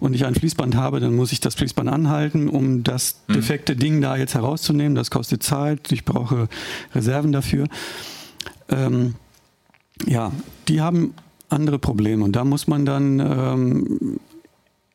und 0.00 0.14
ich 0.14 0.26
ein 0.26 0.34
Fließband 0.34 0.74
habe, 0.74 1.00
dann 1.00 1.14
muss 1.14 1.32
ich 1.32 1.40
das 1.40 1.54
Fließband 1.54 1.88
anhalten, 1.88 2.48
um 2.48 2.82
das 2.82 3.20
mhm. 3.28 3.34
defekte 3.34 3.76
Ding 3.76 4.00
da 4.00 4.16
jetzt 4.16 4.34
herauszunehmen. 4.34 4.94
Das 4.94 5.10
kostet 5.10 5.42
Zeit, 5.42 5.92
ich 5.92 6.04
brauche 6.04 6.48
Reserven 6.94 7.32
dafür. 7.32 7.68
Ähm, 8.68 9.14
ja, 10.06 10.32
die 10.68 10.80
haben 10.80 11.14
andere 11.48 11.78
Probleme 11.78 12.24
und 12.24 12.34
da 12.34 12.44
muss 12.44 12.66
man 12.66 12.84
dann, 12.84 13.20
ähm, 13.20 14.18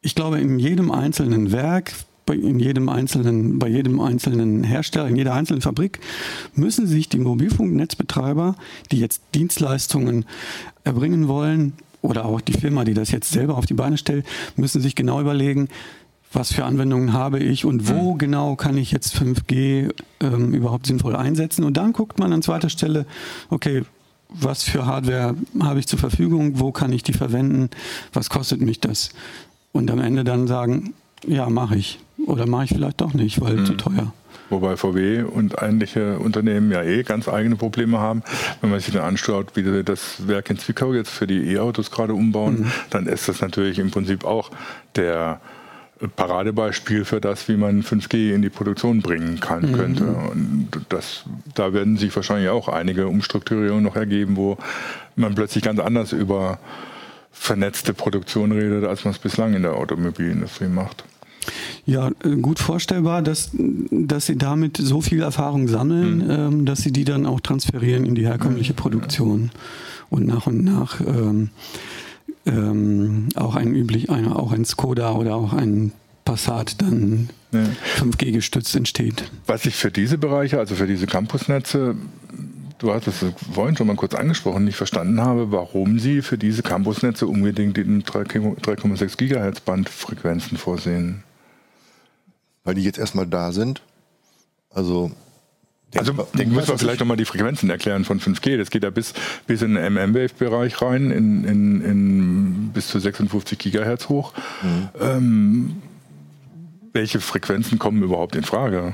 ich 0.01 0.15
glaube, 0.15 0.39
in 0.39 0.59
jedem 0.59 0.91
einzelnen 0.91 1.51
Werk 1.53 1.93
in 2.30 2.59
jedem 2.59 2.89
einzelnen, 2.89 3.59
bei 3.59 3.67
jedem 3.67 3.99
einzelnen 3.99 4.63
Hersteller, 4.63 5.07
in 5.07 5.15
jeder 5.15 5.34
einzelnen 5.34 5.61
Fabrik, 5.61 5.99
müssen 6.55 6.88
sich 6.88 7.09
die 7.09 7.19
Mobilfunknetzbetreiber, 7.19 8.55
die 8.91 8.99
jetzt 8.99 9.22
Dienstleistungen 9.34 10.26
erbringen 10.84 11.28
wollen, 11.28 11.74
oder 12.01 12.26
auch 12.26 12.41
die 12.41 12.53
Firma, 12.53 12.84
die 12.84 12.93
das 12.93 13.11
jetzt 13.11 13.32
selber 13.32 13.57
auf 13.57 13.65
die 13.65 13.74
Beine 13.74 13.97
stellt, 13.97 14.26
müssen 14.55 14.82
sich 14.82 14.95
genau 14.95 15.22
überlegen, 15.22 15.69
was 16.34 16.53
für 16.53 16.65
Anwendungen 16.65 17.13
habe 17.13 17.39
ich 17.39 17.65
und 17.65 17.89
wo 17.89 18.13
mhm. 18.13 18.17
genau 18.17 18.55
kann 18.55 18.78
ich 18.78 18.91
jetzt 18.91 19.15
5G 19.15 19.93
ähm, 20.22 20.53
überhaupt 20.53 20.88
sinnvoll 20.88 21.15
einsetzen. 21.15 21.63
Und 21.63 21.78
dann 21.78 21.93
guckt 21.93 22.19
man 22.19 22.32
an 22.32 22.41
zweiter 22.41 22.69
Stelle, 22.69 23.05
okay, 23.49 23.84
was 24.30 24.63
für 24.63 24.86
Hardware 24.86 25.36
habe 25.59 25.80
ich 25.80 25.88
zur 25.88 25.99
Verfügung, 25.99 26.59
wo 26.59 26.72
kann 26.72 26.93
ich 26.93 27.03
die 27.03 27.13
verwenden, 27.13 27.69
was 28.13 28.30
kostet 28.30 28.61
mich 28.61 28.80
das? 28.80 29.09
Und 29.74 29.91
am 29.91 29.99
Ende 29.99 30.24
dann 30.24 30.47
sagen, 30.47 30.93
ja, 31.28 31.49
mache 31.49 31.76
ich. 31.76 31.99
Oder 32.28 32.47
mache 32.47 32.65
ich 32.65 32.69
vielleicht 32.72 33.01
doch 33.01 33.13
nicht, 33.13 33.41
weil 33.41 33.57
mhm. 33.57 33.65
zu 33.65 33.74
teuer. 33.74 34.13
Wobei 34.49 34.76
VW 34.76 35.24
und 35.24 35.55
ähnliche 35.61 36.19
Unternehmen 36.19 36.72
ja 36.72 36.84
eh 36.84 37.03
ganz 37.03 37.30
eigene 37.30 37.55
Probleme 37.55 37.99
haben. 37.99 38.22
Wenn 38.59 38.69
man 38.69 38.80
sich 38.82 38.93
dann 38.93 39.03
anschaut, 39.03 39.55
wie 39.55 39.63
sie 39.63 39.84
das 39.84 40.28
Werk 40.28 40.49
in 40.49 40.57
Zwickau 40.57 40.93
jetzt 40.93 41.09
für 41.09 41.26
die 41.26 41.53
E-Autos 41.53 41.89
gerade 41.89 42.13
umbauen, 42.13 42.61
mhm. 42.61 42.72
dann 42.89 43.07
ist 43.07 43.30
das 43.30 43.39
natürlich 43.39 43.80
im 43.80 43.91
Prinzip 43.91 44.26
auch 44.26 44.51
der 44.95 45.39
Paradebeispiel 46.15 47.05
für 47.05 47.22
das, 47.22 47.47
wie 47.47 47.55
man 47.55 47.84
5G 47.84 48.34
in 48.34 48.41
die 48.41 48.49
Produktion 48.49 49.01
bringen 49.01 49.39
kann, 49.39 49.72
mhm. 49.72 49.74
könnte. 49.74 50.05
Und 50.05 50.69
das, 50.89 51.24
da 51.53 51.74
werden 51.74 51.97
sich 51.97 52.15
wahrscheinlich 52.15 52.49
auch 52.49 52.67
einige 52.67 53.07
Umstrukturierungen 53.07 53.84
noch 53.84 53.95
ergeben, 53.95 54.36
wo 54.36 54.57
man 55.15 55.36
plötzlich 55.36 55.63
ganz 55.63 55.80
anders 55.80 56.11
über 56.11 56.59
vernetzte 57.32 57.93
Produktion 57.93 58.51
redet, 58.51 58.84
als 58.84 59.05
man 59.05 59.13
es 59.13 59.19
bislang 59.19 59.53
in 59.53 59.61
der 59.61 59.76
Automobilindustrie 59.76 60.67
macht. 60.67 61.03
Ja, 61.85 62.11
äh, 62.23 62.35
gut 62.35 62.59
vorstellbar, 62.59 63.21
dass, 63.21 63.51
dass 63.53 64.27
sie 64.27 64.37
damit 64.37 64.77
so 64.77 65.01
viel 65.01 65.21
Erfahrung 65.21 65.67
sammeln, 65.67 66.17
mhm. 66.17 66.29
ähm, 66.29 66.65
dass 66.65 66.81
sie 66.81 66.91
die 66.91 67.05
dann 67.05 67.25
auch 67.25 67.39
transferieren 67.39 68.05
in 68.05 68.15
die 68.15 68.25
herkömmliche 68.25 68.73
Produktion 68.73 69.51
und 70.09 70.27
nach 70.27 70.47
und 70.47 70.63
nach 70.63 71.01
ähm, 71.01 71.49
ähm, 72.45 73.29
auch 73.35 73.55
ein 73.55 73.73
üblich, 73.73 74.09
ein, 74.09 74.27
auch 74.27 74.51
ein 74.51 74.65
Skoda 74.65 75.13
oder 75.13 75.35
auch 75.35 75.53
ein 75.53 75.91
Passat 76.25 76.81
dann 76.81 77.29
ja. 77.51 77.65
5G 77.97 78.31
gestützt 78.31 78.75
entsteht. 78.75 79.29
Was 79.47 79.65
ich 79.65 79.75
für 79.75 79.91
diese 79.91 80.17
Bereiche, 80.17 80.59
also 80.59 80.75
für 80.75 80.87
diese 80.87 81.07
Campusnetze, 81.07 81.95
du 82.79 82.93
hattest 82.93 83.23
es 83.23 83.33
vorhin 83.53 83.75
schon 83.75 83.87
mal 83.87 83.95
kurz 83.95 84.13
angesprochen, 84.13 84.65
nicht 84.65 84.75
verstanden 84.75 85.21
habe, 85.21 85.51
warum 85.51 85.99
sie 85.99 86.21
für 86.21 86.37
diese 86.37 86.63
Campusnetze 86.63 87.27
unbedingt 87.27 87.77
in 87.77 88.03
3,6 88.03 89.17
Gigahertz 89.17 89.59
Bandfrequenzen 89.61 90.57
vorsehen 90.57 91.23
weil 92.64 92.76
die 92.76 92.84
jetzt 92.84 92.99
erstmal 92.99 93.28
da 93.28 93.51
sind. 93.51 93.82
Also 94.70 95.12
also 95.97 96.14
müssen 96.14 96.68
wir 96.68 96.78
vielleicht 96.78 96.99
nochmal 96.99 97.18
die 97.18 97.26
Frequenzen 97.26 97.70
erklären 97.70 98.05
von 98.05 98.20
5G. 98.20 98.57
Das 98.57 98.70
geht 98.70 98.84
ja 98.84 98.89
bis, 98.89 99.14
bis 99.45 99.62
in 99.62 99.76
den 99.76 99.93
MM-Wave-Bereich 99.93 100.82
rein, 100.82 101.12
in, 101.12 101.43
in, 101.43 101.82
in 101.82 102.70
bis 102.74 102.88
zu 102.88 102.99
56 102.99 103.57
Gigahertz 103.57 104.07
hoch. 104.07 104.34
Mhm. 104.62 104.89
Ähm, 104.99 105.82
welche 106.93 107.20
Frequenzen 107.20 107.80
kommen 107.80 108.01
überhaupt 108.03 108.36
in 108.36 108.43
Frage? 108.43 108.93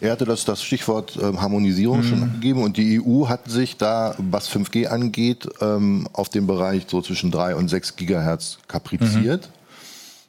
Er 0.00 0.12
hatte 0.12 0.24
das, 0.24 0.44
das 0.44 0.62
Stichwort 0.62 1.18
ähm, 1.20 1.40
Harmonisierung 1.40 1.98
mhm. 1.98 2.04
schon 2.04 2.32
gegeben 2.32 2.62
und 2.62 2.76
die 2.76 3.00
EU 3.00 3.28
hat 3.28 3.48
sich 3.48 3.76
da, 3.76 4.14
was 4.18 4.50
5G 4.50 4.86
angeht, 4.86 5.48
ähm, 5.60 6.08
auf 6.12 6.28
den 6.28 6.46
Bereich 6.46 6.86
so 6.88 7.02
zwischen 7.02 7.30
3 7.30 7.54
und 7.56 7.68
6 7.68 7.96
Gigahertz 7.96 8.58
kapriziert. 8.68 9.48
Mhm. 9.48 9.61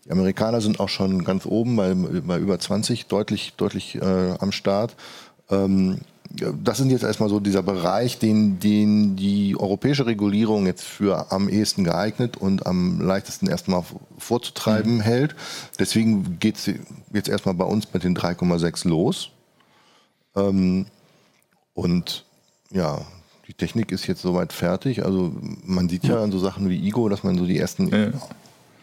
Die 0.05 0.11
Amerikaner 0.11 0.61
sind 0.61 0.79
auch 0.79 0.89
schon 0.89 1.23
ganz 1.23 1.45
oben 1.45 1.75
bei, 1.75 1.93
bei 1.93 2.37
über 2.39 2.59
20, 2.59 3.07
deutlich, 3.07 3.53
deutlich 3.55 3.95
äh, 3.95 4.35
am 4.39 4.51
Start. 4.51 4.95
Ähm, 5.49 5.99
das 6.63 6.77
sind 6.77 6.89
jetzt 6.89 7.03
erstmal 7.03 7.29
so 7.29 7.39
dieser 7.39 7.61
Bereich, 7.61 8.17
den, 8.17 8.59
den 8.59 9.15
die 9.15 9.55
europäische 9.57 10.05
Regulierung 10.05 10.65
jetzt 10.65 10.83
für 10.83 11.31
am 11.31 11.47
ehesten 11.47 11.83
geeignet 11.83 12.37
und 12.37 12.65
am 12.65 12.99
leichtesten 13.01 13.47
erstmal 13.47 13.83
vorzutreiben 14.17 14.95
mhm. 14.95 15.01
hält. 15.01 15.35
Deswegen 15.77 16.39
geht 16.39 16.57
es 16.57 16.71
jetzt 17.13 17.29
erstmal 17.29 17.55
bei 17.55 17.65
uns 17.65 17.93
mit 17.93 18.03
den 18.03 18.17
3,6 18.17 18.87
los. 18.87 19.29
Ähm, 20.35 20.87
Und 21.75 22.25
ja, 22.71 23.01
die 23.47 23.53
Technik 23.53 23.91
ist 23.91 24.07
jetzt 24.07 24.21
soweit 24.21 24.53
fertig. 24.53 25.05
Also 25.05 25.33
man 25.63 25.87
sieht 25.87 26.03
ja, 26.05 26.15
ja 26.15 26.23
an 26.23 26.31
so 26.31 26.39
Sachen 26.39 26.69
wie 26.69 26.87
Igo, 26.87 27.09
dass 27.09 27.23
man 27.23 27.37
so 27.37 27.45
die 27.45 27.57
ersten 27.57 27.89
ja. 27.89 28.11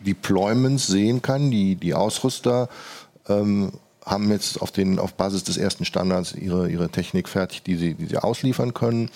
Deployments 0.00 0.86
sehen 0.86 1.22
kann. 1.22 1.50
Die, 1.50 1.76
die 1.76 1.94
Ausrüster 1.94 2.68
ähm, 3.28 3.72
haben 4.04 4.30
jetzt 4.30 4.60
auf, 4.60 4.72
den, 4.72 4.98
auf 4.98 5.14
Basis 5.14 5.44
des 5.44 5.56
ersten 5.56 5.84
Standards 5.84 6.34
ihre, 6.34 6.70
ihre 6.70 6.88
Technik 6.88 7.28
fertig, 7.28 7.62
die 7.62 7.76
sie, 7.76 7.94
die 7.94 8.06
sie 8.06 8.18
ausliefern 8.18 8.74
können. 8.74 9.10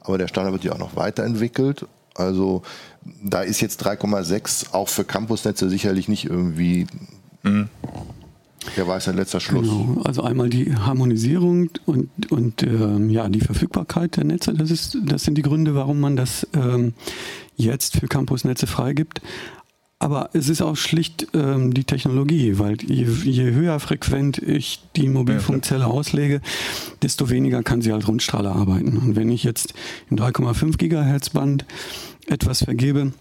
Aber 0.00 0.18
der 0.18 0.28
Standard 0.28 0.52
wird 0.52 0.64
ja 0.64 0.72
auch 0.72 0.78
noch 0.78 0.96
weiterentwickelt. 0.96 1.86
Also 2.14 2.62
da 3.22 3.42
ist 3.42 3.60
jetzt 3.60 3.84
3,6 3.84 4.72
auch 4.72 4.88
für 4.88 5.04
Campusnetze 5.04 5.68
sicherlich 5.70 6.08
nicht 6.08 6.26
irgendwie 6.26 6.86
mhm. 7.42 7.68
der 8.76 8.86
weiße 8.86 9.12
letzter 9.12 9.40
Schluss. 9.40 9.68
Genau. 9.68 10.02
Also 10.02 10.22
einmal 10.22 10.50
die 10.50 10.74
Harmonisierung 10.74 11.70
und, 11.86 12.10
und 12.30 12.62
ähm, 12.62 13.08
ja, 13.10 13.28
die 13.28 13.40
Verfügbarkeit 13.40 14.16
der 14.16 14.24
Netze, 14.24 14.52
das, 14.54 14.70
ist, 14.70 14.98
das 15.04 15.24
sind 15.24 15.36
die 15.36 15.42
Gründe, 15.42 15.74
warum 15.74 16.00
man 16.00 16.16
das 16.16 16.46
ähm, 16.54 16.94
jetzt 17.56 17.98
für 17.98 18.08
Campusnetze 18.08 18.66
freigibt. 18.66 19.20
Aber 20.02 20.30
es 20.32 20.48
ist 20.48 20.60
auch 20.62 20.74
schlicht 20.74 21.28
ähm, 21.32 21.74
die 21.74 21.84
Technologie, 21.84 22.58
weil 22.58 22.76
je, 22.82 23.04
je, 23.04 23.52
höher 23.52 23.78
frequent 23.78 24.36
ich 24.36 24.82
die 24.96 25.08
Mobilfunkzelle 25.08 25.86
auslege, 25.86 26.40
desto 27.02 27.30
weniger 27.30 27.62
kann 27.62 27.82
sie 27.82 27.92
als 27.92 28.08
Rundstrahler 28.08 28.50
arbeiten. 28.50 28.96
Und 28.96 29.14
wenn 29.14 29.30
ich 29.30 29.44
jetzt 29.44 29.74
im 30.10 30.16
3,5 30.16 30.76
Gigahertz 30.76 31.30
Band 31.30 31.66
etwas 32.26 32.64
vergebe, 32.64 33.12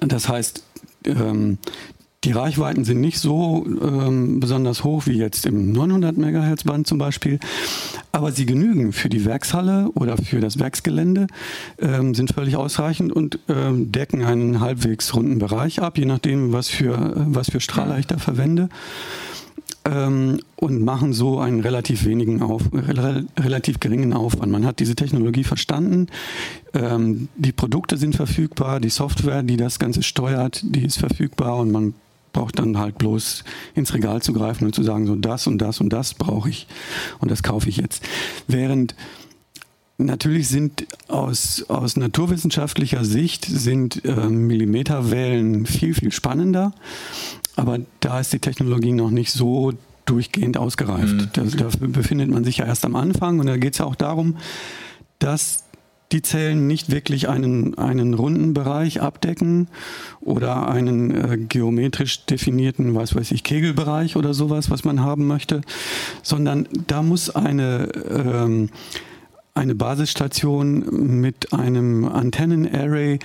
das 0.00 0.28
heißt, 0.28 0.64
ähm, 1.04 1.58
die 2.24 2.32
Reichweiten 2.32 2.84
sind 2.84 3.00
nicht 3.00 3.18
so 3.18 3.66
ähm, 3.66 4.38
besonders 4.38 4.84
hoch 4.84 5.06
wie 5.06 5.18
jetzt 5.18 5.44
im 5.44 5.72
900 5.72 6.16
MHz 6.16 6.64
Band 6.64 6.86
zum 6.86 6.98
Beispiel, 6.98 7.40
aber 8.12 8.30
sie 8.30 8.46
genügen 8.46 8.92
für 8.92 9.08
die 9.08 9.24
Werkshalle 9.24 9.90
oder 9.94 10.16
für 10.16 10.40
das 10.40 10.58
Werksgelände, 10.58 11.26
ähm, 11.80 12.14
sind 12.14 12.32
völlig 12.32 12.56
ausreichend 12.56 13.12
und 13.12 13.40
ähm, 13.48 13.90
decken 13.90 14.22
einen 14.22 14.60
halbwegs 14.60 15.14
runden 15.14 15.38
Bereich 15.38 15.82
ab, 15.82 15.98
je 15.98 16.04
nachdem, 16.04 16.52
was 16.52 16.68
für, 16.68 16.94
äh, 16.94 17.12
was 17.26 17.50
für 17.50 17.60
Strahler 17.60 17.98
ich 17.98 18.06
da 18.06 18.18
verwende. 18.18 18.68
Ähm, 19.84 20.38
und 20.54 20.84
machen 20.84 21.12
so 21.12 21.40
einen 21.40 21.58
relativ 21.58 22.04
wenigen 22.04 22.40
auf, 22.40 22.62
re 22.72 23.26
relativ 23.36 23.80
geringen 23.80 24.12
Aufwand. 24.12 24.52
Man 24.52 24.64
hat 24.64 24.78
diese 24.78 24.94
Technologie 24.94 25.42
verstanden, 25.42 26.06
ähm, 26.72 27.26
die 27.34 27.50
Produkte 27.50 27.96
sind 27.96 28.14
verfügbar, 28.14 28.78
die 28.78 28.90
Software, 28.90 29.42
die 29.42 29.56
das 29.56 29.80
Ganze 29.80 30.04
steuert, 30.04 30.62
die 30.62 30.84
ist 30.84 30.98
verfügbar 30.98 31.56
und 31.56 31.72
man 31.72 31.94
braucht 32.32 32.58
dann 32.58 32.78
halt 32.78 32.98
bloß 32.98 33.44
ins 33.74 33.94
Regal 33.94 34.22
zu 34.22 34.32
greifen 34.32 34.64
und 34.64 34.74
zu 34.74 34.82
sagen, 34.82 35.06
so 35.06 35.16
das 35.16 35.46
und 35.46 35.58
das 35.58 35.80
und 35.80 35.90
das 35.92 36.14
brauche 36.14 36.48
ich 36.48 36.66
und 37.18 37.30
das 37.30 37.42
kaufe 37.42 37.68
ich 37.68 37.76
jetzt. 37.76 38.02
Während 38.46 38.94
Natürlich 39.98 40.48
sind 40.48 40.86
aus, 41.08 41.64
aus 41.68 41.96
naturwissenschaftlicher 41.96 43.04
Sicht 43.04 43.44
sind 43.44 44.04
äh, 44.04 44.28
Millimeterwellen 44.28 45.66
viel, 45.66 45.94
viel 45.94 46.10
spannender, 46.12 46.72
aber 47.56 47.78
da 48.00 48.18
ist 48.18 48.32
die 48.32 48.38
Technologie 48.38 48.92
noch 48.92 49.10
nicht 49.10 49.32
so 49.32 49.72
durchgehend 50.06 50.56
ausgereift. 50.56 51.14
Mhm. 51.14 51.28
Da, 51.32 51.42
da 51.42 51.68
befindet 51.78 52.30
man 52.30 52.42
sich 52.42 52.58
ja 52.58 52.66
erst 52.66 52.84
am 52.84 52.96
Anfang 52.96 53.38
und 53.38 53.46
da 53.46 53.56
geht 53.56 53.74
es 53.74 53.78
ja 53.78 53.84
auch 53.84 53.94
darum, 53.94 54.38
dass 55.18 55.61
die 56.12 56.22
Zellen 56.22 56.66
nicht 56.66 56.90
wirklich 56.90 57.28
einen, 57.28 57.76
einen 57.78 58.14
runden 58.14 58.54
Bereich 58.54 59.00
abdecken 59.00 59.68
oder 60.20 60.68
einen 60.68 61.10
äh, 61.10 61.38
geometrisch 61.38 62.26
definierten, 62.26 62.94
was 62.94 63.14
weiß 63.14 63.30
ich, 63.32 63.42
Kegelbereich 63.42 64.16
oder 64.16 64.34
sowas, 64.34 64.70
was 64.70 64.84
man 64.84 65.00
haben 65.00 65.26
möchte, 65.26 65.62
sondern 66.22 66.68
da 66.86 67.02
muss 67.02 67.30
eine, 67.30 67.88
ähm, 68.08 68.68
eine 69.54 69.74
Basisstation 69.74 71.20
mit 71.20 71.52
einem 71.52 72.06
Antennenarray 72.06 73.18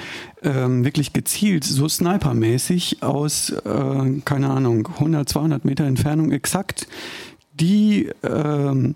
ähm, 0.43 0.83
wirklich 0.83 1.13
gezielt, 1.13 1.63
so 1.63 1.87
snipermäßig 1.87 3.03
aus, 3.03 3.51
äh, 3.51 4.21
keine 4.25 4.49
Ahnung, 4.49 4.87
100, 4.87 5.27
200 5.29 5.65
Meter 5.65 5.85
Entfernung 5.85 6.31
exakt 6.31 6.87
die 7.59 8.09
ähm, 8.23 8.95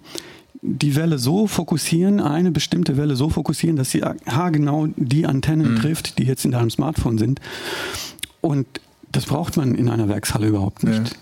die 0.61 0.95
Welle 0.95 1.17
so 1.17 1.47
fokussieren, 1.47 2.19
eine 2.19 2.51
bestimmte 2.51 2.95
Welle 2.97 3.15
so 3.15 3.29
fokussieren, 3.29 3.77
dass 3.77 3.91
sie 3.91 4.03
haargenau 4.03 4.87
die 4.95 5.25
Antennen 5.25 5.73
mhm. 5.73 5.75
trifft, 5.77 6.19
die 6.19 6.23
jetzt 6.23 6.45
in 6.45 6.51
deinem 6.51 6.69
Smartphone 6.69 7.17
sind. 7.17 7.41
Und 8.41 8.67
das 9.11 9.25
braucht 9.25 9.57
man 9.57 9.75
in 9.75 9.89
einer 9.89 10.07
Werkshalle 10.07 10.47
überhaupt 10.47 10.83
nicht. 10.83 11.09
Ja. 11.09 11.15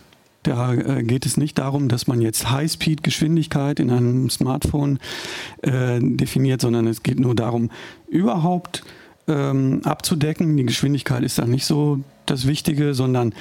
Da 0.44 0.74
äh, 0.74 1.04
geht 1.04 1.26
es 1.26 1.38
nicht 1.38 1.58
darum, 1.58 1.90
dass 1.90 2.08
man 2.08 2.22
jetzt 2.22 2.50
High-Speed-Geschwindigkeit 2.50 3.80
in 3.80 3.92
einem 3.92 4.30
Smartphone 4.30 5.00
äh, 5.62 6.00
definiert, 6.02 6.62
sondern 6.62 6.88
es 6.88 7.04
geht 7.04 7.20
nur 7.20 7.36
darum, 7.36 7.70
überhaupt 8.08 8.84
ähm, 9.28 9.82
abzudecken. 9.84 10.56
Die 10.56 10.66
Geschwindigkeit 10.66 11.24
ist 11.24 11.40
da 11.40 11.46
nicht 11.46 11.66
so 11.66 12.00
das 12.26 12.48
Wichtige, 12.48 12.94
sondern 12.94 13.34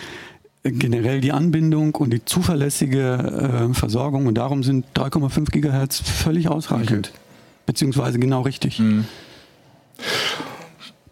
generell 0.73 1.21
die 1.21 1.33
Anbindung 1.33 1.95
und 1.95 2.13
die 2.13 2.25
zuverlässige 2.25 3.69
äh, 3.71 3.75
Versorgung 3.75 4.27
und 4.27 4.35
darum 4.35 4.63
sind 4.63 4.87
3,5 4.95 5.51
Gigahertz 5.51 6.01
völlig 6.01 6.49
ausreichend, 6.49 7.09
okay. 7.09 7.19
beziehungsweise 7.67 8.19
genau 8.19 8.43
richtig. 8.43 8.79
Mhm. 8.79 9.05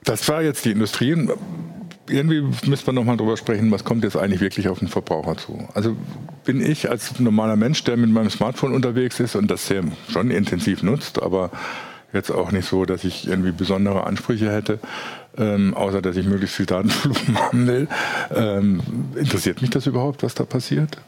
Das 0.04 0.28
war 0.28 0.42
jetzt 0.42 0.64
die 0.64 0.70
Industrie. 0.70 1.28
Irgendwie 2.08 2.42
müssen 2.68 2.86
wir 2.86 2.92
nochmal 2.92 3.16
drüber 3.16 3.36
sprechen, 3.36 3.70
was 3.72 3.84
kommt 3.84 4.04
jetzt 4.04 4.16
eigentlich 4.16 4.40
wirklich 4.40 4.68
auf 4.68 4.78
den 4.78 4.86
Verbraucher 4.86 5.36
zu. 5.36 5.68
Also 5.74 5.96
bin 6.44 6.64
ich 6.64 6.88
als 6.88 7.18
normaler 7.18 7.56
Mensch, 7.56 7.82
der 7.82 7.96
mit 7.96 8.10
meinem 8.10 8.30
Smartphone 8.30 8.72
unterwegs 8.72 9.18
ist 9.18 9.34
und 9.34 9.50
das 9.50 9.66
sehr 9.66 9.82
schon 10.08 10.30
intensiv 10.30 10.84
nutzt, 10.84 11.20
aber 11.20 11.50
jetzt 12.12 12.30
auch 12.30 12.52
nicht 12.52 12.68
so, 12.68 12.84
dass 12.84 13.04
ich 13.04 13.26
irgendwie 13.28 13.50
besondere 13.50 14.06
Ansprüche 14.06 14.50
hätte, 14.50 14.78
ähm, 15.38 15.74
außer 15.74 16.02
dass 16.02 16.16
ich 16.16 16.26
möglichst 16.26 16.56
viel 16.56 16.66
Datenvolumen 16.66 17.38
haben 17.40 17.66
will. 17.66 17.88
Ähm, 18.34 18.80
interessiert 19.14 19.62
mich 19.62 19.70
das 19.70 19.86
überhaupt, 19.86 20.22
was 20.22 20.34
da 20.34 20.44
passiert? 20.44 20.98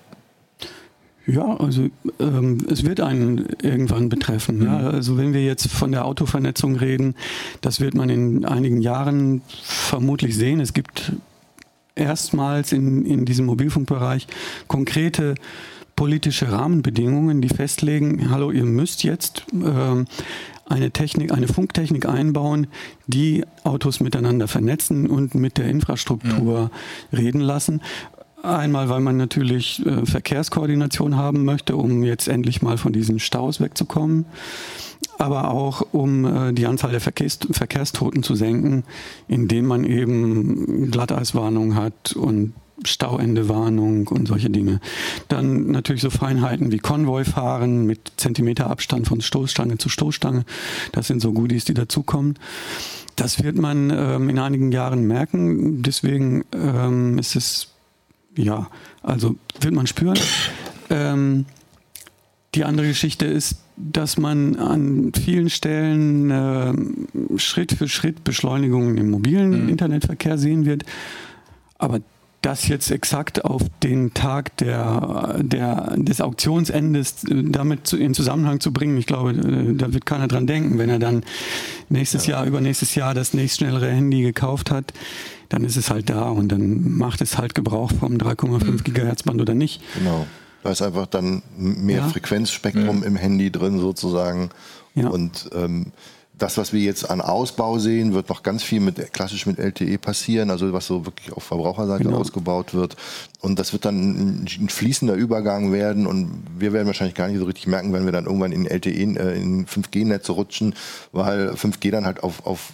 Ja, 1.26 1.56
also 1.58 1.88
ähm, 2.20 2.66
es 2.70 2.84
wird 2.84 3.00
einen 3.00 3.46
irgendwann 3.62 4.08
betreffen. 4.08 4.60
Mhm. 4.60 4.64
Ja. 4.64 4.78
Also 4.78 5.18
wenn 5.18 5.34
wir 5.34 5.44
jetzt 5.44 5.68
von 5.68 5.92
der 5.92 6.06
Autovernetzung 6.06 6.76
reden, 6.76 7.14
das 7.60 7.80
wird 7.80 7.94
man 7.94 8.08
in 8.08 8.46
einigen 8.46 8.80
Jahren 8.80 9.42
vermutlich 9.62 10.34
sehen. 10.36 10.60
Es 10.60 10.72
gibt 10.72 11.12
erstmals 11.94 12.72
in, 12.72 13.04
in 13.04 13.26
diesem 13.26 13.44
Mobilfunkbereich 13.44 14.26
konkrete 14.68 15.34
politische 15.96 16.50
Rahmenbedingungen, 16.50 17.42
die 17.42 17.48
festlegen, 17.48 18.30
hallo, 18.30 18.50
ihr 18.50 18.64
müsst 18.64 19.02
jetzt 19.02 19.44
ähm, 19.52 20.06
eine 20.68 20.90
Technik, 20.90 21.32
eine 21.32 21.48
Funktechnik 21.48 22.06
einbauen, 22.06 22.66
die 23.06 23.44
Autos 23.64 24.00
miteinander 24.00 24.48
vernetzen 24.48 25.08
und 25.08 25.34
mit 25.34 25.58
der 25.58 25.66
Infrastruktur 25.66 26.70
ja. 27.12 27.18
reden 27.18 27.40
lassen. 27.40 27.80
Einmal, 28.42 28.88
weil 28.88 29.00
man 29.00 29.16
natürlich 29.16 29.84
äh, 29.84 30.06
Verkehrskoordination 30.06 31.16
haben 31.16 31.44
möchte, 31.44 31.76
um 31.76 32.04
jetzt 32.04 32.28
endlich 32.28 32.62
mal 32.62 32.78
von 32.78 32.92
diesen 32.92 33.18
Staus 33.18 33.60
wegzukommen, 33.60 34.26
aber 35.18 35.50
auch 35.50 35.82
um 35.90 36.24
äh, 36.24 36.52
die 36.52 36.66
Anzahl 36.66 36.92
der 36.92 37.00
Verkehrs 37.00 37.40
Verkehrstoten 37.50 38.22
zu 38.22 38.36
senken, 38.36 38.84
indem 39.26 39.66
man 39.66 39.82
eben 39.82 40.90
Glatteiswarnung 40.92 41.74
hat 41.74 42.12
und 42.12 42.54
Stauendewarnung 42.84 44.08
und 44.08 44.28
solche 44.28 44.50
Dinge. 44.50 44.80
Dann 45.28 45.70
natürlich 45.70 46.02
so 46.02 46.10
Feinheiten 46.10 46.72
wie 46.72 46.78
Konvoifahren 46.78 47.86
mit 47.86 48.12
Zentimeterabstand 48.16 49.06
von 49.06 49.20
Stoßstange 49.20 49.78
zu 49.78 49.88
Stoßstange. 49.88 50.44
Das 50.92 51.06
sind 51.06 51.20
so 51.20 51.32
Goodies, 51.32 51.64
die 51.64 51.74
dazukommen. 51.74 52.38
Das 53.16 53.42
wird 53.42 53.56
man 53.56 53.90
ähm, 53.90 54.28
in 54.28 54.38
einigen 54.38 54.70
Jahren 54.70 55.06
merken. 55.06 55.82
Deswegen 55.82 56.44
ähm, 56.52 57.18
ist 57.18 57.34
es, 57.34 57.68
ja, 58.36 58.68
also 59.02 59.36
wird 59.60 59.74
man 59.74 59.86
spüren. 59.86 60.18
Ähm, 60.90 61.46
die 62.54 62.64
andere 62.64 62.86
Geschichte 62.86 63.26
ist, 63.26 63.58
dass 63.76 64.18
man 64.18 64.56
an 64.56 65.12
vielen 65.14 65.50
Stellen 65.50 66.30
äh, 66.30 67.38
Schritt 67.38 67.72
für 67.72 67.88
Schritt 67.88 68.24
Beschleunigungen 68.24 68.96
im 68.98 69.10
mobilen 69.10 69.64
mhm. 69.64 69.68
Internetverkehr 69.68 70.38
sehen 70.38 70.64
wird. 70.64 70.84
Aber 71.78 72.00
das 72.42 72.68
jetzt 72.68 72.90
exakt 72.90 73.44
auf 73.44 73.62
den 73.82 74.14
Tag 74.14 74.56
der, 74.58 75.40
der, 75.42 75.94
des 75.96 76.20
Auktionsendes 76.20 77.24
äh, 77.24 77.42
damit 77.44 77.86
zu, 77.86 77.96
in 77.96 78.14
Zusammenhang 78.14 78.60
zu 78.60 78.72
bringen, 78.72 78.96
ich 78.96 79.06
glaube, 79.06 79.32
äh, 79.32 79.74
da 79.74 79.92
wird 79.92 80.06
keiner 80.06 80.28
dran 80.28 80.46
denken. 80.46 80.78
Wenn 80.78 80.88
er 80.88 80.98
dann 80.98 81.24
nächstes 81.88 82.26
ja. 82.26 82.36
Jahr, 82.36 82.46
übernächstes 82.46 82.94
Jahr 82.94 83.14
das 83.14 83.34
nächstschnellere 83.34 83.90
Handy 83.90 84.22
gekauft 84.22 84.70
hat, 84.70 84.92
dann 85.48 85.64
ist 85.64 85.76
es 85.76 85.90
halt 85.90 86.10
da 86.10 86.28
und 86.28 86.48
dann 86.48 86.96
macht 86.96 87.20
es 87.22 87.38
halt 87.38 87.54
Gebrauch 87.54 87.90
vom 87.98 88.18
3,5 88.18 88.64
mhm. 88.64 88.84
Gigahertz 88.84 89.22
Band 89.24 89.40
oder 89.40 89.54
nicht. 89.54 89.82
Genau. 89.98 90.26
Da 90.62 90.70
ist 90.70 90.82
einfach 90.82 91.06
dann 91.06 91.42
mehr 91.56 91.98
ja. 91.98 92.08
Frequenzspektrum 92.08 93.00
ja. 93.00 93.06
im 93.06 93.16
Handy 93.16 93.50
drin 93.50 93.78
sozusagen. 93.78 94.50
Ja. 94.94 95.08
Und 95.08 95.48
ähm, 95.54 95.92
das, 96.38 96.56
was 96.56 96.72
wir 96.72 96.80
jetzt 96.80 97.10
an 97.10 97.20
Ausbau 97.20 97.78
sehen, 97.78 98.14
wird 98.14 98.28
noch 98.28 98.42
ganz 98.42 98.62
viel 98.62 98.80
mit 98.80 99.12
klassisch 99.12 99.46
mit 99.46 99.58
LTE 99.58 99.98
passieren, 99.98 100.50
also 100.50 100.72
was 100.72 100.86
so 100.86 101.04
wirklich 101.04 101.32
auf 101.32 101.42
Verbraucherseite 101.42 102.04
genau. 102.04 102.18
ausgebaut 102.18 102.74
wird. 102.74 102.96
Und 103.40 103.58
das 103.58 103.72
wird 103.72 103.84
dann 103.84 104.44
ein, 104.44 104.68
fließender 104.68 105.14
Übergang 105.14 105.72
werden 105.72 106.06
und 106.06 106.30
wir 106.56 106.72
werden 106.72 106.86
wahrscheinlich 106.86 107.16
gar 107.16 107.28
nicht 107.28 107.38
so 107.38 107.44
richtig 107.44 107.66
merken, 107.66 107.92
wenn 107.92 108.04
wir 108.04 108.12
dann 108.12 108.26
irgendwann 108.26 108.52
in 108.52 108.66
LTE, 108.66 108.90
äh, 108.90 109.40
in 109.40 109.66
5G-Netze 109.66 110.32
rutschen, 110.32 110.74
weil 111.12 111.50
5G 111.50 111.90
dann 111.90 112.06
halt 112.06 112.22
auf, 112.22 112.46
auf 112.46 112.72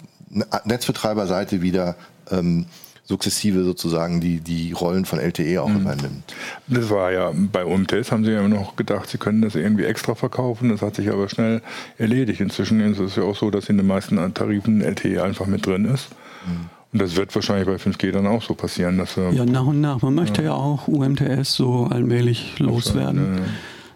Netzbetreiberseite 0.65 1.61
wieder 1.61 1.95
ähm, 2.31 2.65
sukzessive 3.05 3.63
sozusagen 3.63 4.19
die, 4.19 4.39
die 4.39 4.71
Rollen 4.71 5.05
von 5.05 5.19
LTE 5.19 5.61
auch 5.61 5.69
mhm. 5.69 5.81
übernimmt. 5.81 6.33
Das 6.67 6.89
war 6.89 7.11
ja 7.11 7.31
bei 7.33 7.63
UMTS 7.65 8.11
haben 8.11 8.25
sie 8.25 8.31
ja 8.31 8.39
immer 8.39 8.49
noch 8.49 8.75
gedacht, 8.75 9.09
sie 9.09 9.17
können 9.17 9.41
das 9.41 9.55
irgendwie 9.55 9.85
extra 9.85 10.15
verkaufen. 10.15 10.69
Das 10.69 10.81
hat 10.81 10.95
sich 10.95 11.09
aber 11.09 11.29
schnell 11.29 11.61
erledigt. 11.97 12.41
Inzwischen 12.41 12.79
ist 12.81 12.99
es 12.99 13.15
ja 13.15 13.23
auch 13.23 13.35
so, 13.35 13.51
dass 13.51 13.69
in 13.69 13.77
den 13.77 13.87
meisten 13.87 14.33
Tarifen 14.33 14.81
LTE 14.81 15.23
einfach 15.23 15.45
mit 15.45 15.65
drin 15.65 15.85
ist. 15.85 16.09
Mhm. 16.45 16.69
Und 16.93 17.01
das 17.01 17.15
wird 17.15 17.35
wahrscheinlich 17.35 17.67
bei 17.67 17.75
5G 17.75 18.11
dann 18.11 18.25
auch 18.25 18.41
so 18.41 18.53
passieren. 18.53 18.97
Dass 18.97 19.17
ja, 19.17 19.45
nach 19.45 19.65
und 19.65 19.81
nach. 19.81 20.01
Man 20.01 20.15
möchte 20.15 20.41
ja, 20.41 20.49
ja 20.49 20.53
auch 20.53 20.87
UMTS 20.87 21.53
so 21.53 21.87
allmählich 21.91 22.57
loswerden. 22.59 23.39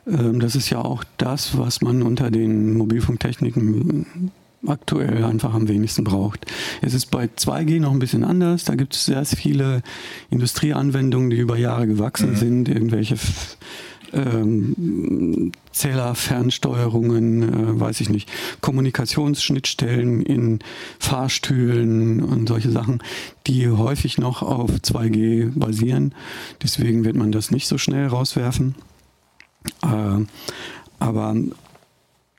Ja, 0.05 0.14
ja. 0.14 0.20
Ähm, 0.20 0.39
das 0.39 0.55
ist 0.55 0.70
ja 0.70 0.80
auch 0.80 1.03
das, 1.18 1.57
was 1.57 1.82
man 1.82 2.01
unter 2.01 2.30
den 2.30 2.74
Mobilfunktechniken 2.74 4.32
aktuell 4.66 5.24
einfach 5.24 5.53
am 5.53 5.68
wenigsten 5.68 6.03
braucht. 6.03 6.45
Es 6.82 6.93
ist 6.93 7.12
bei 7.12 7.26
2G 7.26 7.80
noch 7.80 7.91
ein 7.91 7.99
bisschen 7.99 8.24
anders. 8.24 8.66
Da 8.66 8.76
gibt 8.76 8.93
es 8.93 9.05
sehr 9.05 9.26
viele 9.26 9.82
Industrieanwendungen, 10.30 11.30
die 11.30 11.38
über 11.38 11.57
Jahre 11.57 11.88
gewachsen 11.88 12.32
mhm. 12.32 12.36
sind. 12.36 12.70
Irgendwelche 12.70 13.18
ähm, 14.14 15.51
Zählerfernsteuerungen, 15.72 17.43
äh, 17.43 17.80
weiß 17.80 18.01
ich 18.01 18.10
nicht, 18.10 18.30
Kommunikationsschnittstellen 18.62 20.22
in 20.22 20.60
Fahrstühlen 20.99 22.22
und 22.22 22.47
solche 22.47 22.72
Sachen, 22.72 23.01
die 23.47 23.70
häufig 23.70 24.18
noch 24.18 24.41
auf 24.41 24.72
2G 24.72 25.57
basieren. 25.57 26.14
Deswegen 26.62 27.03
wird 27.05 27.16
man 27.16 27.32
das 27.32 27.51
nicht 27.51 27.68
so 27.68 27.78
schnell 27.78 28.07
rauswerfen. 28.07 28.76
Äh, 29.84 30.26
aber 30.99 31.36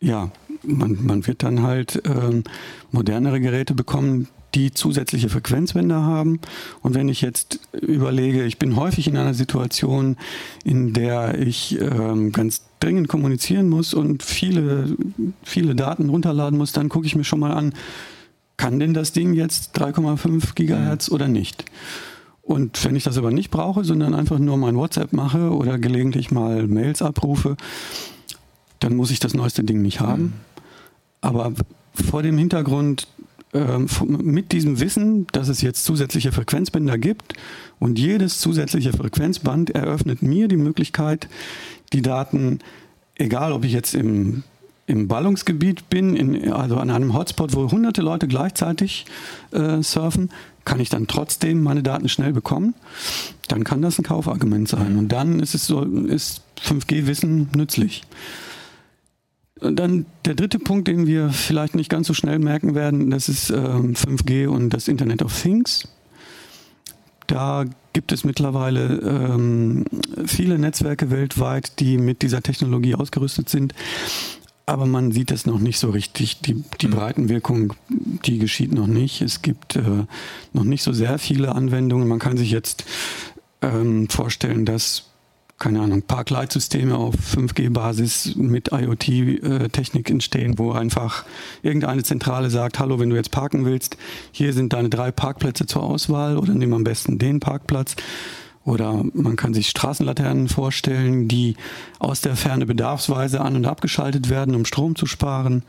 ja, 0.00 0.30
man, 0.62 1.04
man 1.04 1.26
wird 1.26 1.42
dann 1.42 1.62
halt 1.62 2.02
ähm, 2.04 2.44
modernere 2.90 3.40
Geräte 3.40 3.74
bekommen, 3.74 4.28
die 4.54 4.72
zusätzliche 4.72 5.28
Frequenzwender 5.28 6.02
haben. 6.02 6.40
Und 6.82 6.94
wenn 6.94 7.08
ich 7.08 7.20
jetzt 7.20 7.60
überlege, 7.72 8.44
ich 8.44 8.58
bin 8.58 8.76
häufig 8.76 9.06
in 9.06 9.16
einer 9.16 9.34
Situation, 9.34 10.16
in 10.64 10.92
der 10.92 11.38
ich 11.38 11.78
ähm, 11.80 12.32
ganz 12.32 12.62
dringend 12.80 13.08
kommunizieren 13.08 13.68
muss 13.68 13.94
und 13.94 14.22
viele, 14.22 14.96
viele 15.42 15.74
Daten 15.74 16.08
runterladen 16.08 16.58
muss, 16.58 16.72
dann 16.72 16.88
gucke 16.88 17.06
ich 17.06 17.14
mir 17.14 17.24
schon 17.24 17.40
mal 17.40 17.52
an, 17.52 17.74
kann 18.56 18.78
denn 18.78 18.94
das 18.94 19.12
Ding 19.12 19.34
jetzt 19.34 19.80
3,5 19.80 20.54
Gigahertz 20.54 21.08
mhm. 21.08 21.14
oder 21.14 21.28
nicht? 21.28 21.64
Und 22.42 22.84
wenn 22.84 22.96
ich 22.96 23.04
das 23.04 23.16
aber 23.16 23.30
nicht 23.30 23.50
brauche, 23.50 23.84
sondern 23.84 24.14
einfach 24.14 24.38
nur 24.38 24.56
mein 24.56 24.74
WhatsApp 24.74 25.12
mache 25.12 25.50
oder 25.50 25.78
gelegentlich 25.78 26.30
mal 26.32 26.66
Mails 26.66 27.00
abrufe, 27.00 27.56
dann 28.80 28.96
muss 28.96 29.10
ich 29.10 29.20
das 29.20 29.34
neueste 29.34 29.62
Ding 29.62 29.82
nicht 29.82 30.00
haben. 30.00 30.22
Mhm. 30.22 30.32
Aber 31.20 31.52
vor 31.94 32.22
dem 32.22 32.38
Hintergrund, 32.38 33.08
äh, 33.52 33.78
mit 34.06 34.52
diesem 34.52 34.80
Wissen, 34.80 35.26
dass 35.32 35.48
es 35.48 35.60
jetzt 35.60 35.84
zusätzliche 35.84 36.32
Frequenzbänder 36.32 36.98
gibt 36.98 37.34
und 37.78 37.98
jedes 37.98 38.38
zusätzliche 38.40 38.92
Frequenzband 38.92 39.70
eröffnet 39.70 40.22
mir 40.22 40.48
die 40.48 40.56
Möglichkeit, 40.56 41.28
die 41.92 42.02
Daten, 42.02 42.60
egal 43.16 43.52
ob 43.52 43.64
ich 43.64 43.72
jetzt 43.72 43.94
im 43.94 44.44
im 44.90 45.06
Ballungsgebiet 45.06 45.88
bin, 45.88 46.16
in, 46.16 46.52
also 46.52 46.76
an 46.76 46.90
einem 46.90 47.14
Hotspot, 47.14 47.54
wo 47.54 47.70
hunderte 47.70 48.02
Leute 48.02 48.26
gleichzeitig 48.26 49.06
äh, 49.52 49.82
surfen, 49.82 50.30
kann 50.64 50.80
ich 50.80 50.88
dann 50.88 51.06
trotzdem 51.06 51.62
meine 51.62 51.82
Daten 51.82 52.08
schnell 52.08 52.32
bekommen, 52.32 52.74
dann 53.48 53.62
kann 53.62 53.82
das 53.82 53.98
ein 53.98 54.04
Kaufargument 54.04 54.68
sein. 54.68 54.98
Und 54.98 55.08
dann 55.08 55.38
ist 55.40 55.54
es 55.54 55.66
so, 55.66 55.82
ist 55.82 56.42
5G-Wissen 56.64 57.50
nützlich. 57.54 58.02
Und 59.60 59.76
dann 59.76 60.06
der 60.24 60.34
dritte 60.34 60.58
Punkt, 60.58 60.88
den 60.88 61.06
wir 61.06 61.30
vielleicht 61.30 61.74
nicht 61.74 61.90
ganz 61.90 62.06
so 62.06 62.14
schnell 62.14 62.38
merken 62.38 62.74
werden, 62.74 63.10
das 63.10 63.28
ist 63.28 63.50
ähm, 63.50 63.94
5G 63.94 64.48
und 64.48 64.70
das 64.70 64.88
Internet 64.88 65.22
of 65.22 65.38
Things. 65.38 65.88
Da 67.26 67.64
gibt 67.92 68.10
es 68.10 68.24
mittlerweile 68.24 69.00
ähm, 69.00 69.84
viele 70.26 70.58
Netzwerke 70.58 71.10
weltweit, 71.10 71.78
die 71.78 71.98
mit 71.98 72.22
dieser 72.22 72.42
Technologie 72.42 72.94
ausgerüstet 72.94 73.48
sind. 73.48 73.74
Aber 74.66 74.86
man 74.86 75.12
sieht 75.12 75.30
es 75.30 75.46
noch 75.46 75.58
nicht 75.58 75.78
so 75.78 75.90
richtig. 75.90 76.40
Die, 76.40 76.64
die 76.80 76.86
mhm. 76.86 76.92
Breitenwirkung, 76.92 77.74
die 77.88 78.38
geschieht 78.38 78.72
noch 78.72 78.86
nicht. 78.86 79.20
Es 79.20 79.42
gibt 79.42 79.76
äh, 79.76 80.04
noch 80.52 80.64
nicht 80.64 80.82
so 80.82 80.92
sehr 80.92 81.18
viele 81.18 81.54
Anwendungen. 81.54 82.08
Man 82.08 82.18
kann 82.18 82.36
sich 82.36 82.50
jetzt 82.50 82.84
ähm, 83.62 84.08
vorstellen, 84.08 84.64
dass 84.64 85.09
keine 85.60 85.82
Ahnung, 85.82 86.02
Parkleitsysteme 86.02 86.96
auf 86.96 87.14
5G-Basis 87.14 88.34
mit 88.36 88.70
IoT-Technik 88.72 90.10
entstehen, 90.10 90.58
wo 90.58 90.72
einfach 90.72 91.24
irgendeine 91.62 92.02
Zentrale 92.02 92.48
sagt, 92.48 92.78
hallo, 92.78 92.98
wenn 92.98 93.10
du 93.10 93.16
jetzt 93.16 93.30
parken 93.30 93.66
willst, 93.66 93.98
hier 94.32 94.54
sind 94.54 94.72
deine 94.72 94.88
drei 94.88 95.12
Parkplätze 95.12 95.66
zur 95.66 95.82
Auswahl 95.82 96.38
oder 96.38 96.54
nimm 96.54 96.72
am 96.72 96.82
besten 96.82 97.18
den 97.18 97.40
Parkplatz. 97.40 97.94
Oder 98.64 99.04
man 99.12 99.36
kann 99.36 99.52
sich 99.52 99.68
Straßenlaternen 99.68 100.48
vorstellen, 100.48 101.28
die 101.28 101.56
aus 101.98 102.22
der 102.22 102.36
Ferne 102.36 102.64
bedarfsweise 102.64 103.40
an- 103.40 103.56
und 103.56 103.66
abgeschaltet 103.66 104.30
werden, 104.30 104.54
um 104.54 104.64
Strom 104.64 104.96
zu 104.96 105.04
sparen. 105.04 105.62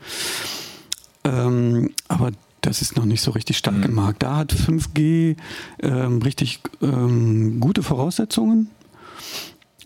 Ähm, 1.24 1.90
aber 2.08 2.30
das 2.62 2.80
ist 2.80 2.96
noch 2.96 3.04
nicht 3.04 3.20
so 3.20 3.30
richtig 3.32 3.58
stark 3.58 3.76
mhm. 3.76 3.84
im 3.84 3.94
Markt. 3.94 4.22
Da 4.22 4.36
hat 4.36 4.54
5G 4.54 5.36
ähm, 5.82 6.22
richtig 6.22 6.60
ähm, 6.80 7.60
gute 7.60 7.82
Voraussetzungen. 7.82 8.70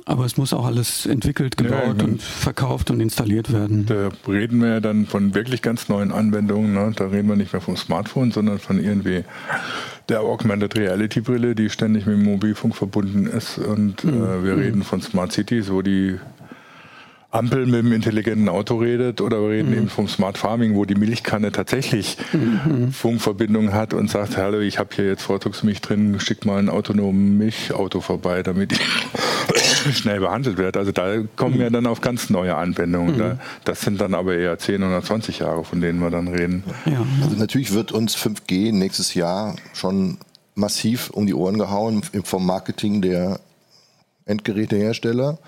Aber 0.09 0.25
es 0.25 0.37
muss 0.37 0.53
auch 0.53 0.65
alles 0.65 1.05
entwickelt, 1.05 1.57
gebaut 1.57 1.99
ja, 1.99 2.05
und 2.05 2.23
verkauft 2.23 2.93
und 2.93 3.01
installiert 3.01 3.53
werden. 3.53 3.87
Da 3.87 4.11
reden 4.29 4.63
wir 4.63 4.69
ja 4.69 4.81
dann 4.81 5.07
von 5.07 5.35
wirklich 5.35 5.63
ganz 5.63 5.89
neuen 5.89 6.13
Anwendungen. 6.13 6.75
Ne? 6.75 6.93
Da 6.95 7.09
reden 7.09 7.29
wir 7.29 7.35
nicht 7.35 7.53
mehr 7.53 7.61
vom 7.61 7.77
Smartphone, 7.77 8.31
sondern 8.31 8.61
von 8.61 8.79
irgendwie 8.79 9.25
der 10.09 10.21
Augmented 10.21 10.77
Reality 10.79 11.21
Brille, 11.21 11.57
die 11.57 11.71
ständig 11.71 12.07
mit 12.07 12.19
dem 12.19 12.23
Mobilfunk 12.23 12.77
verbunden 12.77 13.27
ist. 13.27 13.59
Und 13.59 14.05
äh, 14.05 14.07
mhm. 14.07 14.23
äh, 14.23 14.45
wir 14.45 14.53
mhm. 14.55 14.63
reden 14.63 14.83
von 14.85 15.03
Smart 15.03 15.33
Cities, 15.33 15.73
wo 15.73 15.83
die 15.83 16.21
Ampel 17.33 17.67
mit 17.67 17.75
dem 17.75 17.93
intelligenten 17.93 18.49
Auto 18.49 18.77
redet 18.77 19.21
oder 19.21 19.43
wir 19.43 19.51
reden 19.51 19.71
mhm. 19.71 19.77
eben 19.77 19.89
vom 19.89 20.09
Smart 20.09 20.39
Farming, 20.39 20.75
wo 20.75 20.85
die 20.85 20.95
Milchkanne 20.95 21.53
tatsächlich 21.53 22.17
mhm. 22.33 22.93
Funkverbindung 22.93 23.73
hat 23.73 23.93
und 23.93 24.09
sagt, 24.09 24.37
hallo, 24.37 24.61
ich 24.61 24.79
habe 24.79 24.91
hier 24.95 25.07
jetzt 25.07 25.23
Vorzugsmilch 25.23 25.81
drin, 25.81 26.19
schick 26.21 26.47
mal 26.47 26.59
ein 26.59 26.69
autonomes 26.69 27.39
Milchauto 27.39 28.01
vorbei, 28.01 28.43
damit 28.43 28.73
ich 28.73 28.81
schnell 29.93 30.21
behandelt 30.21 30.59
wird. 30.59 30.77
Also 30.77 30.93
da 30.93 31.19
kommen 31.37 31.59
wir 31.59 31.71
dann 31.71 31.87
auf 31.87 32.01
ganz 32.01 32.31
neue 32.31 32.57
Anwendungen. 32.57 33.15
Mhm. 33.15 33.19
Da, 33.19 33.39
das 33.65 33.81
sind 33.81 34.01
dann 34.01 34.15
aber 34.15 34.37
eher 34.37 34.59
10 34.59 34.83
oder 34.83 35.03
20 35.03 35.41
Jahre, 35.41 35.65
von 35.65 35.81
denen 35.81 36.01
wir 36.01 36.11
dann 36.11 36.29
reden. 36.29 36.65
Ja. 36.85 37.05
Also 37.23 37.37
natürlich 37.37 37.73
wird 37.73 37.93
uns 37.93 38.17
5G 38.17 38.73
nächstes 38.73 39.15
Jahr 39.15 39.57
schon 39.73 40.19
massiv 40.55 41.11
um 41.11 41.27
die 41.27 41.35
Ohren 41.35 41.59
gehauen 41.59 42.03
vom 42.25 42.47
Marketing 42.47 43.03
der 43.03 43.41
Endgerätehersteller. 44.25 45.39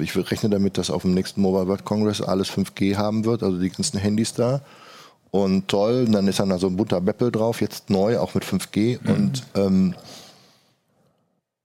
ich 0.00 0.16
rechne 0.16 0.50
damit, 0.50 0.78
dass 0.78 0.90
auf 0.90 1.02
dem 1.02 1.14
nächsten 1.14 1.40
Mobile 1.40 1.68
World 1.68 1.84
Congress 1.84 2.20
alles 2.20 2.50
5G 2.50 2.96
haben 2.96 3.24
wird, 3.24 3.42
also 3.42 3.58
die 3.58 3.70
ganzen 3.70 3.98
Handys 3.98 4.34
da. 4.34 4.62
Und 5.30 5.68
toll, 5.68 6.04
und 6.06 6.12
dann 6.12 6.26
ist 6.26 6.40
dann 6.40 6.48
da 6.48 6.58
so 6.58 6.66
ein 6.66 6.76
bunter 6.76 7.00
Beppel 7.00 7.30
drauf, 7.30 7.60
jetzt 7.60 7.88
neu, 7.88 8.18
auch 8.18 8.34
mit 8.34 8.44
5G. 8.44 8.98
Mhm. 9.02 9.14
Und 9.14 9.42
ähm, 9.54 9.94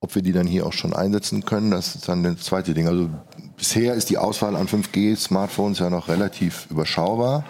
ob 0.05 0.13
wir 0.13 0.21
die 0.21 0.33
dann 0.33 0.45
hier 0.45 0.67
auch 0.67 0.73
schon 0.73 0.93
einsetzen 0.93 1.45
können, 1.45 1.71
das 1.71 1.95
ist 1.95 2.07
dann 2.07 2.21
das 2.21 2.41
zweite 2.41 2.75
Ding. 2.75 2.87
Also 2.87 3.09
bisher 3.57 3.95
ist 3.95 4.11
die 4.11 4.19
Auswahl 4.19 4.55
an 4.55 4.67
5G-Smartphones 4.67 5.79
ja 5.79 5.89
noch 5.89 6.09
relativ 6.09 6.67
überschaubar. 6.69 7.43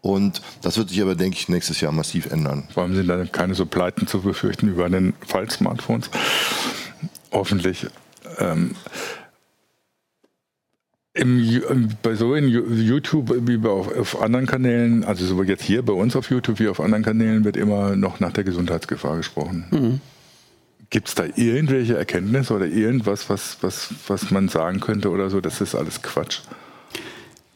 Und 0.00 0.42
das 0.62 0.78
wird 0.78 0.90
sich 0.90 1.02
aber, 1.02 1.16
denke 1.16 1.36
ich, 1.36 1.48
nächstes 1.48 1.80
Jahr 1.80 1.90
massiv 1.90 2.26
ändern. 2.26 2.68
Vor 2.72 2.84
allem 2.84 2.94
sind 2.94 3.08
da 3.08 3.24
keine 3.24 3.54
so 3.54 3.66
Pleiten 3.66 4.06
zu 4.06 4.20
befürchten 4.20 4.68
über 4.68 4.88
den 4.88 5.14
Fall-Smartphones. 5.26 6.08
Hoffentlich. 7.32 7.86
Ähm, 8.38 8.76
im, 11.14 11.88
bei 12.02 12.14
so 12.14 12.34
in 12.34 12.48
YouTube 12.48 13.34
wie 13.46 13.66
auf, 13.68 13.96
auf, 13.96 14.22
anderen 14.22 14.46
Kanälen, 14.46 15.04
also 15.04 15.26
sowohl 15.26 15.48
jetzt 15.48 15.64
hier 15.64 15.82
bei 15.82 15.92
uns 15.92 16.14
auf 16.14 16.30
YouTube 16.30 16.60
wie 16.60 16.68
auf 16.68 16.80
anderen 16.80 17.04
Kanälen, 17.04 17.44
wird 17.44 17.56
immer 17.56 17.96
noch 17.96 18.20
nach 18.20 18.32
der 18.32 18.44
Gesundheitsgefahr 18.44 19.16
gesprochen. 19.16 19.66
Mhm. 19.70 20.00
Gibt 20.92 21.08
es 21.08 21.14
da 21.14 21.24
irgendwelche 21.36 21.96
Erkenntnisse 21.96 22.52
oder 22.52 22.66
irgendwas, 22.66 23.30
was, 23.30 23.56
was, 23.62 23.94
was 24.08 24.30
man 24.30 24.50
sagen 24.50 24.78
könnte 24.78 25.08
oder 25.08 25.30
so? 25.30 25.40
Das 25.40 25.62
ist 25.62 25.74
alles 25.74 26.02
Quatsch. 26.02 26.40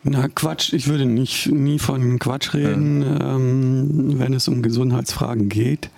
Na, 0.03 0.27
Quatsch, 0.29 0.73
ich 0.73 0.89
würde 0.89 1.05
nicht, 1.05 1.53
nie 1.53 1.79
von 1.79 2.19
Quatsch 2.19 2.55
reden, 2.55 3.03
ja. 3.03 3.37
ähm, 3.37 4.19
wenn 4.19 4.33
es 4.33 4.49
um 4.49 4.63
Gesundheitsfragen 4.63 5.51
geht. 5.51 5.91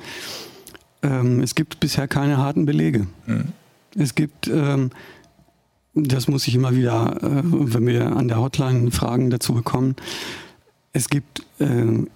Ähm, 1.04 1.40
es 1.40 1.54
gibt 1.54 1.78
bisher 1.78 2.08
keine 2.08 2.38
harten 2.38 2.66
Belege. 2.66 3.06
Mhm. 3.26 3.52
Es 3.94 4.16
gibt, 4.16 4.48
ähm, 4.48 4.90
das 5.94 6.26
muss 6.26 6.48
ich 6.48 6.56
immer 6.56 6.74
wieder, 6.74 7.22
äh, 7.22 7.42
wenn 7.44 7.86
wir 7.86 8.16
an 8.16 8.26
der 8.26 8.40
Hotline 8.40 8.90
Fragen 8.90 9.30
dazu 9.30 9.54
bekommen, 9.54 9.94
Es 10.92 11.08
gibt 11.08 11.42
äh, 11.58 11.66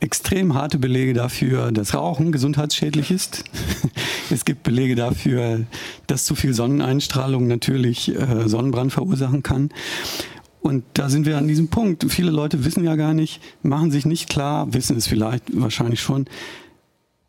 extrem 0.01 0.55
harte 0.55 0.79
Belege 0.79 1.13
dafür, 1.13 1.73
dass 1.73 1.95
Rauchen 1.95 2.33
gesundheitsschädlich 2.33 3.11
ist. 3.11 3.45
es 4.31 4.45
gibt 4.45 4.63
Belege 4.63 4.95
dafür, 4.95 5.67
dass 6.07 6.25
zu 6.25 6.35
viel 6.35 6.55
Sonneneinstrahlung 6.55 7.47
natürlich 7.47 8.09
äh, 8.15 8.49
Sonnenbrand 8.49 8.93
verursachen 8.93 9.43
kann. 9.43 9.71
Und 10.63 10.85
da 10.95 11.11
sind 11.11 11.27
wir 11.27 11.39
an 11.39 11.49
diesem 11.49 11.69
Punkt. 11.69 12.07
Viele 12.09 12.31
Leute 12.31 12.65
wissen 12.65 12.85
ja 12.85 12.95
gar 12.95 13.15
nicht, 13.15 13.41
machen 13.63 13.91
sich 13.91 14.07
nicht 14.07 14.29
klar, 14.29 14.73
wissen 14.73 14.97
es 14.97 15.07
vielleicht 15.07 15.45
wahrscheinlich 15.53 16.01
schon. 16.01 16.27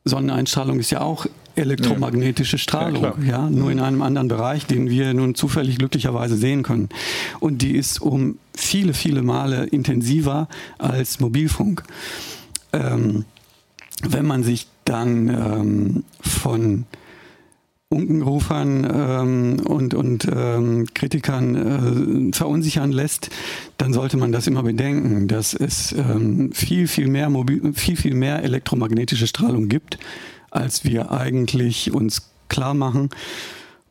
Sonneneinstrahlung 0.05 0.79
ist 0.79 0.91
ja 0.91 1.01
auch 1.01 1.25
elektromagnetische 1.55 2.57
Strahlung, 2.57 3.03
ja, 3.03 3.15
ja, 3.25 3.49
nur 3.49 3.71
in 3.71 3.79
einem 3.79 4.01
anderen 4.01 4.27
Bereich, 4.27 4.65
den 4.65 4.89
wir 4.89 5.13
nun 5.13 5.35
zufällig 5.35 5.77
glücklicherweise 5.77 6.35
sehen 6.35 6.63
können. 6.63 6.89
Und 7.39 7.61
die 7.61 7.75
ist 7.75 8.01
um 8.01 8.37
viele, 8.55 8.93
viele 8.93 9.21
Male 9.21 9.65
intensiver 9.65 10.47
als 10.77 11.19
Mobilfunk. 11.19 11.83
Ähm, 12.71 13.25
wenn 14.01 14.25
man 14.25 14.43
sich 14.43 14.67
dann 14.85 15.29
ähm, 15.29 16.03
von 16.19 16.85
Unkenrufern 17.93 18.87
ähm, 18.91 19.59
und, 19.65 19.93
und 19.93 20.27
ähm, 20.35 20.87
Kritikern 20.93 22.31
äh, 22.31 22.35
verunsichern 22.35 22.91
lässt, 22.91 23.29
dann 23.77 23.93
sollte 23.93 24.17
man 24.17 24.31
das 24.31 24.47
immer 24.47 24.63
bedenken, 24.63 25.27
dass 25.27 25.53
es 25.53 25.93
ähm, 25.93 26.51
viel, 26.53 26.87
viel 26.87 27.07
mehr, 27.07 27.29
Mobil 27.29 27.73
viel, 27.73 27.95
viel 27.95 28.15
mehr 28.15 28.43
elektromagnetische 28.43 29.27
Strahlung 29.27 29.69
gibt, 29.69 29.99
als 30.53 30.83
wir 30.83 31.11
eigentlich 31.11 31.93
uns 31.93 32.29
klar 32.47 32.73
machen. 32.73 33.09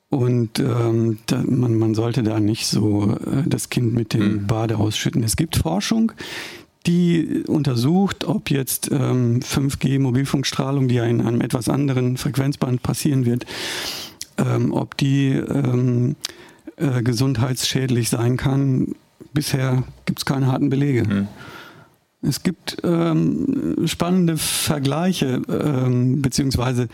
Und 0.08 0.58
ähm, 0.58 1.18
da, 1.26 1.42
man, 1.42 1.78
man 1.78 1.94
sollte 1.94 2.22
da 2.22 2.38
nicht 2.38 2.66
so 2.66 3.16
äh, 3.24 3.44
das 3.46 3.70
Kind 3.70 3.94
mit 3.94 4.12
dem 4.12 4.22
hm. 4.22 4.46
Bade 4.46 4.76
ausschütten. 4.76 5.22
Es 5.22 5.36
gibt 5.36 5.56
Forschung, 5.56 6.12
die 6.86 7.44
untersucht, 7.46 8.24
ob 8.24 8.50
jetzt 8.50 8.90
ähm, 8.92 9.40
5G-Mobilfunkstrahlung, 9.40 10.88
die 10.88 10.96
ja 10.96 11.04
in 11.04 11.20
einem 11.20 11.40
etwas 11.40 11.68
anderen 11.68 12.18
Frequenzband 12.18 12.82
passieren 12.82 13.24
wird, 13.24 13.46
ähm, 14.36 14.72
ob 14.74 14.96
die 14.98 15.30
ähm, 15.30 16.16
äh, 16.76 17.02
gesundheitsschädlich 17.02 18.10
sein 18.10 18.36
kann. 18.36 18.94
Bisher 19.32 19.84
gibt 20.04 20.18
es 20.18 20.26
keine 20.26 20.48
harten 20.48 20.68
Belege. 20.68 21.04
Mhm. 21.04 21.28
Es 22.22 22.42
gibt 22.42 22.78
ähm, 22.84 23.76
spannende 23.86 24.36
Vergleiche 24.36 25.42
ähm, 25.48 26.22
beziehungsweise 26.22 26.88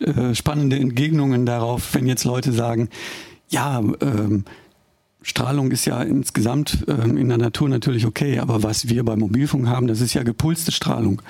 äh, 0.00 0.34
spannende 0.34 0.76
Entgegnungen 0.76 1.46
darauf, 1.46 1.94
wenn 1.94 2.06
jetzt 2.06 2.24
Leute 2.24 2.52
sagen, 2.52 2.88
ja, 3.48 3.78
ähm, 4.00 4.44
Strahlung 5.22 5.70
ist 5.70 5.86
ja 5.86 6.02
insgesamt 6.02 6.84
ähm, 6.88 7.16
in 7.16 7.28
der 7.28 7.38
Natur 7.38 7.68
natürlich 7.68 8.06
okay, 8.06 8.38
aber 8.38 8.62
was 8.62 8.88
wir 8.88 9.04
beim 9.04 9.20
Mobilfunk 9.20 9.68
haben, 9.68 9.86
das 9.86 10.00
ist 10.00 10.14
ja 10.14 10.22
gepulste 10.22 10.72
Strahlung. 10.72 11.22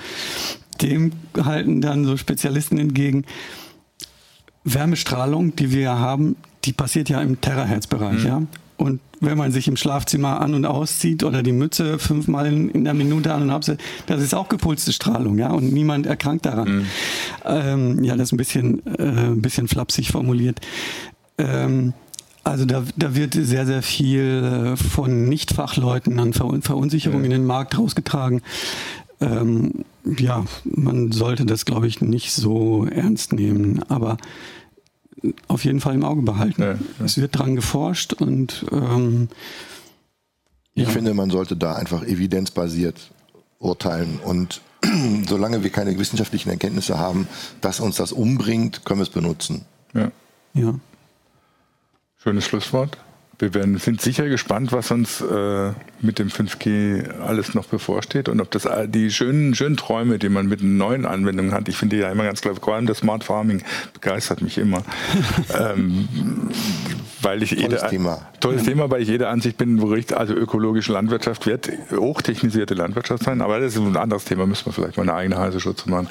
Dem 0.81 1.13
halten 1.39 1.81
dann 1.81 2.05
so 2.05 2.17
Spezialisten 2.17 2.77
entgegen, 2.77 3.25
Wärmestrahlung, 4.63 5.55
die 5.55 5.71
wir 5.71 5.97
haben, 5.97 6.35
die 6.65 6.73
passiert 6.73 7.09
ja 7.09 7.21
im 7.21 7.39
Terahertz-Bereich, 7.39 8.19
mhm. 8.19 8.27
ja. 8.27 8.41
Und 8.77 8.99
wenn 9.19 9.37
man 9.37 9.51
sich 9.51 9.67
im 9.67 9.77
Schlafzimmer 9.77 10.41
an- 10.41 10.53
und 10.53 10.65
auszieht 10.65 11.23
oder 11.23 11.43
die 11.43 11.51
Mütze 11.51 11.99
fünfmal 11.99 12.47
in, 12.47 12.83
der 12.83 12.93
Minute 12.93 13.33
an- 13.33 13.43
und 13.43 13.49
absetzt, 13.49 13.81
das 14.05 14.21
ist 14.21 14.33
auch 14.33 14.49
gepulste 14.49 14.93
Strahlung, 14.93 15.37
ja, 15.37 15.51
und 15.51 15.71
niemand 15.71 16.05
erkrankt 16.05 16.45
daran. 16.45 16.69
Mhm. 16.69 16.85
Ähm, 17.45 18.03
ja, 18.03 18.15
das 18.15 18.29
ist 18.29 18.33
ein 18.33 18.37
bisschen, 18.37 18.85
äh, 18.85 19.03
ein 19.03 19.41
bisschen 19.41 19.67
flapsig 19.67 20.11
formuliert. 20.11 20.59
Ähm, 21.37 21.93
also 22.43 22.65
da, 22.65 22.83
da 22.95 23.13
wird 23.13 23.33
sehr, 23.33 23.65
sehr 23.65 23.81
viel 23.81 24.75
äh, 24.75 24.77
von 24.77 25.27
Nichtfachleuten 25.27 26.17
an 26.19 26.33
Verunsicherung 26.33 27.19
ja. 27.19 27.25
in 27.25 27.31
den 27.31 27.45
Markt 27.45 27.77
rausgetragen. 27.77 28.41
Ähm, 29.19 29.83
ja, 30.17 30.45
man 30.63 31.11
sollte 31.11 31.45
das, 31.45 31.65
glaube 31.65 31.87
ich, 31.87 31.99
nicht 31.99 32.31
so 32.31 32.85
ernst 32.85 33.33
nehmen. 33.33 33.81
Aber 33.89 34.17
auf 35.47 35.65
jeden 35.65 35.79
Fall 35.79 35.95
im 35.95 36.03
Auge 36.03 36.21
behalten. 36.21 36.61
Ja, 36.61 36.73
ja. 36.73 37.05
Es 37.05 37.17
wird 37.17 37.37
dran 37.37 37.55
geforscht 37.55 38.13
und 38.13 38.65
ähm, 38.71 39.29
ich 40.73 40.83
ja. 40.83 40.89
finde, 40.89 41.13
man 41.13 41.29
sollte 41.29 41.55
da 41.55 41.73
einfach 41.73 42.03
evidenzbasiert 42.03 43.11
urteilen 43.59 44.19
und 44.23 44.61
solange 45.27 45.63
wir 45.63 45.71
keine 45.71 45.97
wissenschaftlichen 45.97 46.49
Erkenntnisse 46.49 46.99
haben, 46.99 47.27
dass 47.61 47.79
uns 47.79 47.95
das 47.95 48.11
umbringt, 48.11 48.85
können 48.85 48.99
wir 48.99 49.03
es 49.03 49.09
benutzen. 49.09 49.65
Ja. 49.93 50.11
ja. 50.53 50.75
Schönes 52.17 52.45
Schlusswort. 52.45 52.97
Wir 53.39 53.53
werden, 53.53 53.77
sind 53.77 54.01
sicher 54.01 54.27
gespannt, 54.27 54.71
was 54.71 54.89
uns 54.89 55.21
äh, 55.21 55.71
mit 56.01 56.17
dem 56.17 56.29
5G 56.29 57.19
alles 57.19 57.53
noch 57.53 57.65
bevorsteht 57.65 58.29
und 58.29 58.41
ob 58.41 58.49
das 58.49 58.67
die 58.87 59.11
schönen, 59.11 59.53
schönen 59.53 59.77
Träume, 59.77 60.17
die 60.17 60.29
man 60.29 60.47
mit 60.47 60.63
neuen 60.63 61.05
Anwendungen 61.05 61.53
hat. 61.53 61.69
Ich 61.69 61.77
finde 61.77 61.97
ja 61.97 62.11
immer 62.11 62.23
ganz 62.23 62.41
klar, 62.41 62.55
vor 62.55 62.73
allem 62.73 62.87
das 62.87 62.99
Smart 62.99 63.23
Farming 63.23 63.61
begeistert 63.93 64.41
mich 64.41 64.57
immer. 64.57 64.81
ähm, 65.55 66.07
weil 67.21 67.43
ich 67.43 67.51
tolles 67.51 67.81
jede, 67.81 67.87
Thema. 67.89 68.27
Tolles. 68.39 68.63
Thema, 68.63 68.89
weil 68.89 69.01
ich 69.01 69.07
jeder 69.07 69.29
Ansicht 69.29 69.57
bin, 69.57 69.81
also 70.13 70.33
ökologische 70.33 70.93
Landwirtschaft 70.93 71.45
wird 71.45 71.69
hochtechnisierte 71.91 72.73
Landwirtschaft 72.73 73.23
sein, 73.23 73.41
aber 73.41 73.59
das 73.59 73.75
ist 73.75 73.81
ein 73.81 73.95
anderes 73.97 74.25
Thema, 74.25 74.45
müssen 74.45 74.65
wir 74.67 74.73
vielleicht 74.73 74.97
mal 74.97 75.03
eine 75.03 75.13
eigene 75.13 75.37
heiße 75.37 75.59
Schutz 75.59 75.85
machen. 75.85 76.07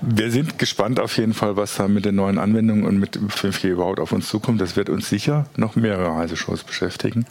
Wir 0.00 0.30
sind 0.30 0.58
gespannt 0.58 1.00
auf 1.00 1.16
jeden 1.16 1.34
Fall, 1.34 1.56
was 1.56 1.76
da 1.76 1.88
mit 1.88 2.04
den 2.04 2.14
neuen 2.14 2.38
Anwendungen 2.38 2.84
und 2.84 2.98
mit 2.98 3.18
5G 3.18 3.68
überhaupt 3.68 4.00
auf 4.00 4.12
uns 4.12 4.28
zukommt. 4.28 4.60
Das 4.60 4.76
wird 4.76 4.88
uns 4.88 5.08
sicher 5.08 5.46
noch 5.56 5.76
mehrere 5.76 6.14
heiße 6.14 6.36
Shows 6.36 6.64
beschäftigen. 6.64 7.26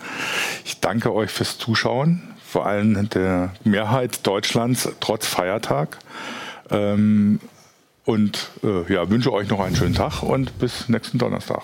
Ich 0.64 0.80
danke 0.80 1.14
euch 1.14 1.32
fürs 1.32 1.58
Zuschauen, 1.58 2.22
vor 2.46 2.66
allem 2.66 3.10
der 3.10 3.54
Mehrheit 3.64 4.26
Deutschlands 4.26 4.90
trotz 5.00 5.26
Feiertag. 5.26 5.98
Ähm, 6.70 7.40
und 8.06 8.52
äh, 8.64 8.94
ja, 8.94 9.10
wünsche 9.10 9.34
euch 9.34 9.50
noch 9.50 9.60
einen 9.60 9.76
schönen 9.76 9.96
Tag 9.96 10.22
und 10.22 10.58
bis 10.60 10.88
nächsten 10.90 11.18
Donnerstag. 11.18 11.64